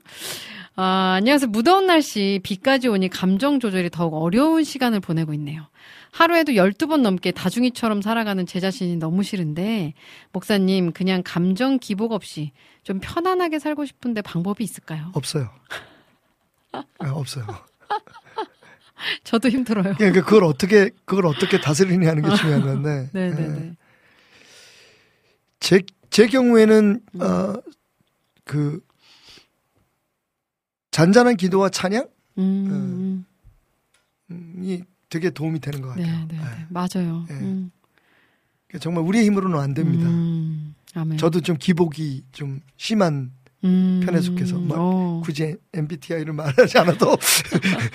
아, 0.76 1.16
안녕하세요. 1.18 1.50
무더운 1.50 1.88
날씨, 1.88 2.40
비까지 2.44 2.90
오니 2.90 3.10
감정 3.10 3.60
조절이 3.60 3.90
더욱 3.90 4.14
어려운 4.14 4.64
시간을 4.64 5.00
보내고 5.00 5.34
있네요. 5.34 5.68
하루에도 6.12 6.54
12번 6.54 7.02
넘게 7.02 7.32
다중이처럼 7.32 8.02
살아가는 8.02 8.46
제 8.46 8.60
자신이 8.60 8.98
너무 8.98 9.24
싫은데, 9.24 9.94
목사님, 10.34 10.92
그냥 10.92 11.22
감정 11.26 11.80
기복 11.80 12.12
없이 12.12 12.52
좀 12.84 13.00
편안하게 13.02 13.60
살고 13.60 13.86
싶은데 13.86 14.22
방법이 14.22 14.64
있을까요? 14.64 15.12
없어요. 15.14 15.50
아, 16.74 16.84
없어요. 17.00 17.46
저도 19.24 19.50
힘들어요. 19.50 19.96
그러니까 19.98 20.24
그걸 20.24 20.44
어떻게 20.44 20.92
그걸 21.06 21.26
어떻게 21.26 21.60
다스리냐 21.60 22.10
하는 22.10 22.24
게 22.24 22.36
중요한 22.36 22.62
건데. 22.62 23.10
네네네. 23.14 23.58
예. 23.68 23.76
제, 25.60 25.82
제 26.10 26.28
경우에는 26.28 27.02
음. 27.16 27.22
어, 27.22 27.62
그 28.44 28.82
잔잔한 30.92 31.38
기도와 31.38 31.70
찬양이 31.70 32.06
음, 32.38 33.26
되게 35.10 35.30
도움이 35.30 35.60
되는 35.60 35.82
것 35.82 35.96
네, 35.96 36.04
같아요. 36.04 36.28
네, 36.28 36.36
예. 36.36 36.40
네. 36.40 36.66
맞아요. 36.70 37.26
예. 37.30 37.34
음. 37.34 37.72
그러니까 38.68 38.84
정말 38.84 39.04
우리의 39.04 39.26
힘으로는 39.26 39.60
안 39.60 39.74
됩니다. 39.74 40.08
음. 40.08 40.76
저도 41.18 41.42
좀 41.42 41.58
기복이 41.58 42.26
좀 42.32 42.60
심한 42.78 43.32
음, 43.64 44.02
편에 44.04 44.22
속해서 44.22 44.58
막 44.60 44.76
어. 44.78 45.22
굳이 45.24 45.56
MBTI를 45.74 46.34
말하지 46.34 46.78
않아도 46.80 47.16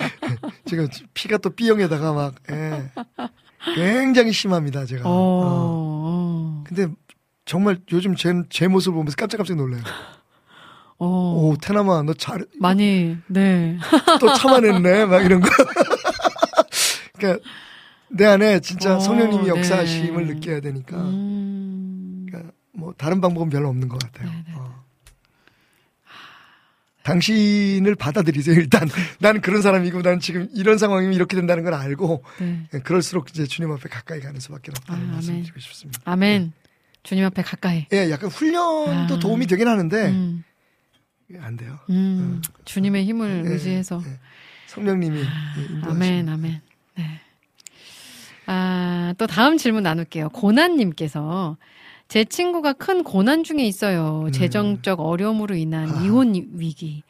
지금 0.65 0.87
피가 1.13 1.37
또 1.39 1.49
B형에다가 1.49 2.13
막 2.13 2.35
예. 2.51 2.89
굉장히 3.75 4.31
심합니다 4.31 4.85
제가. 4.85 5.03
어, 5.07 5.11
어. 5.11 5.43
어, 6.05 6.63
근데 6.65 6.87
정말 7.45 7.79
요즘 7.91 8.15
제, 8.15 8.33
제 8.49 8.67
모습을 8.67 8.95
보면서 8.95 9.15
깜짝깜짝 9.15 9.57
놀라요. 9.57 9.81
어. 10.99 11.05
오 11.07 11.55
테나마 11.61 12.01
너잘또 12.01 12.45
많이, 12.59 13.17
네. 13.27 13.77
참아냈네 14.37 15.05
막 15.05 15.23
이런 15.23 15.41
거. 15.41 15.49
그러니까 17.17 17.43
내 18.09 18.25
안에 18.25 18.59
진짜 18.61 18.95
어, 18.95 18.99
성령님이 18.99 19.47
역사하심을 19.47 20.27
네. 20.27 20.33
느껴야 20.33 20.59
되니까 20.61 20.97
음, 20.97 22.25
그러니까 22.27 22.51
뭐 22.73 22.93
다른 22.97 23.21
방법은 23.21 23.49
별로 23.49 23.69
없는 23.69 23.89
것 23.89 23.99
같아요. 23.99 24.29
네, 24.29 24.43
네. 24.47 24.53
어. 27.07 27.11
당신을 27.11 27.95
받아들이세요. 27.95 28.55
일단 28.59 28.87
나는 29.19 29.41
그런 29.41 29.61
사람이고 29.61 30.01
나는 30.01 30.19
지금 30.19 30.47
이런 30.53 30.77
상황이면 30.77 31.13
이렇게 31.13 31.35
된다는 31.35 31.63
걸 31.63 31.73
알고 31.73 32.23
네. 32.39 32.67
예, 32.73 32.79
그럴수록 32.79 33.29
이제 33.29 33.45
주님 33.45 33.71
앞에 33.71 33.89
가까이 33.89 34.19
가는 34.19 34.39
수밖에 34.39 34.71
없다는 34.75 35.09
아, 35.09 35.13
말씀. 35.13 35.41
드리고 35.41 35.59
싶습니다. 35.59 36.01
아멘. 36.05 36.51
주님 37.03 37.23
앞에 37.25 37.41
가까이. 37.41 37.85
예, 37.93 38.09
약간 38.11 38.29
훈련도 38.29 39.15
아. 39.15 39.19
도움이 39.19 39.47
되긴 39.47 39.67
하는데 39.67 40.07
음, 40.07 40.43
안 41.39 41.55
돼요. 41.55 41.79
음, 41.89 42.41
주님의 42.65 43.05
힘을 43.05 43.43
예, 43.45 43.51
의지해서. 43.51 44.01
예. 44.05 44.19
성령님이 44.67 45.19
예, 45.19 45.61
인도하시면 45.61 45.89
아멘, 45.89 46.29
아멘. 46.29 46.61
네. 46.95 47.21
아, 48.47 49.13
또 49.17 49.27
다음 49.27 49.57
질문 49.57 49.83
나눌게요. 49.83 50.29
고난님께서 50.29 51.57
제 52.07 52.23
친구가 52.23 52.73
큰 52.73 53.03
고난 53.03 53.43
중에 53.43 53.65
있어요. 53.65 54.29
재정적 54.31 54.99
어려움으로 55.01 55.55
인한 55.55 55.89
음. 55.89 55.95
아. 55.95 56.03
이혼 56.03 56.33
위기. 56.53 57.03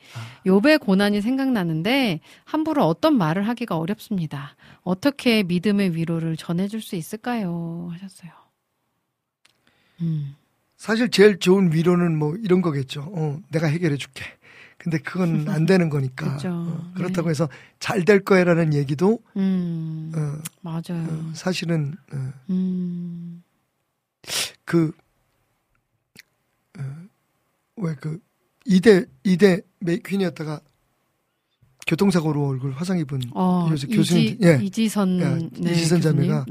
욥의 0.45 0.79
고난이 0.81 1.21
생각나는데 1.21 2.19
함부로 2.45 2.85
어떤 2.85 3.15
말을 3.17 3.47
하기가 3.47 3.77
어렵습니다. 3.77 4.55
어떻게 4.81 5.43
믿음의 5.43 5.95
위로를 5.95 6.35
전해줄 6.35 6.81
수 6.81 6.95
있을까요? 6.95 7.89
하셨어요. 7.93 8.31
음, 10.01 10.35
사실 10.77 11.09
제일 11.09 11.39
좋은 11.39 11.73
위로는 11.73 12.17
뭐 12.17 12.35
이런 12.43 12.61
거겠죠. 12.61 13.11
어, 13.13 13.39
내가 13.49 13.67
해결해 13.67 13.97
줄게. 13.97 14.23
근데 14.77 14.99
그건 14.99 15.47
안 15.49 15.65
되는 15.65 15.89
거니까. 15.89 16.33
그죠. 16.37 16.49
어, 16.51 16.91
그렇다고 16.95 17.27
네. 17.27 17.31
해서 17.31 17.49
잘 17.79 18.05
될 18.05 18.23
거야라는 18.23 18.73
얘기도 18.75 19.19
음, 19.35 20.11
어, 20.15 20.41
맞아요. 20.61 21.03
어, 21.09 21.31
사실은 21.33 21.95
어, 22.13 22.31
음, 22.51 23.26
그, 24.67 24.91
어, 26.77 26.83
왜 27.77 27.95
그, 27.95 28.19
이대, 28.65 29.05
이대 29.23 29.61
맥퀸이었다가 29.79 30.59
교통사고로 31.87 32.47
얼굴 32.49 32.73
화상 32.73 32.99
입은 32.99 33.21
어, 33.33 33.69
이지, 33.73 33.87
교수님, 33.87 34.37
예. 34.43 34.59
이지선, 34.61 35.19
예, 35.21 35.49
네, 35.61 35.71
이지선. 35.71 36.01
자매가. 36.01 36.45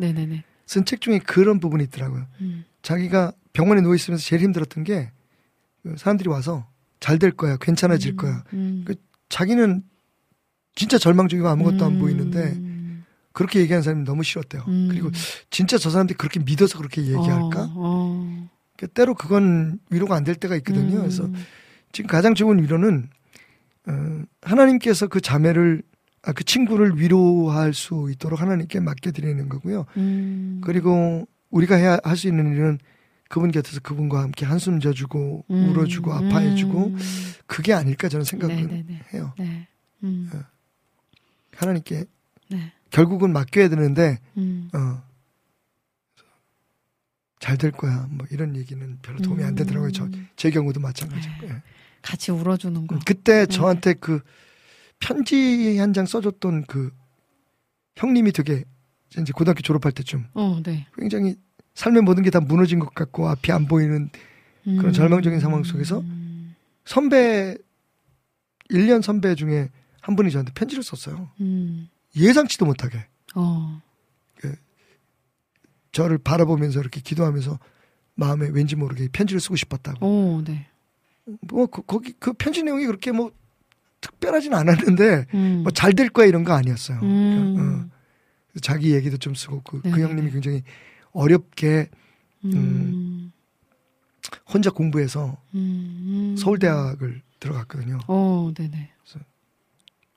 쓴 0.67 0.85
책 0.87 1.03
중에 1.03 1.19
그런 1.19 1.61
부분이 1.61 1.85
있더라고요. 1.85 2.27
음, 2.41 2.65
자기가 2.83 3.33
병원에 3.53 3.83
누워 3.83 3.95
있으면서 3.95 4.25
제일 4.25 4.43
힘들었던 4.43 4.83
게그 4.83 5.97
사람들이 5.99 6.31
와서 6.31 6.67
잘 7.01 7.19
될 7.19 7.33
거야, 7.33 7.59
괜찮아질 7.59 8.13
음, 8.13 8.17
거야. 8.17 8.45
음. 8.55 8.83
그 8.87 8.95
자기는 9.29 9.83
진짜 10.75 10.97
절망적이고 10.99 11.47
아무것도 11.47 11.85
안 11.85 11.93
음, 11.97 11.99
보이는데 12.01 12.55
그렇게 13.37 13.61
얘기하는 13.61 13.83
사람이 13.83 14.05
너무 14.05 14.23
싫었대요. 14.23 14.65
음. 14.67 14.89
그리고 14.91 15.11
진짜 15.51 15.77
저 15.77 15.91
사람들이 15.91 16.17
그렇게 16.17 16.41
믿어서 16.41 16.79
그렇게 16.79 17.03
얘기할까? 17.03 17.65
어, 17.65 17.75
어. 17.77 18.49
그 18.79 18.87
때로 18.89 19.15
그건 19.15 19.79
위로가 19.91 20.17
안 20.17 20.25
될 20.25 20.37
때가 20.37 20.57
있거든요. 20.57 20.97
음. 20.97 21.01
그래서 21.03 21.29
지금 21.93 22.09
가장 22.09 22.35
좋은 22.35 22.63
위로는 22.63 23.11
어, 23.89 24.23
하나님께서 24.43 25.07
그 25.09 25.21
자매를 25.21 25.83
아, 26.23 26.33
그 26.33 26.45
친구를 26.45 26.99
위로할 26.99 27.75
수 27.75 28.09
있도록 28.11 28.41
하나님께 28.41 28.81
맡겨드리는 28.81 29.49
거고요. 29.51 29.85
음. 29.99 30.61
그리고 30.65 31.29
우리가 31.51 31.77
해야 31.77 31.99
할 32.03 32.17
수 32.17 32.27
있는 32.29 32.51
일은 32.53 32.79
그분 33.29 33.51
곁에서 33.51 33.81
그분과 33.81 34.23
함께 34.23 34.47
한숨 34.47 34.81
져주고 34.81 35.45
음. 35.51 35.69
울어주고 35.71 36.13
아파해주고 36.13 36.87
음. 36.87 36.99
그게 37.47 37.75
아닐까 37.75 38.09
저는 38.09 38.25
생각을 38.25 38.57
네네네. 38.57 39.01
해요. 39.15 39.35
네. 39.39 39.69
음. 40.05 40.31
하나님께 41.55 42.05
네. 42.51 42.73
결국은 42.91 43.33
맡겨야 43.33 43.69
되는데 43.69 44.19
음. 44.37 44.71
어, 44.75 45.03
잘 47.39 47.57
될 47.59 47.71
거야. 47.71 48.07
뭐 48.11 48.27
이런 48.31 48.57
얘기는 48.57 48.99
별로 49.03 49.21
도움이 49.21 49.45
안 49.45 49.55
되더라고요. 49.55 49.93
저, 49.93 50.05
음. 50.05 50.29
제 50.37 50.51
경우도 50.51 50.81
마찬가지고. 50.81 51.35
예. 51.49 51.63
같이 52.03 52.31
울어주는 52.33 52.87
거. 52.87 52.99
그때 53.05 53.47
저한테 53.47 53.95
그 53.95 54.21
편지 55.01 55.79
한 55.79 55.93
장 55.93 56.07
써줬던 56.07 56.65
그 56.67 56.91
형님이 57.97 58.33
되게 58.33 58.65
이제 59.19 59.33
고등학교 59.33 59.61
졸업할 59.61 59.93
때쯤 59.93 60.27
어, 60.35 60.61
네. 60.63 60.87
굉장히 60.97 61.37
삶의 61.75 62.03
모든 62.03 62.23
게 62.23 62.31
다 62.31 62.41
무너진 62.41 62.79
것 62.79 62.95
같고 62.95 63.29
앞이 63.29 63.53
안 63.53 63.67
보이는 63.67 64.11
그런 64.65 64.87
음. 64.87 64.93
절망적인 64.93 65.39
상황 65.41 65.63
속에서 65.63 66.03
선배 66.85 67.57
1년 68.71 69.03
선배 69.03 69.35
중에 69.35 69.69
한 70.01 70.17
분이 70.17 70.31
저한테 70.31 70.53
편지를 70.55 70.83
썼어요. 70.83 71.31
음. 71.41 71.89
예상치도 72.17 72.65
못하게 72.67 73.07
어. 73.35 73.83
저를 75.93 76.19
바라보면서 76.19 76.81
이렇게 76.81 77.01
기도하면서 77.01 77.59
마음에 78.15 78.49
왠지 78.49 78.77
모르게 78.77 79.09
편지를 79.09 79.41
쓰고 79.41 79.57
싶었다고. 79.57 80.07
오, 80.07 80.43
네. 80.45 80.67
뭐 81.41 81.67
그, 81.67 81.83
거기 81.83 82.13
그 82.19 82.35
편지 82.35 82.63
내용이 82.63 82.85
그렇게 82.85 83.13
뭐 83.13 83.33
특별하진 84.03 84.53
않았는데 84.53 85.27
음. 85.33 85.61
뭐잘 85.63 85.95
될 85.95 86.11
거야 86.11 86.27
이런 86.27 86.45
거 86.45 86.53
아니었어요. 86.53 87.01
음. 87.03 87.55
그러니까, 87.55 87.85
어, 87.85 88.61
자기 88.61 88.95
얘기도 88.95 89.17
좀 89.17 89.35
쓰고 89.35 89.63
그, 89.63 89.81
그 89.81 89.89
네네네. 89.89 90.03
형님이 90.03 90.31
굉장히 90.33 90.63
어렵게 91.13 91.89
음. 92.45 93.33
혼자 94.53 94.71
공부해서 94.71 95.39
음. 95.55 96.37
서울대학을 96.39 97.23
들어갔거든요. 97.41 98.01
어, 98.07 98.53
네네. 98.55 98.91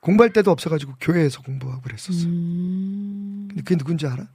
공부할 0.00 0.32
데도 0.32 0.50
없어가지고 0.50 0.94
교회에서 1.00 1.42
공부하고 1.42 1.82
그랬었어요. 1.82 2.26
음. 2.26 3.44
근데 3.48 3.62
그게 3.62 3.76
누군지 3.76 4.06
알아? 4.06 4.26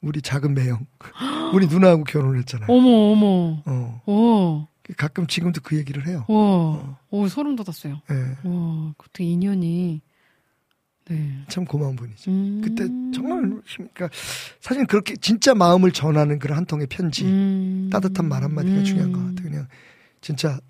우리 0.00 0.22
작은 0.22 0.54
매형. 0.54 0.86
우리 1.54 1.66
누나하고 1.66 2.04
결혼했잖아요. 2.04 2.66
어머, 2.70 2.88
어머. 3.12 3.62
어. 3.66 4.02
오, 4.06 4.68
가끔 4.96 5.26
지금도 5.26 5.60
그 5.62 5.76
얘기를 5.76 6.06
해요. 6.06 6.24
와, 6.28 6.98
오, 7.10 7.26
소름 7.28 7.56
돋았어요. 7.56 8.00
예. 8.10 8.14
와, 8.48 8.94
그때 8.98 9.24
인연이, 9.24 10.00
네. 11.08 11.38
참 11.48 11.64
고마운 11.64 11.96
분이죠. 11.96 12.30
음. 12.30 12.60
그때 12.62 12.86
정말 13.12 13.44
힘- 13.64 13.88
그러니까 13.94 14.08
사실 14.60 14.86
그렇게 14.86 15.16
진짜 15.16 15.54
마음을 15.54 15.90
전하는 15.92 16.38
그런 16.38 16.58
한 16.58 16.66
통의 16.66 16.86
편지, 16.88 17.24
음. 17.24 17.88
따뜻한 17.90 18.28
말 18.28 18.44
한마디가 18.44 18.76
음. 18.78 18.84
중요한 18.84 19.12
것 19.12 19.18
같아요. 19.20 19.50
그냥 19.50 19.66
진짜 20.20 20.60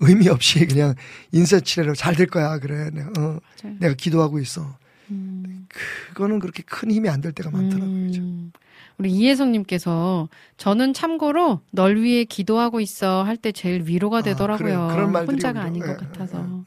의미 0.00 0.28
없이 0.28 0.66
그냥 0.66 0.94
인사치레로 1.32 1.94
잘 1.94 2.14
될 2.16 2.26
거야 2.26 2.58
그래. 2.58 2.90
내가, 2.90 3.08
어, 3.18 3.40
맞아요. 3.62 3.76
내가 3.80 3.94
기도하고 3.94 4.38
있어. 4.40 4.76
음. 5.10 5.66
그거는 6.14 6.38
그렇게 6.38 6.62
큰 6.64 6.90
힘이 6.90 7.08
안 7.08 7.20
될 7.20 7.32
때가 7.32 7.50
많더라고요. 7.50 7.88
음. 7.88 8.52
우리 8.98 9.10
이혜성님께서 9.12 10.28
저는 10.56 10.94
참고로 10.94 11.60
널 11.70 12.00
위해 12.00 12.24
기도하고 12.24 12.80
있어 12.80 13.22
할 13.24 13.36
때 13.36 13.52
제일 13.52 13.82
위로가 13.86 14.18
아, 14.18 14.22
되더라고요. 14.22 14.58
그래요. 14.64 14.88
그런 14.90 15.12
말들이 15.12 15.32
혼자가 15.34 15.60
아닌 15.62 15.82
것 15.82 15.90
예, 15.90 15.94
같아서. 15.96 16.64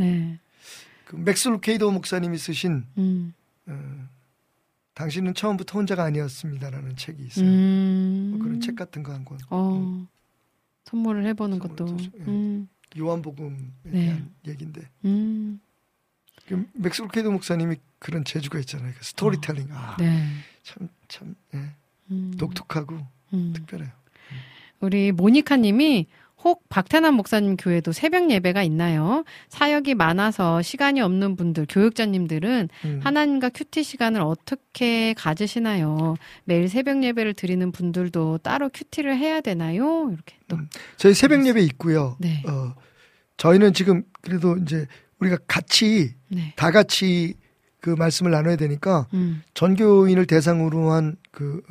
예, 0.00 0.04
예. 0.04 0.04
네. 0.04 0.38
그 1.04 1.16
맥스 1.16 1.48
루 1.48 1.60
케이도 1.60 1.90
목사님이 1.90 2.38
쓰신 2.38 2.84
음. 2.98 3.34
어, 3.66 4.08
당신은 4.94 5.34
처음부터 5.34 5.78
혼자가 5.78 6.04
아니었습니다라는 6.04 6.96
책이 6.96 7.22
있어요. 7.24 7.44
음. 7.44 8.28
뭐 8.34 8.38
그런 8.44 8.60
책 8.60 8.76
같은 8.76 9.02
거 9.02 9.12
한 9.12 9.24
권. 9.24 9.38
어. 9.50 10.06
선물을 10.94 11.26
해보는 11.26 11.58
선물을 11.58 11.76
것도. 11.76 11.96
예. 12.20 12.22
음. 12.30 12.68
요한복음에 12.96 13.56
네. 13.82 13.90
대한 13.90 14.34
얘기인데 14.46 14.88
음. 15.04 15.60
그 16.46 16.64
맥스 16.74 17.02
루케이도 17.02 17.32
목사님이 17.32 17.76
그런 17.98 18.24
재주가 18.24 18.60
있잖아요. 18.60 18.92
그 18.96 19.04
스토리텔링. 19.04 19.68
아, 19.72 19.96
네. 19.98 20.24
참, 20.62 20.88
참, 21.08 21.34
예. 21.54 21.58
음. 22.10 22.32
독특하고 22.38 22.98
음. 23.32 23.52
특별해요. 23.54 23.90
우리 24.80 25.10
모니카님이 25.12 26.06
혹 26.44 26.68
박태남 26.68 27.14
목사님 27.14 27.56
교회도 27.56 27.92
새벽 27.92 28.30
예배가 28.30 28.62
있나요? 28.62 29.24
사역이 29.48 29.94
많아서 29.94 30.60
시간이 30.60 31.00
없는 31.00 31.36
분들, 31.36 31.66
교육자님들은 31.68 32.68
음. 32.84 33.00
하나님과 33.02 33.48
큐티 33.48 33.82
시간을 33.82 34.20
어떻게 34.20 35.14
가지시나요? 35.14 36.16
매일 36.44 36.68
새벽 36.68 37.02
예배를 37.02 37.32
드리는 37.32 37.72
분들도 37.72 38.38
따로 38.38 38.68
큐티를 38.68 39.16
해야 39.16 39.40
되나요? 39.40 40.10
이렇게 40.12 40.36
또. 40.48 40.56
음. 40.56 40.68
저희 40.98 41.14
새벽 41.14 41.46
예배 41.46 41.62
있고요. 41.62 42.16
네. 42.20 42.42
어, 42.46 42.74
저희는 43.38 43.72
지금 43.72 44.02
그래도 44.20 44.56
이제 44.58 44.86
우리가 45.20 45.38
같이 45.46 46.14
네. 46.28 46.52
다 46.56 46.70
같이 46.70 47.34
그 47.80 47.90
말씀을 47.90 48.30
나눠야 48.30 48.56
되니까 48.56 49.06
음. 49.14 49.42
전교인을 49.54 50.26
대상으로 50.26 50.90
한그 50.90 51.62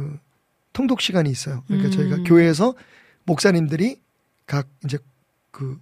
통독 0.73 1.01
시간이 1.01 1.29
있어요. 1.29 1.63
그러니까 1.67 1.89
음. 1.89 1.91
저희가 1.91 2.17
교회에서 2.23 2.73
목사님들이 3.25 4.01
각 4.45 4.67
이제 4.83 4.97
그 5.51 5.79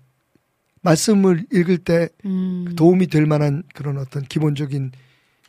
말씀을 0.82 1.46
읽을 1.52 1.78
때 1.80 2.10
음. 2.26 2.74
도움이 2.76 3.08
될 3.08 3.26
만한 3.26 3.64
그런 3.74 3.98
어떤 3.98 4.24
기본적인 4.24 4.92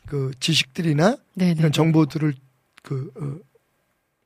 그 0.05 0.31
지식들이나 0.39 1.17
네네. 1.35 1.59
이런 1.59 1.71
정보들을 1.71 2.33
그 2.83 3.11
어, 3.15 3.39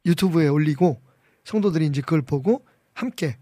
유튜브에 0.06 0.48
올리고 0.48 1.00
성도들이 1.46 1.86
이제 1.86 2.02
그걸 2.02 2.22
보고 2.22 2.66
함께 2.94 3.38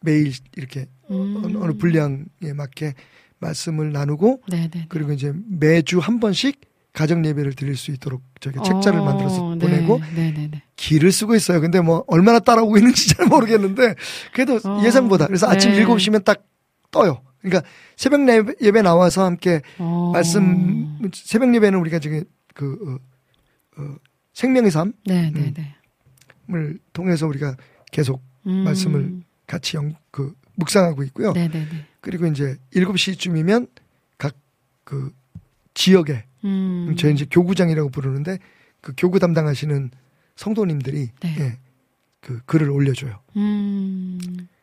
매일 0.00 0.32
이렇게 0.56 0.86
음. 1.10 1.56
어느, 1.56 1.72
분량에 1.74 2.52
맞게 2.54 2.94
말씀을 3.38 3.92
나누고 3.92 4.42
네네. 4.50 4.86
그리고 4.88 5.12
이제 5.12 5.32
매주 5.46 5.98
한 5.98 6.20
번씩 6.20 6.60
가정 6.98 7.24
예배를 7.24 7.52
드릴 7.52 7.76
수 7.76 7.92
있도록 7.92 8.22
저희가 8.40 8.60
책자를 8.64 8.98
어, 8.98 9.04
만들어서 9.04 9.54
네. 9.54 9.58
보내고 9.60 10.00
네네네. 10.16 10.62
길을 10.74 11.12
쓰고 11.12 11.36
있어요. 11.36 11.60
근데 11.60 11.80
뭐 11.80 12.02
얼마나 12.08 12.40
따라오고 12.40 12.76
있는지 12.76 13.14
잘 13.14 13.26
모르겠는데 13.28 13.94
그래도 14.32 14.56
어, 14.68 14.82
예상보다 14.84 15.28
그래서 15.28 15.48
아침 15.48 15.70
네. 15.70 15.84
7시면 15.84 16.24
딱 16.24 16.44
떠요. 16.90 17.22
그러니까 17.40 17.62
새벽 17.94 18.18
예배- 18.22 18.82
나와서 18.82 19.24
함께 19.24 19.62
어. 19.78 20.10
말씀 20.12 20.98
새벽 21.14 21.54
예배는 21.54 21.78
우리가 21.78 22.00
지금 22.00 22.24
그 22.52 22.98
어, 23.78 23.80
어, 23.80 23.94
생명의 24.32 24.72
삶을 24.72 24.92
네네네. 25.06 25.74
통해서 26.92 27.28
우리가 27.28 27.54
계속 27.92 28.20
음. 28.48 28.64
말씀을 28.64 29.20
같이 29.46 29.76
영, 29.76 29.94
그 30.10 30.34
묵상하고 30.56 31.04
있고요. 31.04 31.30
네네네. 31.32 31.68
그리고 32.00 32.26
이제 32.26 32.56
7시쯤이면 32.74 33.68
각그 34.18 35.12
지역에 35.78 36.24
음. 36.44 36.96
저희 36.98 37.12
이제 37.12 37.24
교구장이라고 37.30 37.90
부르는데 37.90 38.40
그 38.80 38.92
교구 38.96 39.20
담당하시는 39.20 39.92
성도님들이 40.34 41.10
네. 41.20 41.36
예, 41.38 41.58
그 42.20 42.40
글을 42.46 42.68
올려줘요. 42.68 43.20
음. 43.36 44.18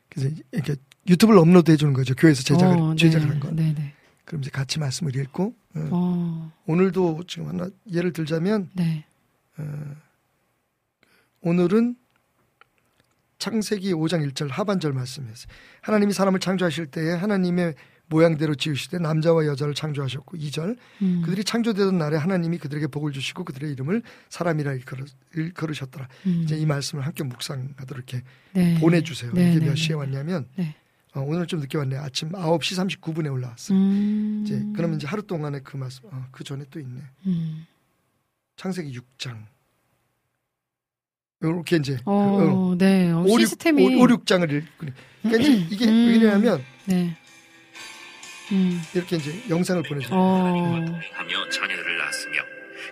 그래서 0.10 0.36
이렇게 0.52 0.76
유튜브를 1.08 1.40
업로드해 1.40 1.78
주는 1.78 1.94
거죠. 1.94 2.16
교회에서 2.16 2.44
제작을 2.44 2.78
어, 2.78 2.96
제작을 2.96 3.28
네. 3.28 3.32
한 3.32 3.40
거. 3.40 3.50
네네. 3.50 3.94
그럼 4.26 4.42
이제 4.42 4.52
같이 4.52 4.78
말씀을 4.78 5.16
읽고 5.16 5.56
어, 5.76 5.90
어. 5.92 6.52
오늘도 6.66 7.24
지금 7.28 7.48
하나 7.48 7.70
예를 7.90 8.12
들자면 8.12 8.70
네. 8.74 9.06
오늘은 11.42 11.96
창세기 13.38 13.94
5장 13.94 14.30
1절 14.32 14.50
하반절 14.50 14.92
말씀이었어요. 14.92 15.48
하나님이 15.80 16.12
사람을 16.12 16.42
창조하실 16.42 16.88
때에 16.88 17.12
하나님의 17.14 17.76
모양대로 18.08 18.56
지으시되 18.56 19.00
남자와 19.00 19.46
여자를 19.48 19.74
창조하셨고 19.74 20.38
2절 20.38 20.78
음. 21.02 21.22
그들이 21.24 21.44
창조되던 21.44 21.98
날에 21.98 22.18
하나님이 22.18 22.58
그들에게 22.58 22.88
복을 22.88 23.12
주시고 23.12 23.44
그들의 23.44 23.72
이름을 23.72 24.04
사람이라 24.30 24.74
일컬으, 24.74 25.06
일컬으셨더라. 25.36 26.08
음. 26.28 26.42
이제 26.44 26.56
이 26.56 26.66
말씀을 26.66 27.06
함께 27.06 27.24
묵상하도록 27.24 27.90
이렇게 27.92 28.24
네. 28.54 28.80
보내주세요. 28.80 29.32
네, 29.34 29.52
이게 29.52 29.60
네, 29.60 29.66
몇 29.68 29.76
시에 29.76 29.90
네. 29.90 29.94
왔냐면 29.96 30.48
네. 30.56 30.76
어, 31.14 31.22
오늘 31.22 31.48
좀 31.48 31.62
늦게 31.62 31.78
왔네요. 31.78 32.02
아침 32.02 32.32
9시 32.32 33.00
39분에 33.00 33.32
올라왔어요. 33.32 33.78
음. 33.78 34.44
이제 34.46 34.64
그러면 34.76 34.98
이제 34.98 35.08
하루 35.08 35.24
동안에 35.24 35.62
그 35.64 35.78
말씀 35.78 36.06
어, 36.06 36.26
그 36.32 36.44
전에 36.44 36.66
또 36.70 36.80
있네. 36.80 37.02
음. 37.26 37.66
창세기 38.58 38.98
6장 38.98 39.46
이렇게 41.42 41.78
이제 41.78 41.96
그, 41.98 42.02
어, 42.06 42.76
네. 42.78 43.12
어, 43.12 43.22
5, 43.22 43.34
6, 43.34 43.40
시스템이 43.40 44.02
5, 44.02 44.10
6 44.10 44.26
장을 44.26 44.50
읽고 44.52 44.86
그러니까 45.22 45.44
이제 45.44 45.68
이게 45.70 45.88
음. 45.88 46.08
왜냐하면 46.08 46.62
네. 46.86 47.18
음. 48.52 48.82
이렇게 48.94 49.18
이제 49.18 49.44
영상을 49.50 49.82
보내줘요. 49.84 50.18
어. 50.18 50.76
하며 51.14 51.50
자녀를 51.50 51.98
낳았으며 51.98 52.42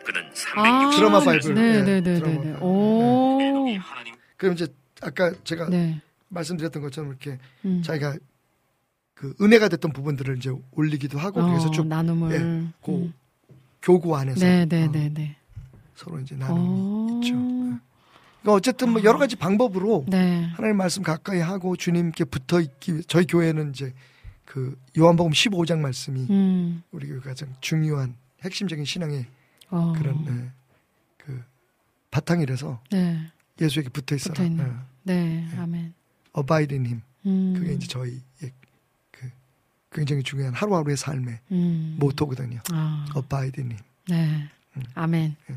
그는 0.05 0.21
아, 0.55 0.91
360 0.91 0.99
드라마 0.99 1.19
바이블. 1.19 1.53
네, 1.53 1.61
예, 1.61 1.81
네, 1.81 2.01
네, 2.01 2.19
네, 2.19 2.37
네. 2.37 2.53
오. 2.59 3.39
하나님 3.79 4.15
그럼 4.37 4.55
이제 4.55 4.67
아까 5.01 5.33
제가 5.43 5.69
네. 5.69 6.01
말씀드렸던 6.29 6.81
것처럼 6.81 7.11
이렇게 7.11 7.37
음. 7.65 7.81
자기가 7.83 8.17
그 9.13 9.33
은혜가 9.39 9.69
됐던 9.69 9.93
부분들을 9.93 10.37
이제 10.37 10.51
올리기도 10.71 11.19
하고 11.19 11.45
그래서 11.45 11.67
어, 11.67 11.71
좀 11.71 11.87
나눔을. 11.87 12.31
예, 12.33 12.39
그 12.83 12.91
음. 12.91 13.13
교구 13.81 14.15
안에서 14.15 14.39
네, 14.39 14.65
네, 14.65 14.85
어, 14.85 14.91
네. 14.91 15.35
서로 15.95 16.19
이제 16.19 16.35
나눔이 16.35 16.59
어. 16.59 17.19
있죠. 17.21 17.33
그러니까 17.35 18.57
어쨌든 18.57 18.91
뭐 18.91 19.03
여러 19.03 19.17
가지 19.17 19.35
방법으로 19.35 20.05
네. 20.07 20.49
하나님 20.55 20.77
말씀 20.77 21.03
가까이 21.03 21.39
하고 21.39 21.75
주님께 21.75 22.25
붙어 22.25 22.59
있기 22.59 23.03
저희 23.07 23.25
교회는 23.25 23.69
이제 23.69 23.93
그 24.53 24.77
요한복음 24.95 25.31
15장 25.31 25.79
말씀이 25.79 26.27
음. 26.29 26.83
우리 26.91 27.07
교회 27.07 27.19
가장 27.19 27.55
중요한 27.59 28.15
핵심적인 28.43 28.85
신앙의 28.85 29.25
어. 29.71 29.93
그런 29.97 30.23
네, 30.25 30.51
그 31.17 31.43
바탕이라서 32.11 32.79
네. 32.91 33.17
예수에게 33.59 33.89
붙어 33.89 34.13
있어라. 34.13 34.35
붙어 34.35 34.45
있는. 34.45 34.77
네. 35.01 35.47
네. 35.51 35.57
아멘. 35.57 35.95
Abide 36.33 36.71
in 36.71 36.85
Him. 36.85 37.01
음. 37.25 37.55
그게 37.57 37.73
이제 37.73 37.87
저희의 37.87 38.21
그 39.09 39.27
굉장히 39.91 40.21
중요한 40.21 40.53
하루하루의 40.53 40.97
삶의 40.97 41.39
음. 41.51 41.95
모토거든요. 41.99 42.59
아, 42.73 43.07
Abide 43.15 43.59
in 43.59 43.65
Him. 43.65 43.75
네. 44.07 44.47
음. 44.77 44.83
아멘. 44.93 45.35
네. 45.47 45.55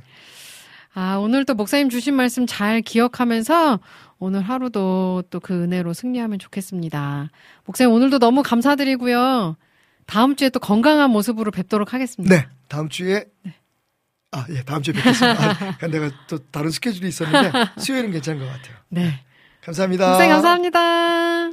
아, 0.94 1.16
오늘도 1.16 1.52
목사님 1.52 1.90
주신 1.90 2.14
말씀 2.14 2.46
잘 2.46 2.80
기억하면서 2.80 3.78
오늘 4.18 4.40
하루도 4.42 5.24
또 5.30 5.40
그 5.40 5.54
은혜로 5.62 5.92
승리하면 5.92 6.38
좋겠습니다. 6.38 7.30
목사님 7.64 7.92
오늘도 7.92 8.18
너무 8.18 8.42
감사드리고요. 8.42 9.56
다음 10.06 10.36
주에 10.36 10.48
또 10.50 10.58
건강한 10.60 11.10
모습으로 11.10 11.50
뵙도록 11.50 11.92
하겠습니다. 11.94 12.34
네, 12.34 12.46
다음 12.68 12.88
주에 12.88 13.26
아, 14.32 14.44
예, 14.50 14.62
다음 14.62 14.82
주에 14.82 14.94
뵙겠습니다. 14.94 15.76
아, 15.80 15.86
내가 15.88 16.10
또 16.28 16.38
다른 16.50 16.70
스케줄이 16.70 17.08
있었는데 17.08 17.52
수요일은 17.78 18.10
괜찮은 18.12 18.40
것 18.40 18.46
같아요. 18.46 18.76
네. 18.88 19.20
감사합니다. 19.62 20.08
목사님 20.10 20.32
감사합니다. 20.32 21.50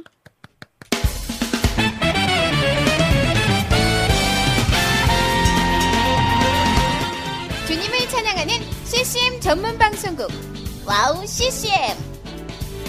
주님을 7.66 7.98
찬양하는 8.08 8.54
CCM 8.84 9.40
전문 9.40 9.78
방송국 9.78 10.28
와우 10.86 11.26
CCM 11.26 12.13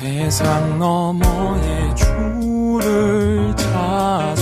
세상 0.00 0.78
너머의 0.78 1.94
주를 1.94 3.54
찾을 3.54 4.39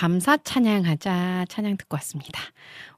감사 0.00 0.38
찬양하자 0.38 1.44
찬양 1.50 1.76
듣고 1.76 1.96
왔습니다. 1.96 2.40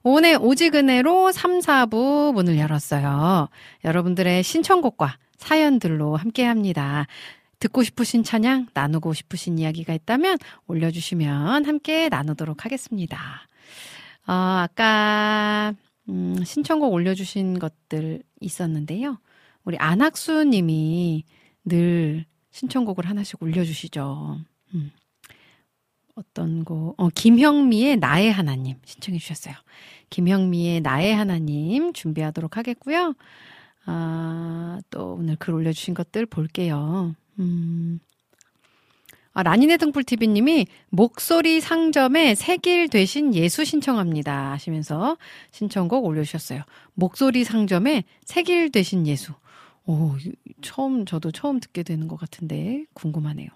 오늘 0.03 0.37
오지근해로 0.39 1.33
3, 1.33 1.59
4부 1.59 2.31
문을 2.31 2.57
열었어요. 2.57 3.49
여러분들의 3.83 4.41
신청곡과 4.41 5.17
사연들로 5.35 6.15
함께 6.15 6.45
합니다. 6.45 7.05
듣고 7.59 7.83
싶으신 7.83 8.23
찬양, 8.23 8.67
나누고 8.73 9.13
싶으신 9.13 9.59
이야기가 9.59 9.93
있다면 9.93 10.37
올려주시면 10.67 11.65
함께 11.65 12.07
나누도록 12.07 12.63
하겠습니다. 12.63 13.49
어, 14.25 14.31
아까, 14.31 15.73
음, 16.07 16.41
신청곡 16.45 16.93
올려주신 16.93 17.59
것들 17.59 18.23
있었는데요. 18.39 19.17
우리 19.65 19.75
안학수 19.75 20.45
님이 20.45 21.25
늘 21.65 22.23
신청곡을 22.51 23.09
하나씩 23.09 23.43
올려주시죠. 23.43 24.37
음. 24.75 24.91
어떤 26.15 26.63
곡, 26.63 26.95
어, 26.97 27.09
김형미의 27.09 27.97
나의 27.97 28.31
하나님 28.31 28.77
신청해 28.85 29.19
주셨어요. 29.19 29.55
김형미의 30.09 30.81
나의 30.81 31.15
하나님 31.15 31.93
준비하도록 31.93 32.55
하겠고요. 32.57 33.15
아, 33.85 34.79
또 34.89 35.15
오늘 35.15 35.35
글 35.35 35.53
올려주신 35.55 35.93
것들 35.93 36.25
볼게요. 36.25 37.15
음. 37.39 37.99
아, 39.35 39.41
라니네 39.41 39.77
등불TV님이 39.77 40.67
목소리 40.89 41.59
상점에 41.59 42.35
새길 42.35 42.89
되신 42.89 43.33
예수 43.33 43.65
신청합니다 43.65 44.51
하시면서 44.51 45.17
신청곡 45.51 46.05
올려주셨어요. 46.05 46.61
목소리 46.93 47.43
상점에 47.43 48.03
새길 48.23 48.71
되신 48.71 49.07
예수. 49.07 49.33
오, 49.85 50.15
처음, 50.61 51.05
저도 51.05 51.31
처음 51.31 51.59
듣게 51.59 51.81
되는 51.81 52.07
것 52.07 52.15
같은데 52.15 52.85
궁금하네요. 52.93 53.49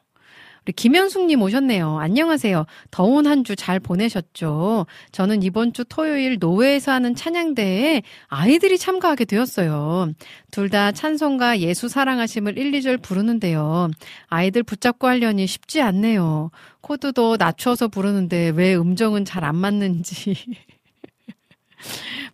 김현숙님 0.76 1.42
오셨네요. 1.42 1.98
안녕하세요. 2.00 2.66
더운 2.92 3.26
한 3.26 3.44
주 3.44 3.56
잘 3.56 3.80
보내셨죠? 3.80 4.86
저는 5.12 5.42
이번 5.44 5.72
주 5.74 5.86
토요일 5.86 6.38
노회에서 6.40 6.92
하는 6.92 7.16
찬양대회에 7.16 8.02
아이들이 8.28 8.78
참가하게 8.78 9.26
되었어요. 9.26 10.12
둘 10.52 10.70
다 10.70 10.92
찬송가 10.92 11.60
예수 11.60 11.88
사랑하심을 11.88 12.58
1, 12.58 12.72
2절 12.74 13.02
부르는데요. 13.02 13.90
아이들 14.28 14.64
붙잡고 14.64 15.08
하려니 15.08 15.48
쉽지 15.48 15.82
않네요. 15.82 16.52
코드도 16.82 17.38
낮춰서 17.38 17.88
부르는데 17.88 18.50
왜 18.56 18.76
음정은 18.76 19.24
잘 19.26 19.44
안 19.46 19.56
맞는지. 19.56 20.36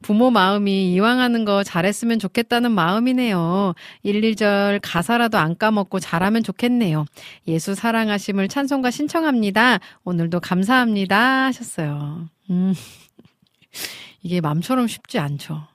부모 0.01 0.31
마음이 0.31 0.91
이왕 0.93 1.19
하는 1.19 1.45
거 1.45 1.63
잘했으면 1.63 2.19
좋겠다는 2.19 2.71
마음이네요. 2.71 3.73
1, 4.03 4.21
2절 4.21 4.79
가사라도 4.81 5.37
안 5.37 5.57
까먹고 5.57 5.99
잘하면 5.99 6.43
좋겠네요. 6.43 7.05
예수 7.47 7.75
사랑하심을 7.75 8.47
찬송가 8.47 8.91
신청합니다. 8.91 9.79
오늘도 10.03 10.39
감사합니다. 10.39 11.45
하셨어요. 11.45 12.27
음. 12.49 12.73
이게 14.21 14.41
맘처럼 14.41 14.87
쉽지 14.87 15.19
않죠. 15.19 15.67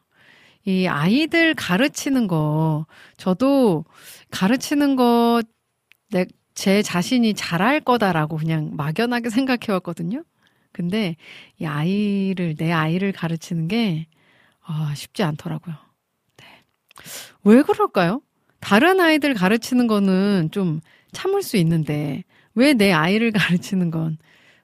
이 0.64 0.86
아이들 0.86 1.54
가르치는 1.54 2.26
거, 2.26 2.86
저도 3.16 3.84
가르치는 4.30 4.96
거, 4.96 5.42
내, 6.10 6.26
제 6.54 6.82
자신이 6.82 7.34
잘할 7.34 7.80
거다라고 7.80 8.36
그냥 8.36 8.72
막연하게 8.76 9.30
생각해 9.30 9.72
왔거든요. 9.74 10.24
근데 10.78 11.16
이 11.58 11.66
아이를, 11.66 12.54
내 12.56 12.72
아이를 12.72 13.12
가르치는 13.12 13.68
게, 13.68 14.06
아, 14.62 14.94
쉽지 14.96 15.24
않더라고요. 15.24 15.74
네. 16.38 16.46
왜 17.44 17.62
그럴까요? 17.62 18.22
다른 18.60 19.00
아이들 19.00 19.34
가르치는 19.34 19.88
거는 19.88 20.50
좀 20.52 20.80
참을 21.12 21.42
수 21.42 21.56
있는데, 21.58 22.22
왜 22.54 22.74
내 22.74 22.92
아이를 22.92 23.32
가르치는 23.34 23.90
건 23.90 24.18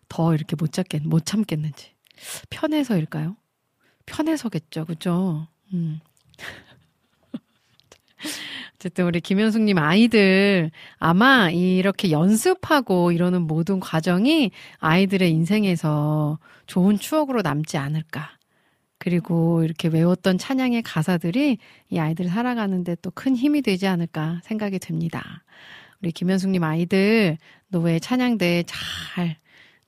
더 0.09 0.35
이렇게 0.35 0.55
못 0.57 0.71
참겠, 0.73 1.03
못 1.05 1.27
참겠는지. 1.27 1.93
편해서일까요? 2.51 3.37
편해서겠죠. 4.07 4.85
그죠? 4.85 5.49
음. 5.73 6.01
어쨌든 8.85 9.07
우리 9.07 9.23
김현숙님 9.23 9.79
아이들 9.79 10.71
아마 10.99 11.49
이렇게 11.49 12.11
연습하고 12.11 13.13
이러는 13.13 13.47
모든 13.47 13.81
과정이 13.81 14.51
아이들의 14.79 15.31
인생에서 15.31 16.39
좋은 16.67 16.99
추억으로 16.99 17.41
남지 17.41 17.79
않을까. 17.79 18.37
그리고 18.99 19.65
이렇게 19.65 19.89
외웠던 19.89 20.37
찬양의 20.37 20.83
가사들이 20.83 21.57
이 21.89 21.99
아이들 21.99 22.29
살아가는데 22.29 22.97
또 22.97 23.11
큰 23.11 23.35
힘이 23.35 23.63
되지 23.63 23.87
않을까 23.87 24.41
생각이 24.45 24.79
됩니다. 24.79 25.43
우리 26.03 26.13
김현숙님 26.13 26.63
아이들 26.63 27.39
노예 27.69 27.99
찬양대에 27.99 28.65
잘, 28.67 29.39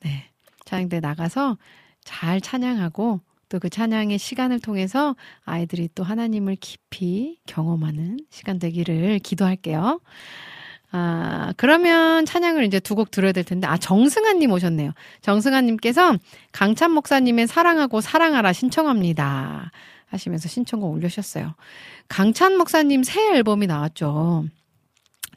네, 0.00 0.24
찬양대 0.64 1.00
나가서 1.00 1.58
잘 2.02 2.40
찬양하고 2.40 3.20
또 3.48 3.58
그 3.60 3.68
찬양의 3.70 4.18
시간을 4.18 4.60
통해서 4.60 5.14
아이들이 5.44 5.88
또 5.94 6.02
하나님을 6.02 6.56
깊이 6.56 7.38
경험하는 7.46 8.18
시간 8.30 8.58
되기를 8.58 9.20
기도할게요. 9.20 10.00
아, 10.92 11.52
그러면 11.56 12.24
찬양을 12.26 12.64
이제 12.64 12.80
두 12.80 12.94
곡 12.94 13.10
들어야 13.10 13.32
될 13.32 13.44
텐데, 13.44 13.66
아, 13.66 13.76
정승환님 13.76 14.50
오셨네요. 14.50 14.92
정승환님께서 15.20 16.16
강찬 16.52 16.92
목사님의 16.92 17.46
사랑하고 17.46 18.00
사랑하라 18.00 18.52
신청합니다. 18.52 19.70
하시면서 20.08 20.48
신청곡 20.48 20.92
올려주셨어요. 20.92 21.54
강찬 22.08 22.56
목사님 22.56 23.02
새 23.02 23.20
앨범이 23.34 23.66
나왔죠. 23.66 24.46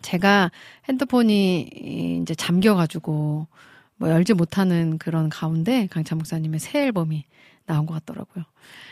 제가 0.01 0.51
핸드폰이 0.87 2.19
이제 2.21 2.33
잠겨가지고, 2.35 3.47
뭐 3.97 4.09
열지 4.09 4.33
못하는 4.33 4.97
그런 4.97 5.27
가운데 5.29 5.87
강찬 5.91 6.17
목사님의 6.19 6.59
새 6.59 6.83
앨범이 6.83 7.25
나온 7.69 7.85
것 7.85 7.93
같더라고요. 7.93 8.43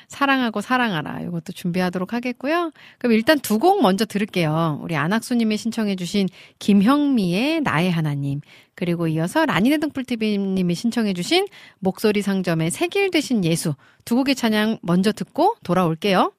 사랑하고 0.08 0.62
사랑하라. 0.62 1.22
이것도 1.22 1.52
준비하도록 1.52 2.14
하겠고요. 2.14 2.72
그럼 2.98 3.14
일단 3.14 3.40
두 3.40 3.58
곡 3.58 3.82
먼저 3.82 4.06
들을게요. 4.06 4.80
우리 4.84 4.96
안학수님이 4.96 5.58
신청해주신 5.58 6.30
김형미의 6.60 7.62
나의 7.62 7.92
하나님. 7.92 8.40
그리고 8.76 9.08
이어서 9.08 9.46
라니네 9.46 9.78
등불TV님이 9.80 10.76
신청해주신 10.76 11.48
목소리 11.80 12.22
상점의 12.22 12.70
새길 12.72 13.10
되신 13.12 13.44
예수. 13.44 13.74
두 14.06 14.16
곡의 14.16 14.36
찬양 14.36 14.78
먼저 14.84 15.12
듣고 15.12 15.56
돌아올게요. 15.64 16.32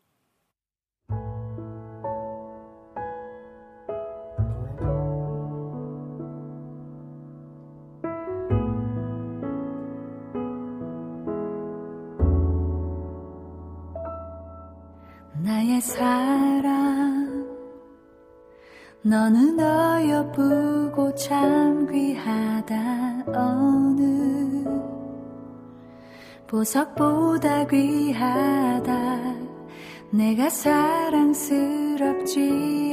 나의 15.49 15.81
사랑. 15.81 17.49
너는 19.01 19.59
어여쁘고 19.59 21.15
참 21.15 21.91
귀하다 21.91 23.25
어느. 23.29 24.63
보석보다 26.47 27.67
귀하다. 27.67 29.39
내가 30.11 30.51
사랑스럽지 30.51 31.35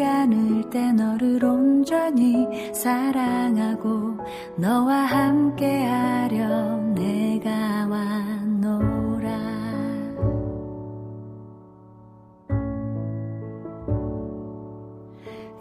않을 0.06 0.70
때 0.70 0.94
너를 0.94 1.44
온전히 1.44 2.74
사랑하고 2.74 4.18
너와 4.56 4.96
함께하려 4.96 6.78
내가 6.94 7.88
왔노 7.90 8.95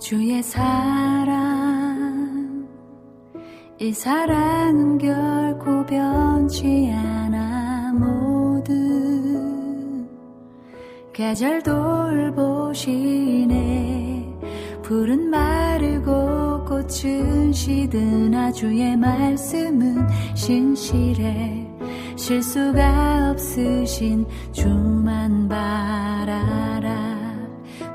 주의 0.04 0.40
사랑. 0.42 2.68
이 3.80 3.90
사랑은 3.90 4.98
결코 4.98 5.86
변치 5.86 6.92
않아. 6.94 7.94
모든 7.94 10.06
계절 11.10 11.62
돌보시네. 11.62 12.84
푸른 14.82 15.30
마르고 15.30 16.66
꽃은 16.66 17.54
시드나 17.54 18.52
주의 18.52 18.94
말씀은 18.98 20.06
신실해. 20.34 21.66
실수가 22.16 23.30
없으신 23.30 24.26
주만 24.52 25.48
바라라. 25.48 27.14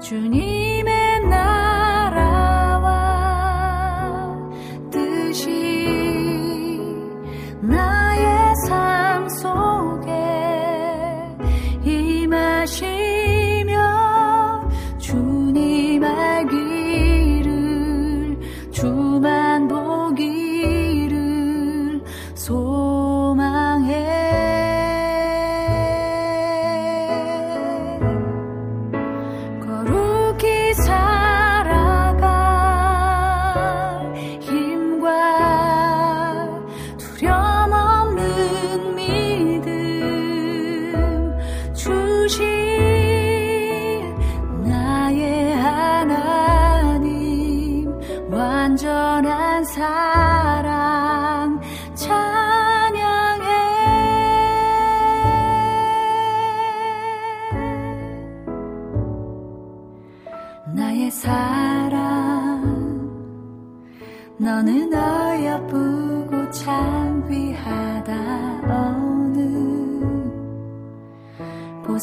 주님의 0.01 1.29
나 1.29 1.68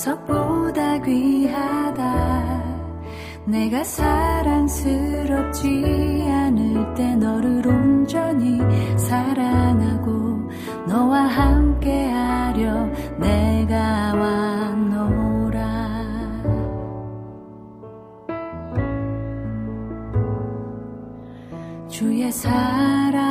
보석보다 0.07 0.99
귀하다. 1.03 2.65
내가 3.47 3.83
사랑스럽지 3.83 5.69
않을 6.29 6.95
때 6.95 7.17
너를 7.17 7.67
온전히 7.67 8.61
사랑하고 8.97 10.49
너와 10.87 11.23
함께하려 11.23 12.87
내가 13.19 14.15
왔노라. 14.15 15.67
주의 21.89 22.31
사랑 22.31 23.27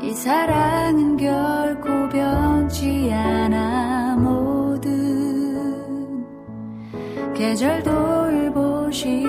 이 0.00 0.12
사랑은 0.12 1.18
결 1.18 1.59
잘 7.60 7.82
돌보시네. 7.82 9.20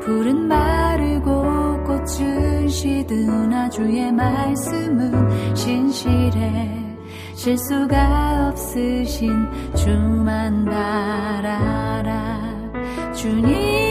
푸른 0.00 0.48
마르고 0.48 1.84
꽃은 1.84 2.66
시든 2.66 3.52
아주의 3.52 4.10
말씀은 4.10 5.54
신실해. 5.54 6.96
실수가 7.34 8.48
없으신 8.48 9.30
주만 9.74 10.64
바라라. 10.64 12.40
주님. 13.12 13.85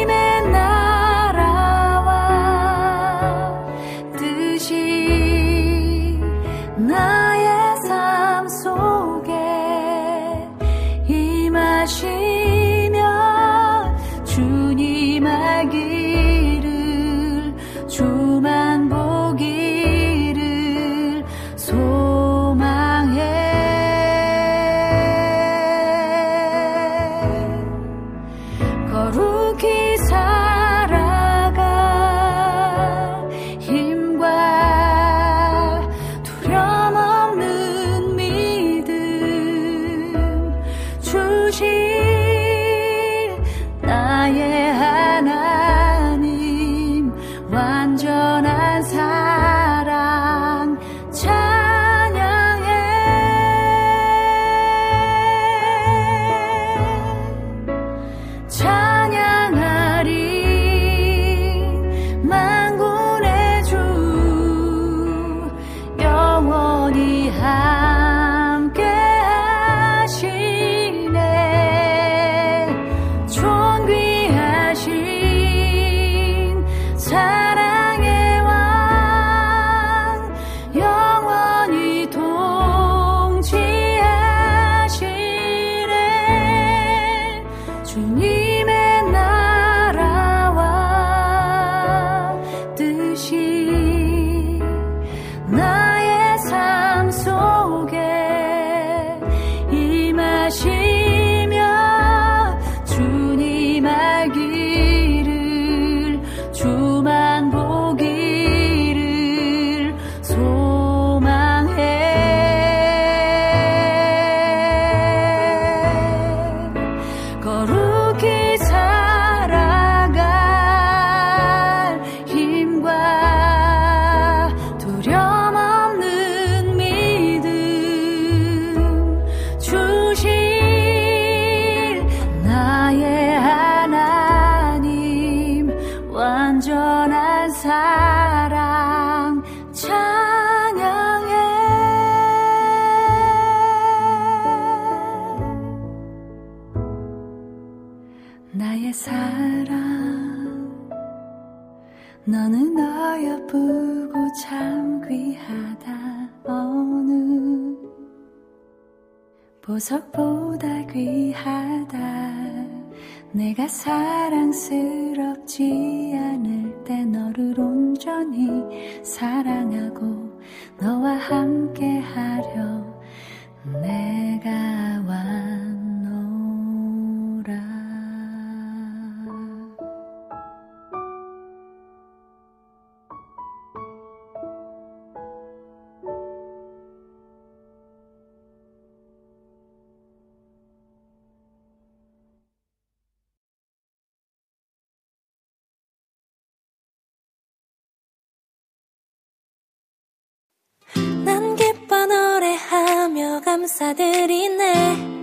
가사들이네. 203.76 205.18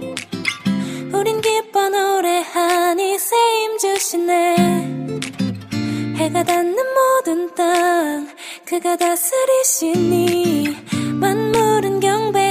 우린 1.15 1.41
기뻐 1.41 1.89
노래하니 1.89 3.19
세임 3.19 3.79
주시네. 3.79 4.57
해가 6.17 6.45
닿는 6.45 6.77
모든 6.77 7.55
땅 7.55 8.29
그가 8.67 8.97
다스리시니 8.97 10.77
만물은 11.19 12.01
경배 12.01 12.42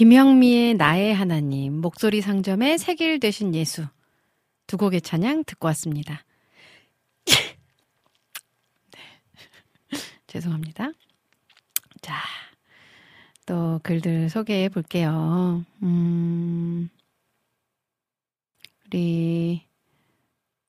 김영미의 0.00 0.76
나의 0.76 1.14
하나님, 1.14 1.82
목소리 1.82 2.22
상점의 2.22 2.78
세길 2.78 3.20
되신 3.20 3.54
예수. 3.54 3.84
두 4.66 4.78
곡의 4.78 5.02
찬양 5.02 5.44
듣고 5.44 5.66
왔습니다. 5.66 6.24
네. 8.92 8.98
죄송합니다. 10.26 10.92
자, 12.00 12.14
또 13.44 13.78
글들 13.82 14.30
소개해 14.30 14.70
볼게요. 14.70 15.66
음, 15.82 16.88
우리, 18.86 19.66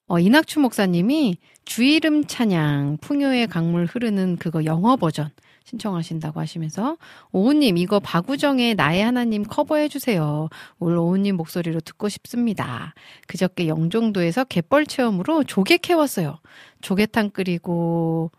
어, 0.08 0.20
이낙추 0.20 0.60
목사님이 0.60 1.38
주이름 1.64 2.26
찬양, 2.26 2.98
풍요의 3.00 3.48
강물 3.48 3.86
흐르는 3.86 4.36
그거 4.36 4.66
영어 4.66 4.98
버전 4.98 5.32
신청하신다고 5.64 6.40
하시면서 6.40 6.98
오우님 7.32 7.78
이거 7.78 8.00
박우정의 8.00 8.76
나의 8.76 9.04
하나님 9.04 9.44
커버해 9.44 9.88
주세요. 9.88 10.50
올 10.80 10.98
오우님 10.98 11.38
목소리로 11.38 11.80
듣고 11.82 12.10
싶습니다. 12.10 12.94
그저께 13.28 13.68
영종도에서 13.68 14.44
갯벌 14.46 14.86
체험으로 14.86 15.44
조개 15.44 15.78
캐왔어요. 15.78 16.40
조개탕 16.82 17.30
끓이고 17.30 18.32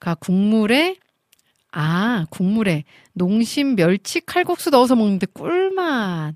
가 0.00 0.14
국물에 0.14 0.96
아 1.72 2.26
국물에 2.30 2.84
농심 3.12 3.76
멸치 3.76 4.20
칼국수 4.20 4.70
넣어서 4.70 4.96
먹는데 4.96 5.26
꿀맛. 5.26 6.34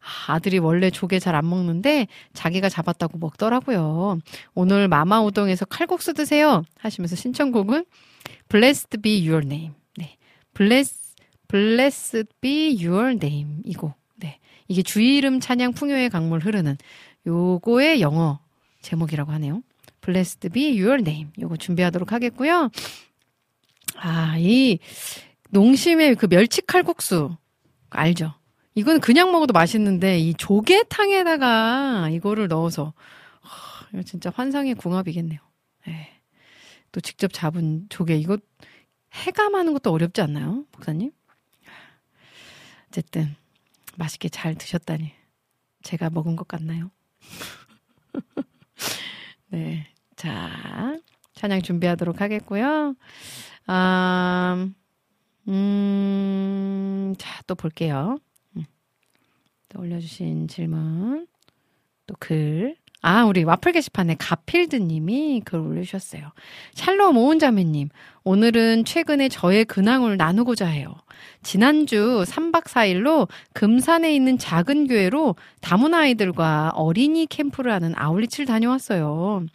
아, 0.00 0.34
아들이 0.34 0.58
원래 0.58 0.90
조개 0.90 1.18
잘 1.18 1.34
안 1.34 1.48
먹는데 1.48 2.06
자기가 2.32 2.68
잡았다고 2.68 3.18
먹더라고요. 3.18 4.18
오늘 4.54 4.88
마마 4.88 5.22
우동에서 5.22 5.64
칼국수 5.66 6.14
드세요 6.14 6.62
하시면서 6.78 7.16
신청곡은 7.16 7.84
Blessed 8.48 8.98
be 9.02 9.28
your 9.28 9.44
name. 9.46 9.74
네. 9.96 10.16
Bless, 10.54 11.14
blessed 11.48 12.24
be 12.40 12.76
your 12.84 13.10
name. 13.12 13.62
이 13.64 13.74
곡. 13.74 13.94
네. 14.16 14.38
이게 14.68 14.82
주의 14.82 15.16
이름 15.16 15.40
찬양 15.40 15.72
풍요의 15.72 16.10
강물 16.10 16.40
흐르는 16.40 16.76
요거의 17.26 18.00
영어 18.00 18.40
제목이라고 18.82 19.30
하네요. 19.32 19.62
Blessed 20.00 20.48
be 20.48 20.80
your 20.80 21.00
name. 21.00 21.30
요거 21.40 21.56
준비하도록 21.58 22.12
하겠고요. 22.12 22.70
아, 23.96 24.36
이 24.38 24.78
농심의 25.50 26.16
그 26.16 26.26
멸치 26.26 26.62
칼국수 26.62 27.36
알죠? 27.90 28.34
이건 28.74 29.00
그냥 29.00 29.32
먹어도 29.32 29.52
맛있는데 29.52 30.18
이 30.18 30.34
조개탕에다가 30.34 32.08
이거를 32.10 32.48
넣어서 32.48 32.92
하, 33.40 33.86
이거 33.92 34.02
진짜 34.02 34.30
환상의 34.34 34.74
궁합이겠네요. 34.76 35.40
네. 35.86 36.20
또 36.92 37.00
직접 37.00 37.32
잡은 37.32 37.86
조개 37.88 38.16
이거 38.16 38.38
해감하는 39.14 39.72
것도 39.74 39.90
어렵지 39.92 40.20
않나요, 40.22 40.64
목사님? 40.72 41.10
어쨌든 42.88 43.34
맛있게 43.96 44.28
잘 44.28 44.54
드셨다니 44.54 45.12
제가 45.82 46.10
먹은 46.10 46.36
것 46.36 46.48
같나요? 46.48 46.90
네, 49.48 49.86
자 50.16 50.96
찬양 51.34 51.62
준비하도록 51.62 52.20
하겠고요. 52.20 52.94
아, 53.66 54.68
음, 55.48 57.14
자 57.18 57.40
또 57.46 57.54
볼게요. 57.56 58.18
올려주신 59.78 60.48
질문, 60.48 61.26
또 62.06 62.14
글. 62.18 62.76
아, 63.02 63.24
우리 63.24 63.44
와플 63.44 63.72
게시판에 63.72 64.16
가필드님이 64.18 65.42
글 65.46 65.60
올려주셨어요. 65.60 66.32
샬롬 66.74 67.16
오은자매님, 67.16 67.88
오늘은 68.24 68.84
최근에 68.84 69.30
저의 69.30 69.64
근황을 69.64 70.18
나누고자 70.18 70.66
해요. 70.66 70.94
지난주 71.42 72.24
3박 72.26 72.64
4일로 72.64 73.28
금산에 73.54 74.14
있는 74.14 74.36
작은 74.36 74.88
교회로 74.88 75.36
다문 75.62 75.94
아이들과 75.94 76.72
어린이 76.74 77.26
캠프를 77.26 77.72
하는 77.72 77.94
아울리치를 77.96 78.44
다녀왔어요. 78.44 79.46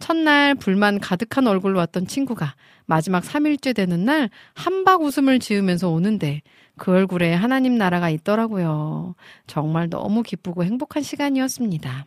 첫날 0.00 0.56
불만 0.56 0.98
가득한 0.98 1.46
얼굴로 1.46 1.78
왔던 1.78 2.08
친구가 2.08 2.56
마지막 2.86 3.22
3일째 3.22 3.76
되는 3.76 4.04
날 4.04 4.28
한박 4.54 5.02
웃음을 5.02 5.38
지으면서 5.38 5.88
오는데 5.90 6.42
그 6.78 6.92
얼굴에 6.92 7.34
하나님 7.34 7.76
나라가 7.76 8.08
있더라고요. 8.08 9.14
정말 9.46 9.90
너무 9.90 10.22
기쁘고 10.22 10.64
행복한 10.64 11.02
시간이었습니다. 11.02 12.06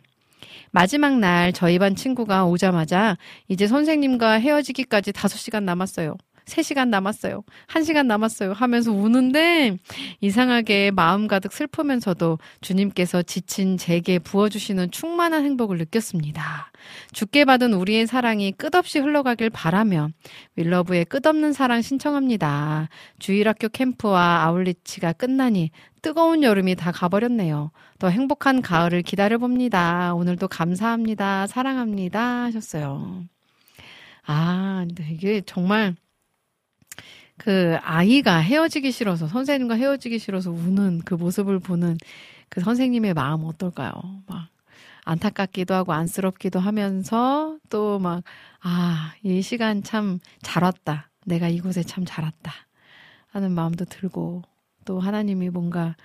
마지막 0.72 1.18
날 1.18 1.52
저희 1.52 1.78
반 1.78 1.94
친구가 1.94 2.46
오자마자 2.46 3.16
이제 3.48 3.66
선생님과 3.66 4.32
헤어지기까지 4.40 5.12
5시간 5.12 5.62
남았어요. 5.64 6.16
3시간 6.46 6.88
남았어요. 6.88 7.44
1시간 7.68 8.06
남았어요. 8.06 8.52
하면서 8.52 8.92
우는데 8.92 9.76
이상하게 10.20 10.90
마음 10.90 11.28
가득 11.28 11.52
슬프면서도 11.52 12.38
주님께서 12.60 13.22
지친 13.22 13.76
제게 13.76 14.18
부어주시는 14.18 14.90
충만한 14.90 15.44
행복을 15.44 15.78
느꼈습니다. 15.78 16.72
죽게 17.12 17.44
받은 17.44 17.74
우리의 17.74 18.06
사랑이 18.06 18.52
끝없이 18.52 18.98
흘러가길 18.98 19.50
바라며 19.50 20.10
윌러브의 20.56 21.04
끝없는 21.06 21.52
사랑 21.52 21.82
신청합니다. 21.82 22.88
주일학교 23.18 23.68
캠프와 23.68 24.42
아울리치가 24.44 25.12
끝나니 25.12 25.70
뜨거운 26.02 26.42
여름이 26.42 26.74
다 26.74 26.90
가버렸네요. 26.90 27.70
더 27.98 28.08
행복한 28.08 28.60
가을을 28.60 29.02
기다려봅니다. 29.02 30.14
오늘도 30.14 30.48
감사합니다. 30.48 31.46
사랑합니다. 31.46 32.42
하셨어요. 32.44 33.22
아, 34.26 34.84
근데 34.86 35.08
이게 35.10 35.42
정말 35.46 35.94
그 37.42 37.76
아이가 37.82 38.38
헤어지기 38.38 38.92
싫어서 38.92 39.26
선생님과 39.26 39.74
헤어지기 39.74 40.18
싫어서 40.20 40.50
우는 40.52 41.00
그 41.04 41.14
모습을 41.14 41.58
보는 41.58 41.96
그 42.48 42.60
선생님의 42.60 43.14
마음 43.14 43.44
어떨까요? 43.44 43.92
막 44.28 44.48
안타깝기도 45.04 45.74
하고 45.74 45.92
안쓰럽기도 45.92 46.60
하면서 46.60 47.58
또 47.70 47.98
막 47.98 48.22
아, 48.62 49.12
이 49.24 49.42
시간 49.42 49.82
참 49.82 50.20
잘 50.42 50.62
왔다. 50.64 51.10
내가 51.26 51.48
이곳에 51.48 51.82
참 51.82 52.04
잘 52.06 52.24
왔다. 52.24 52.52
하는 53.32 53.52
마음도 53.52 53.84
들고 53.86 54.42
또 54.84 55.00
하나님이 55.00 55.50
뭔가 55.50 55.96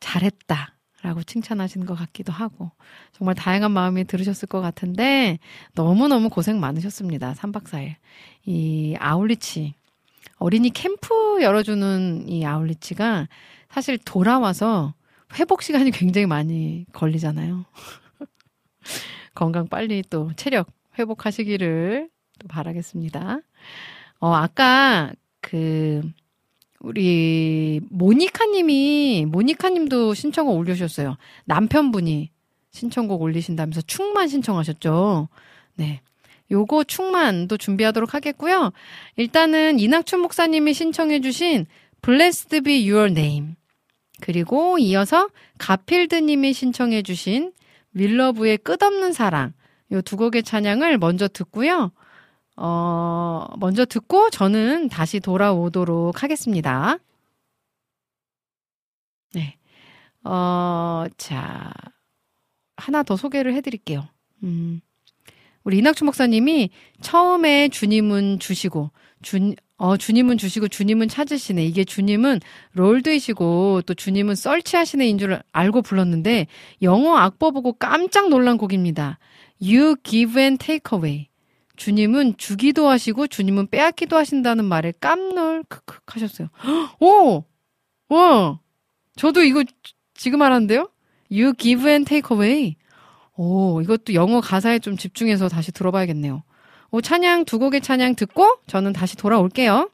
잘했다. 0.00 0.74
라고 1.02 1.22
칭찬하시는 1.22 1.86
것 1.86 1.94
같기도 1.94 2.30
하고 2.32 2.72
정말 3.12 3.34
다양한 3.34 3.70
마음이 3.70 4.04
들으셨을 4.04 4.48
것 4.48 4.60
같은데 4.60 5.38
너무너무 5.74 6.28
고생 6.28 6.60
많으셨습니다. 6.60 7.34
3박 7.34 7.64
4일. 7.64 7.94
이 8.44 8.96
아울리치 8.98 9.74
어린이 10.40 10.70
캠프 10.70 11.40
열어주는 11.42 12.28
이 12.28 12.44
아울리치가 12.44 13.28
사실 13.68 13.98
돌아와서 13.98 14.94
회복 15.38 15.62
시간이 15.62 15.90
굉장히 15.92 16.26
많이 16.26 16.86
걸리잖아요. 16.92 17.66
건강 19.34 19.68
빨리 19.68 20.02
또 20.08 20.32
체력 20.36 20.68
회복하시기를 20.98 22.08
또 22.38 22.48
바라겠습니다. 22.48 23.40
어, 24.20 24.32
아까 24.32 25.12
그 25.42 26.02
우리 26.80 27.80
모니카 27.90 28.46
님이 28.46 29.26
모니카 29.28 29.68
님도 29.68 30.14
신청곡 30.14 30.56
올려 30.56 30.72
주셨어요. 30.72 31.18
남편분이 31.44 32.30
신청곡 32.70 33.20
올리신다면서 33.20 33.82
충만 33.82 34.26
신청하셨죠. 34.26 35.28
네. 35.74 36.00
요거 36.50 36.84
충만도 36.84 37.56
준비하도록 37.56 38.14
하겠고요. 38.14 38.72
일단은 39.16 39.78
이낙춘 39.78 40.20
목사님이 40.20 40.74
신청해 40.74 41.20
주신 41.20 41.66
Blessed 42.02 42.60
be 42.62 42.90
your 42.90 43.10
name. 43.10 43.54
그리고 44.20 44.78
이어서 44.78 45.28
가필드 45.58 46.14
님이 46.16 46.52
신청해 46.52 47.02
주신 47.02 47.52
윌러브의 47.94 48.58
끝없는 48.58 49.12
사랑. 49.12 49.52
요 49.92 50.00
두 50.02 50.16
곡의 50.16 50.42
찬양을 50.44 50.98
먼저 50.98 51.26
듣고요. 51.28 51.92
어, 52.56 53.46
먼저 53.58 53.84
듣고 53.84 54.30
저는 54.30 54.88
다시 54.88 55.18
돌아오도록 55.20 56.22
하겠습니다. 56.22 56.98
네. 59.32 59.56
어, 60.24 61.06
자, 61.16 61.72
하나 62.76 63.02
더 63.02 63.16
소개를 63.16 63.54
해 63.54 63.60
드릴게요. 63.60 64.08
음, 64.42 64.80
우리 65.70 65.78
이낙춘 65.78 66.06
목사님이 66.06 66.70
처음에 67.00 67.68
주님은 67.68 68.40
주시고, 68.40 68.90
주, 69.22 69.54
어, 69.76 69.96
주님은 69.96 70.36
주시고, 70.36 70.66
주님은 70.66 71.06
찾으시네. 71.06 71.64
이게 71.64 71.84
주님은 71.84 72.40
롤드이시고, 72.72 73.82
또 73.86 73.94
주님은 73.94 74.34
썰치하시네인 74.34 75.18
줄 75.18 75.40
알고 75.52 75.82
불렀는데, 75.82 76.48
영어 76.82 77.16
악보 77.18 77.52
보고 77.52 77.72
깜짝 77.74 78.30
놀란 78.30 78.58
곡입니다. 78.58 79.20
You 79.62 79.94
give 80.02 80.42
and 80.42 80.58
take 80.58 80.90
away. 80.92 81.28
주님은 81.76 82.36
주기도 82.36 82.88
하시고 82.88 83.28
주님은 83.28 83.68
빼앗기도 83.68 84.16
하신다는 84.16 84.64
말에 84.64 84.92
깜놀 85.00 85.62
크크 85.68 85.98
하셨어요. 86.06 86.48
오! 86.98 87.44
와! 88.08 88.58
저도 89.14 89.44
이거 89.44 89.62
지금 90.14 90.42
알았는데요? 90.42 90.90
You 91.30 91.54
give 91.56 91.88
and 91.88 92.08
take 92.08 92.36
away. 92.36 92.74
오, 93.42 93.80
이것도 93.80 94.12
영어 94.12 94.42
가사에 94.42 94.80
좀 94.80 94.98
집중해서 94.98 95.48
다시 95.48 95.72
들어봐야겠네요. 95.72 96.42
오, 96.90 97.00
찬양 97.00 97.46
두 97.46 97.58
곡의 97.58 97.80
찬양 97.80 98.14
듣고 98.14 98.58
저는 98.66 98.92
다시 98.92 99.16
돌아올게요. 99.16 99.88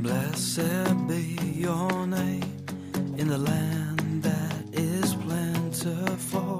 Blessed 0.00 1.08
be 1.08 1.66
your 1.66 2.06
name 2.06 2.44
in 3.18 3.26
the 3.26 3.38
land 3.38 4.22
that 4.22 4.78
is 4.78 5.16
plentiful, 5.26 6.58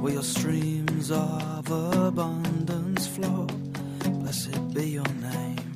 where 0.00 0.12
your 0.12 0.22
streams 0.22 1.10
of 1.10 1.68
abundance 1.68 3.08
flow. 3.08 3.48
Blessed 4.20 4.72
be 4.72 4.94
your 4.94 5.08
name. 5.20 5.75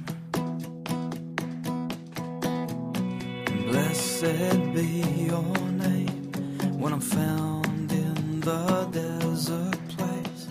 Blessed 3.71 4.75
be 4.75 5.05
your 5.31 5.57
name 5.71 6.33
when 6.81 6.93
I'm 6.93 7.01
found 7.01 7.93
in 7.93 8.41
the 8.41 8.89
desert 8.91 9.79
place. 9.95 10.47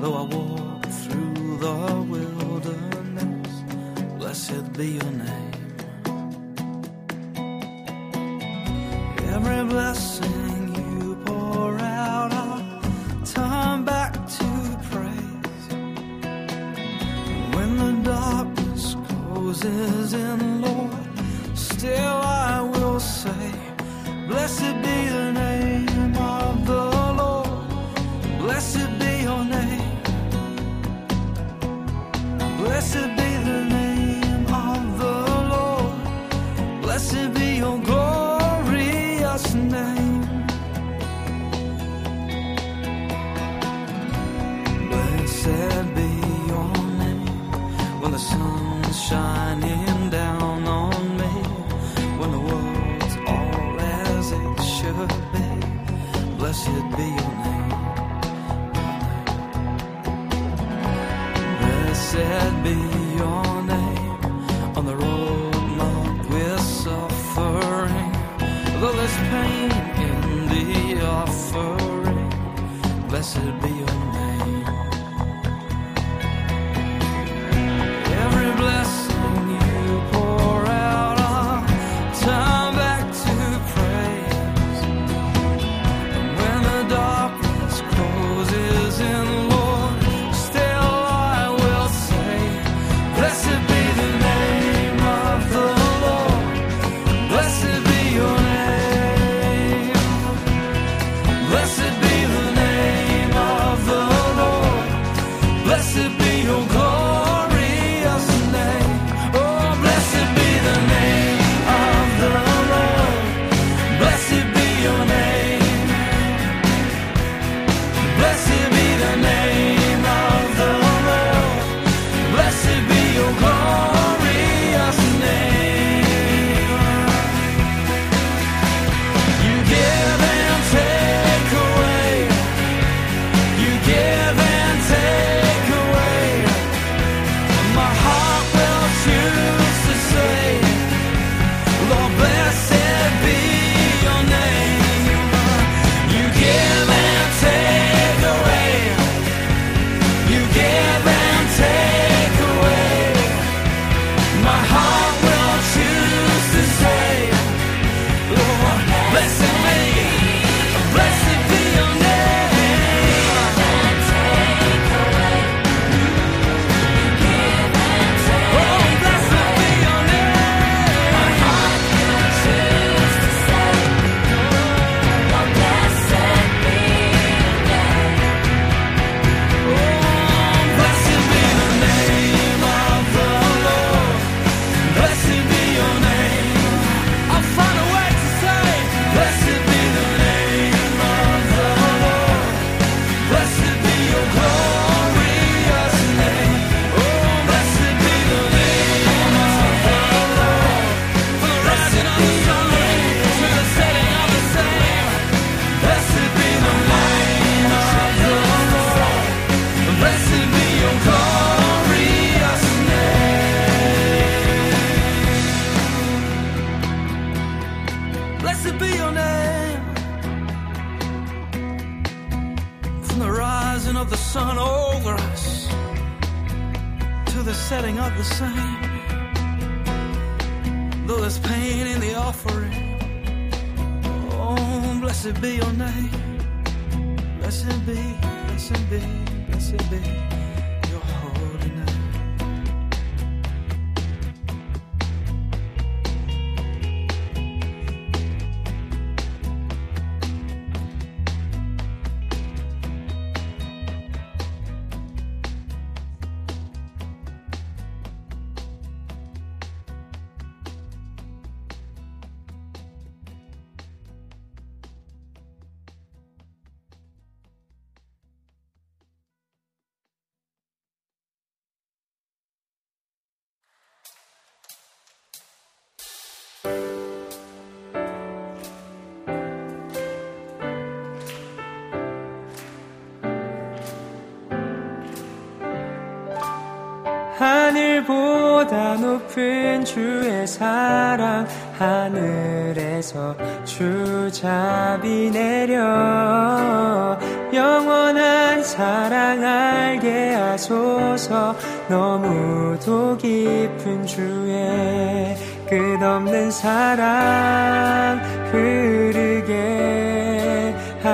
Though 0.00 0.14
I 0.14 0.22
walk 0.22 0.86
through 0.86 1.58
the 1.58 1.76
wilderness, 2.12 3.52
blessed 4.18 4.72
be 4.72 4.86
your 5.00 5.12
name. 5.12 5.52
Every 9.34 9.64
blessing 9.68 10.74
you 10.74 11.16
pour 11.26 11.78
out, 11.78 12.32
I'll 12.32 12.80
turn 13.26 13.84
back 13.84 14.14
to 14.14 14.48
praise. 14.90 15.66
When 17.54 17.70
the 17.76 17.92
darkness 18.02 18.96
closes 19.08 20.14
in, 20.14 20.31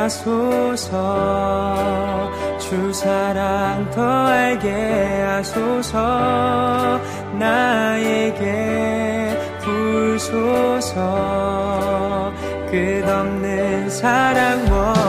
하소서. 0.09 0.97
주 2.59 2.93
사랑 2.95 3.91
더 3.91 4.03
알게 4.03 5.23
하소서. 5.23 6.99
나에게 7.39 9.39
불소서. 9.61 10.97
끝없는 12.71 13.91
사랑 13.91 14.65
원 14.73 15.08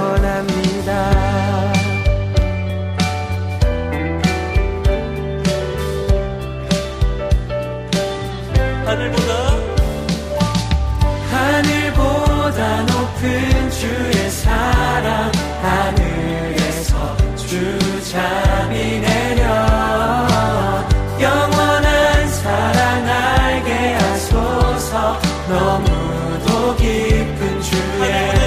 너무도 25.50 26.76
깊은 26.76 27.62
주의 27.62 28.39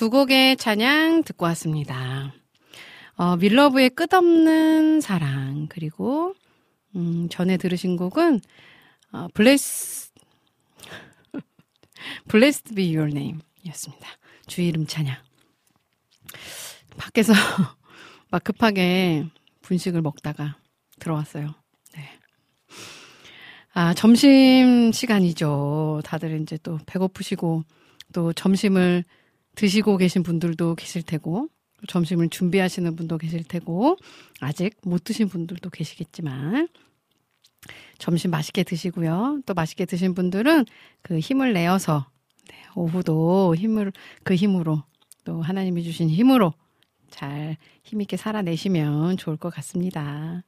두 0.00 0.08
곡의 0.08 0.56
찬양 0.56 1.24
듣고 1.24 1.44
왔습니다. 1.44 2.32
어, 3.16 3.36
밀러브의 3.36 3.90
끝없는 3.90 5.02
사랑 5.02 5.66
그리고 5.68 6.32
음, 6.96 7.28
전에 7.28 7.58
들으신 7.58 7.98
곡은 7.98 8.40
어, 9.12 9.28
블레스 9.34 10.12
Blessed 12.32 12.74
be 12.74 12.96
your 12.96 13.14
name 13.14 13.40
이었습니다. 13.62 14.08
주 14.46 14.62
이름 14.62 14.86
찬양. 14.86 15.14
밖에서 16.96 17.34
막 18.30 18.42
급하게 18.42 19.26
분식을 19.60 20.00
먹다가 20.00 20.56
들어왔어요. 20.98 21.54
네. 21.94 22.08
아, 23.74 23.92
점심 23.92 24.92
시간이죠. 24.92 26.00
다들 26.06 26.40
이제 26.40 26.58
또 26.62 26.78
배고프시고 26.86 27.64
또 28.14 28.32
점심을 28.32 29.04
드시고 29.54 29.96
계신 29.96 30.22
분들도 30.22 30.74
계실 30.74 31.02
테고 31.02 31.48
점심을 31.88 32.28
준비하시는 32.28 32.94
분도 32.96 33.18
계실 33.18 33.44
테고 33.44 33.96
아직 34.40 34.76
못 34.82 35.04
드신 35.04 35.28
분들도 35.28 35.70
계시겠지만 35.70 36.68
점심 37.98 38.30
맛있게 38.30 38.62
드시고요. 38.62 39.42
또 39.46 39.54
맛있게 39.54 39.84
드신 39.84 40.14
분들은 40.14 40.64
그 41.02 41.18
힘을 41.18 41.52
내어서 41.52 42.06
네, 42.48 42.56
오후도 42.74 43.54
힘을 43.54 43.92
그 44.22 44.34
힘으로 44.34 44.82
또 45.24 45.42
하나님이 45.42 45.82
주신 45.82 46.08
힘으로 46.08 46.54
잘 47.10 47.56
힘있게 47.82 48.16
살아내시면 48.16 49.16
좋을 49.16 49.36
것 49.36 49.52
같습니다. 49.54 50.42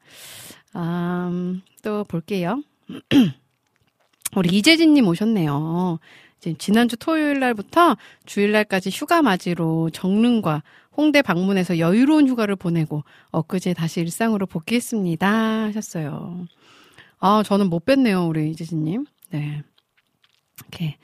음, 0.77 1.62
또 1.83 2.05
볼게요. 2.05 2.62
우리 4.37 4.57
이재진님 4.57 5.07
오셨네요. 5.07 5.99
이제 6.43 6.55
지난주 6.59 6.97
토요일 6.97 7.39
날부터 7.39 7.97
주일날까지 8.27 8.90
휴가 8.90 9.23
맞이로 9.23 9.90
정릉과 9.90 10.64
홍대 10.97 11.23
방문해서 11.23 11.78
여유로운 11.78 12.28
휴가를 12.28 12.56
보내고 12.56 13.05
엊그제 13.31 13.74
다시 13.74 14.01
일상으로 14.01 14.47
복귀했습니다. 14.47 15.28
하셨어요. 15.66 16.47
아, 17.20 17.44
저는 17.44 17.70
못 17.70 17.86
뵀네요, 17.86 18.28
우리 18.28 18.51
이재진님. 18.51 19.06
네. 19.31 19.62
이렇게 20.59 20.98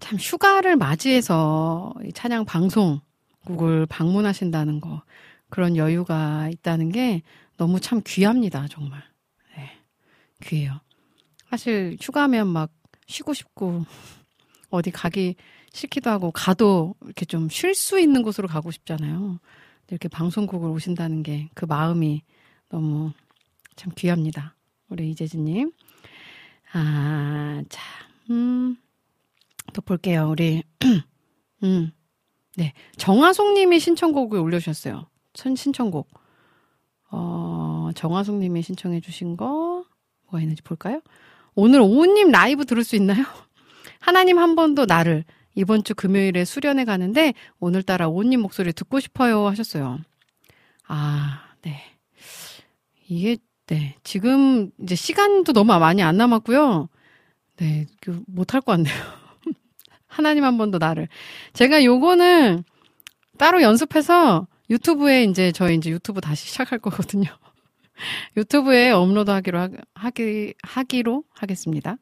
참 0.00 0.18
휴가를 0.18 0.74
맞이해서 0.74 1.94
이 2.04 2.12
찬양 2.12 2.44
방송국을 2.44 3.86
방문하신다는 3.88 4.80
거 4.80 5.02
그런 5.48 5.76
여유가 5.76 6.48
있다는 6.52 6.90
게 6.90 7.22
너무 7.56 7.78
참 7.78 8.02
귀합니다, 8.04 8.66
정말. 8.68 9.00
네. 9.56 9.70
귀해요. 10.42 10.80
사실 11.48 11.96
휴가면 12.00 12.48
막 12.48 12.72
쉬고 13.06 13.32
싶고 13.32 13.84
어디 14.72 14.90
가기 14.90 15.36
싫기도 15.72 16.10
하고 16.10 16.30
가도 16.32 16.94
이렇게 17.04 17.24
좀 17.24 17.48
쉴 17.48 17.74
수 17.74 18.00
있는 18.00 18.22
곳으로 18.22 18.48
가고 18.48 18.70
싶잖아요. 18.70 19.38
이렇게 19.90 20.08
방송국을 20.08 20.68
오신다는 20.70 21.22
게 21.22 21.48
그 21.54 21.64
마음이 21.66 22.22
너무 22.68 23.12
참 23.76 23.92
귀합니다. 23.96 24.56
우리 24.88 25.10
이재진님. 25.10 25.72
아, 26.72 27.62
자, 27.68 27.82
음, 28.30 28.76
또 29.74 29.82
볼게요. 29.82 30.28
우리, 30.30 30.62
음, 31.64 31.90
네. 32.56 32.72
정화송 32.96 33.54
님이 33.54 33.78
신청곡을 33.80 34.38
올려주셨어요. 34.38 35.06
선 35.34 35.54
신청곡. 35.56 36.08
어, 37.10 37.90
정화송 37.94 38.40
님이 38.40 38.62
신청해주신 38.62 39.36
거, 39.36 39.84
뭐가 40.24 40.40
있는지 40.40 40.62
볼까요? 40.62 41.00
오늘 41.54 41.80
오우님 41.80 42.30
라이브 42.30 42.64
들을 42.64 42.82
수 42.84 42.96
있나요? 42.96 43.24
하나님 44.02 44.38
한 44.40 44.56
번도 44.56 44.84
나를 44.84 45.24
이번 45.54 45.84
주 45.84 45.94
금요일에 45.94 46.44
수련회 46.44 46.84
가는데 46.84 47.34
오늘따라 47.60 48.08
오우님 48.08 48.40
목소리 48.40 48.72
듣고 48.72 48.98
싶어요 48.98 49.46
하셨어요. 49.46 50.00
아, 50.88 51.44
네. 51.62 51.80
이게, 53.08 53.36
네. 53.66 53.94
지금 54.02 54.70
이제 54.82 54.96
시간도 54.96 55.52
너무 55.52 55.78
많이 55.78 56.02
안 56.02 56.16
남았고요. 56.16 56.88
네. 57.58 57.86
그 58.00 58.20
못할 58.26 58.60
것 58.60 58.72
같네요. 58.72 58.94
하나님 60.08 60.42
한 60.44 60.58
번도 60.58 60.78
나를. 60.78 61.06
제가 61.52 61.84
요거는 61.84 62.64
따로 63.38 63.62
연습해서 63.62 64.48
유튜브에 64.68 65.24
이제 65.24 65.52
저희 65.52 65.76
이제 65.76 65.90
유튜브 65.90 66.20
다시 66.20 66.48
시작할 66.48 66.80
거거든요. 66.80 67.30
유튜브에 68.36 68.90
업로드 68.90 69.30
하기로 69.30 69.58
하, 69.58 69.68
하기 69.94 70.54
하기로 70.62 71.24
하겠습니다. 71.30 71.96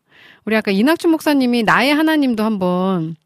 우리 0.44 0.56
아까 0.56 0.70
이낙준 0.70 1.10
목사님이 1.10 1.62
나의 1.62 1.94
하나님도 1.94 2.42
한번 2.42 3.16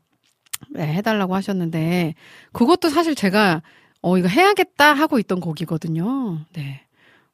네, 0.71 0.87
해달라고 0.95 1.35
하셨는데 1.35 2.15
그것도 2.53 2.89
사실 2.89 3.15
제가 3.15 3.63
어 4.01 4.19
이거 4.19 4.29
해야겠다 4.29 4.93
하고 4.93 5.19
있던 5.19 5.41
곡이거든요. 5.41 6.41
네, 6.53 6.83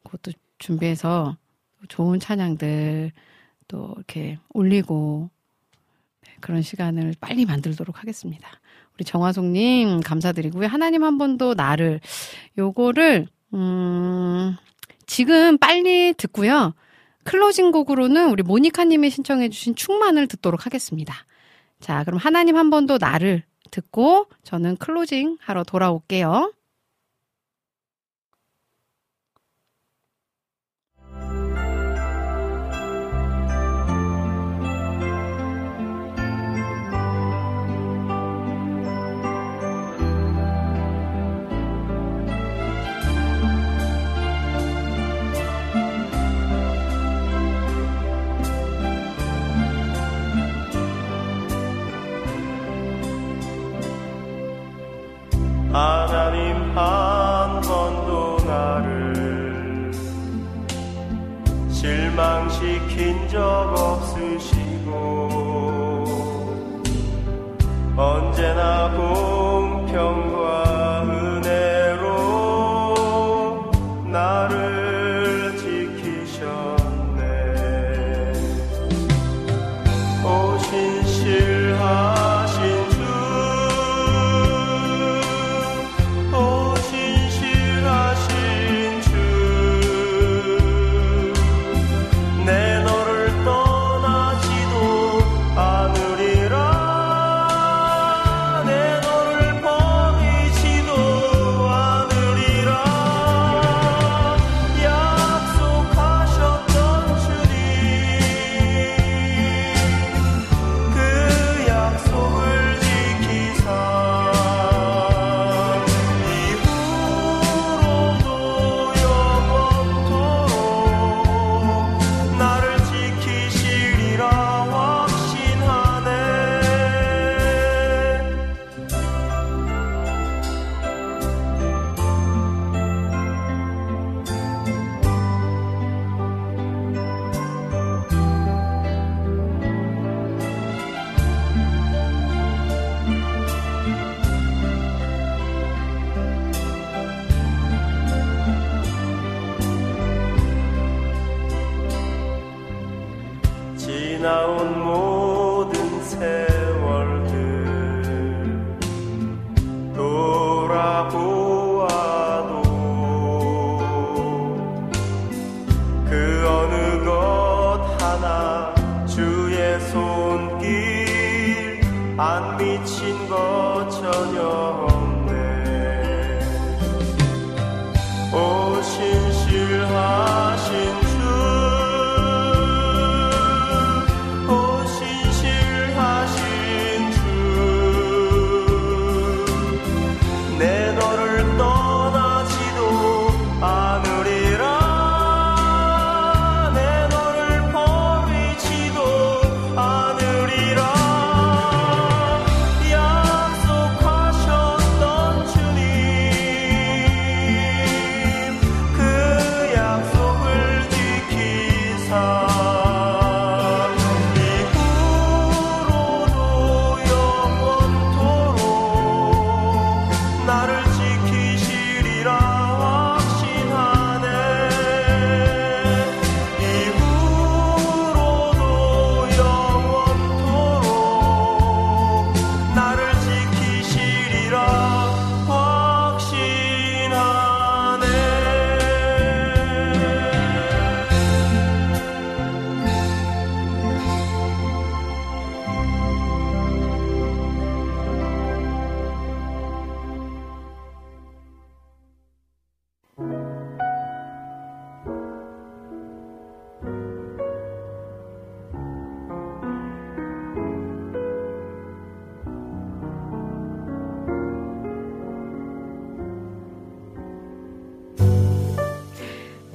그것도 0.05 0.33
준비해서 0.59 1.37
좋은 1.89 2.21
찬양들 2.21 3.13
또 3.69 3.95
이렇게 3.97 4.39
올리고 4.51 5.31
네, 6.27 6.35
그런 6.41 6.63
시간을 6.63 7.15
빨리 7.21 7.45
만들도록 7.47 8.01
하겠습니다. 8.01 8.49
우리 8.95 9.05
정화송님 9.05 10.01
감사드리고요. 10.01 10.67
하나님 10.69 11.05
한 11.05 11.19
번도 11.19 11.55
나를 11.55 12.01
요거를 12.59 13.27
음. 13.55 14.57
지금 15.11 15.59
빨리 15.59 16.15
듣고요. 16.17 16.73
closing 17.25 17.73
곡으로는 17.73 18.31
우리 18.31 18.45
모니카님이 18.45 19.11
신청해주신 19.11 19.75
충만을 19.75 20.29
듣도록 20.29 20.67
하겠습니다. 20.67 21.13
자, 21.81 22.05
그럼 22.05 22.21
하나님 22.21 22.57
한 22.57 22.71
번도 22.71 22.99
나를 22.99 23.43
듣고 23.73 24.29
저는 24.45 24.77
closing 24.77 25.39
하러 25.41 25.65
돌아올게요. 25.65 26.53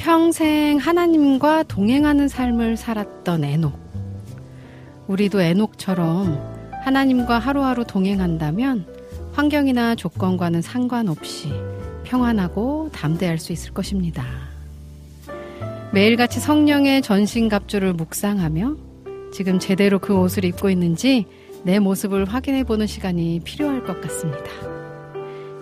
평생 0.05 0.77
하나님과 0.77 1.63
동행하는 1.63 2.27
삶을 2.27 2.77
살았던 2.77 3.43
에녹. 3.43 3.73
우리도 5.07 5.41
에녹처럼 5.41 6.39
하나님과 6.83 7.39
하루하루 7.39 7.85
동행한다면 7.85 8.85
환경이나 9.33 9.95
조건과는 9.95 10.61
상관없이 10.61 11.51
평안하고 12.03 12.91
담대할 12.93 13.39
수 13.39 13.51
있을 13.51 13.73
것입니다. 13.73 14.23
매일같이 15.91 16.39
성령의 16.39 17.01
전신갑주를 17.01 17.93
묵상하며 17.93 18.75
지금 19.33 19.57
제대로 19.57 19.97
그 19.97 20.15
옷을 20.15 20.45
입고 20.45 20.69
있는지 20.69 21.25
내 21.63 21.79
모습을 21.79 22.25
확인해 22.25 22.63
보는 22.63 22.85
시간이 22.85 23.41
필요할 23.43 23.83
것 23.83 24.01
같습니다. 24.01 24.51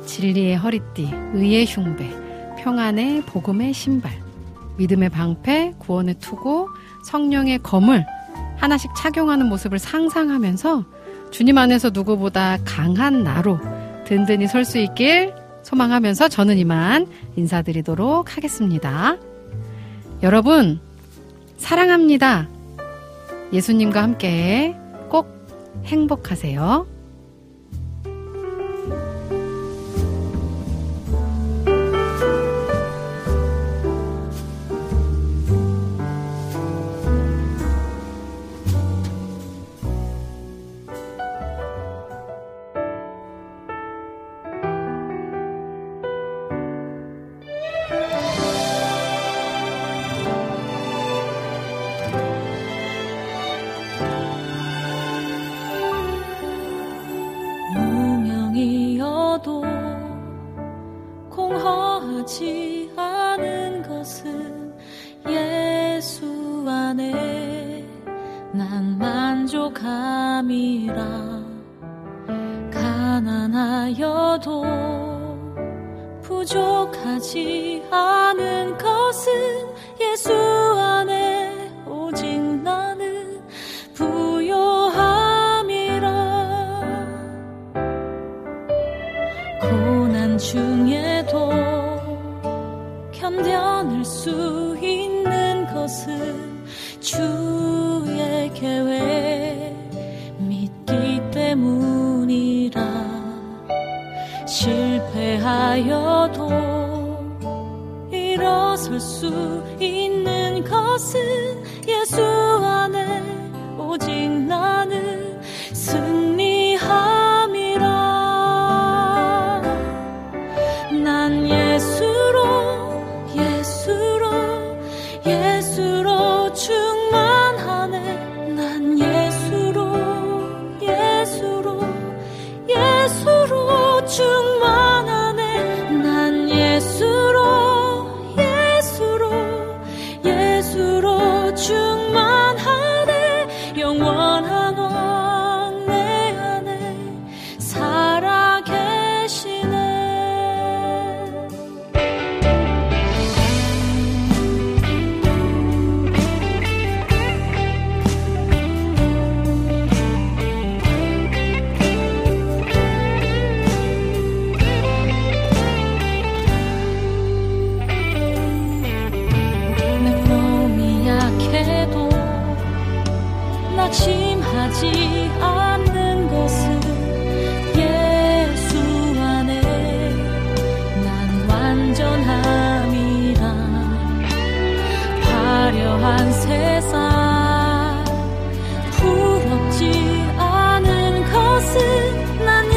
진리의 0.05 0.57
허리띠, 0.57 1.09
의의 1.33 1.65
흉배, 1.65 2.09
평안의 2.61 3.21
복음의 3.21 3.71
신발, 3.71 4.22
믿음의 4.77 5.09
방패, 5.09 5.75
구원의 5.79 6.15
투구, 6.19 6.67
성령의 7.05 7.59
검을 7.59 8.05
하나씩 8.57 8.91
착용하는 8.95 9.47
모습을 9.47 9.79
상상하면서 9.79 10.85
주님 11.31 11.57
안에서 11.57 11.89
누구보다 11.91 12.57
강한 12.63 13.23
나로 13.23 13.59
든든히 14.05 14.47
설 14.47 14.65
수 14.65 14.77
있길 14.77 15.33
소망하면서 15.63 16.27
저는 16.27 16.57
이만 16.57 17.07
인사드리도록 17.35 18.37
하겠습니다. 18.37 19.17
여러분, 20.21 20.79
사랑합니다. 21.57 22.47
예수님과 23.51 24.03
함께 24.03 24.75
꼭 25.09 25.27
행복하세요. 25.85 26.92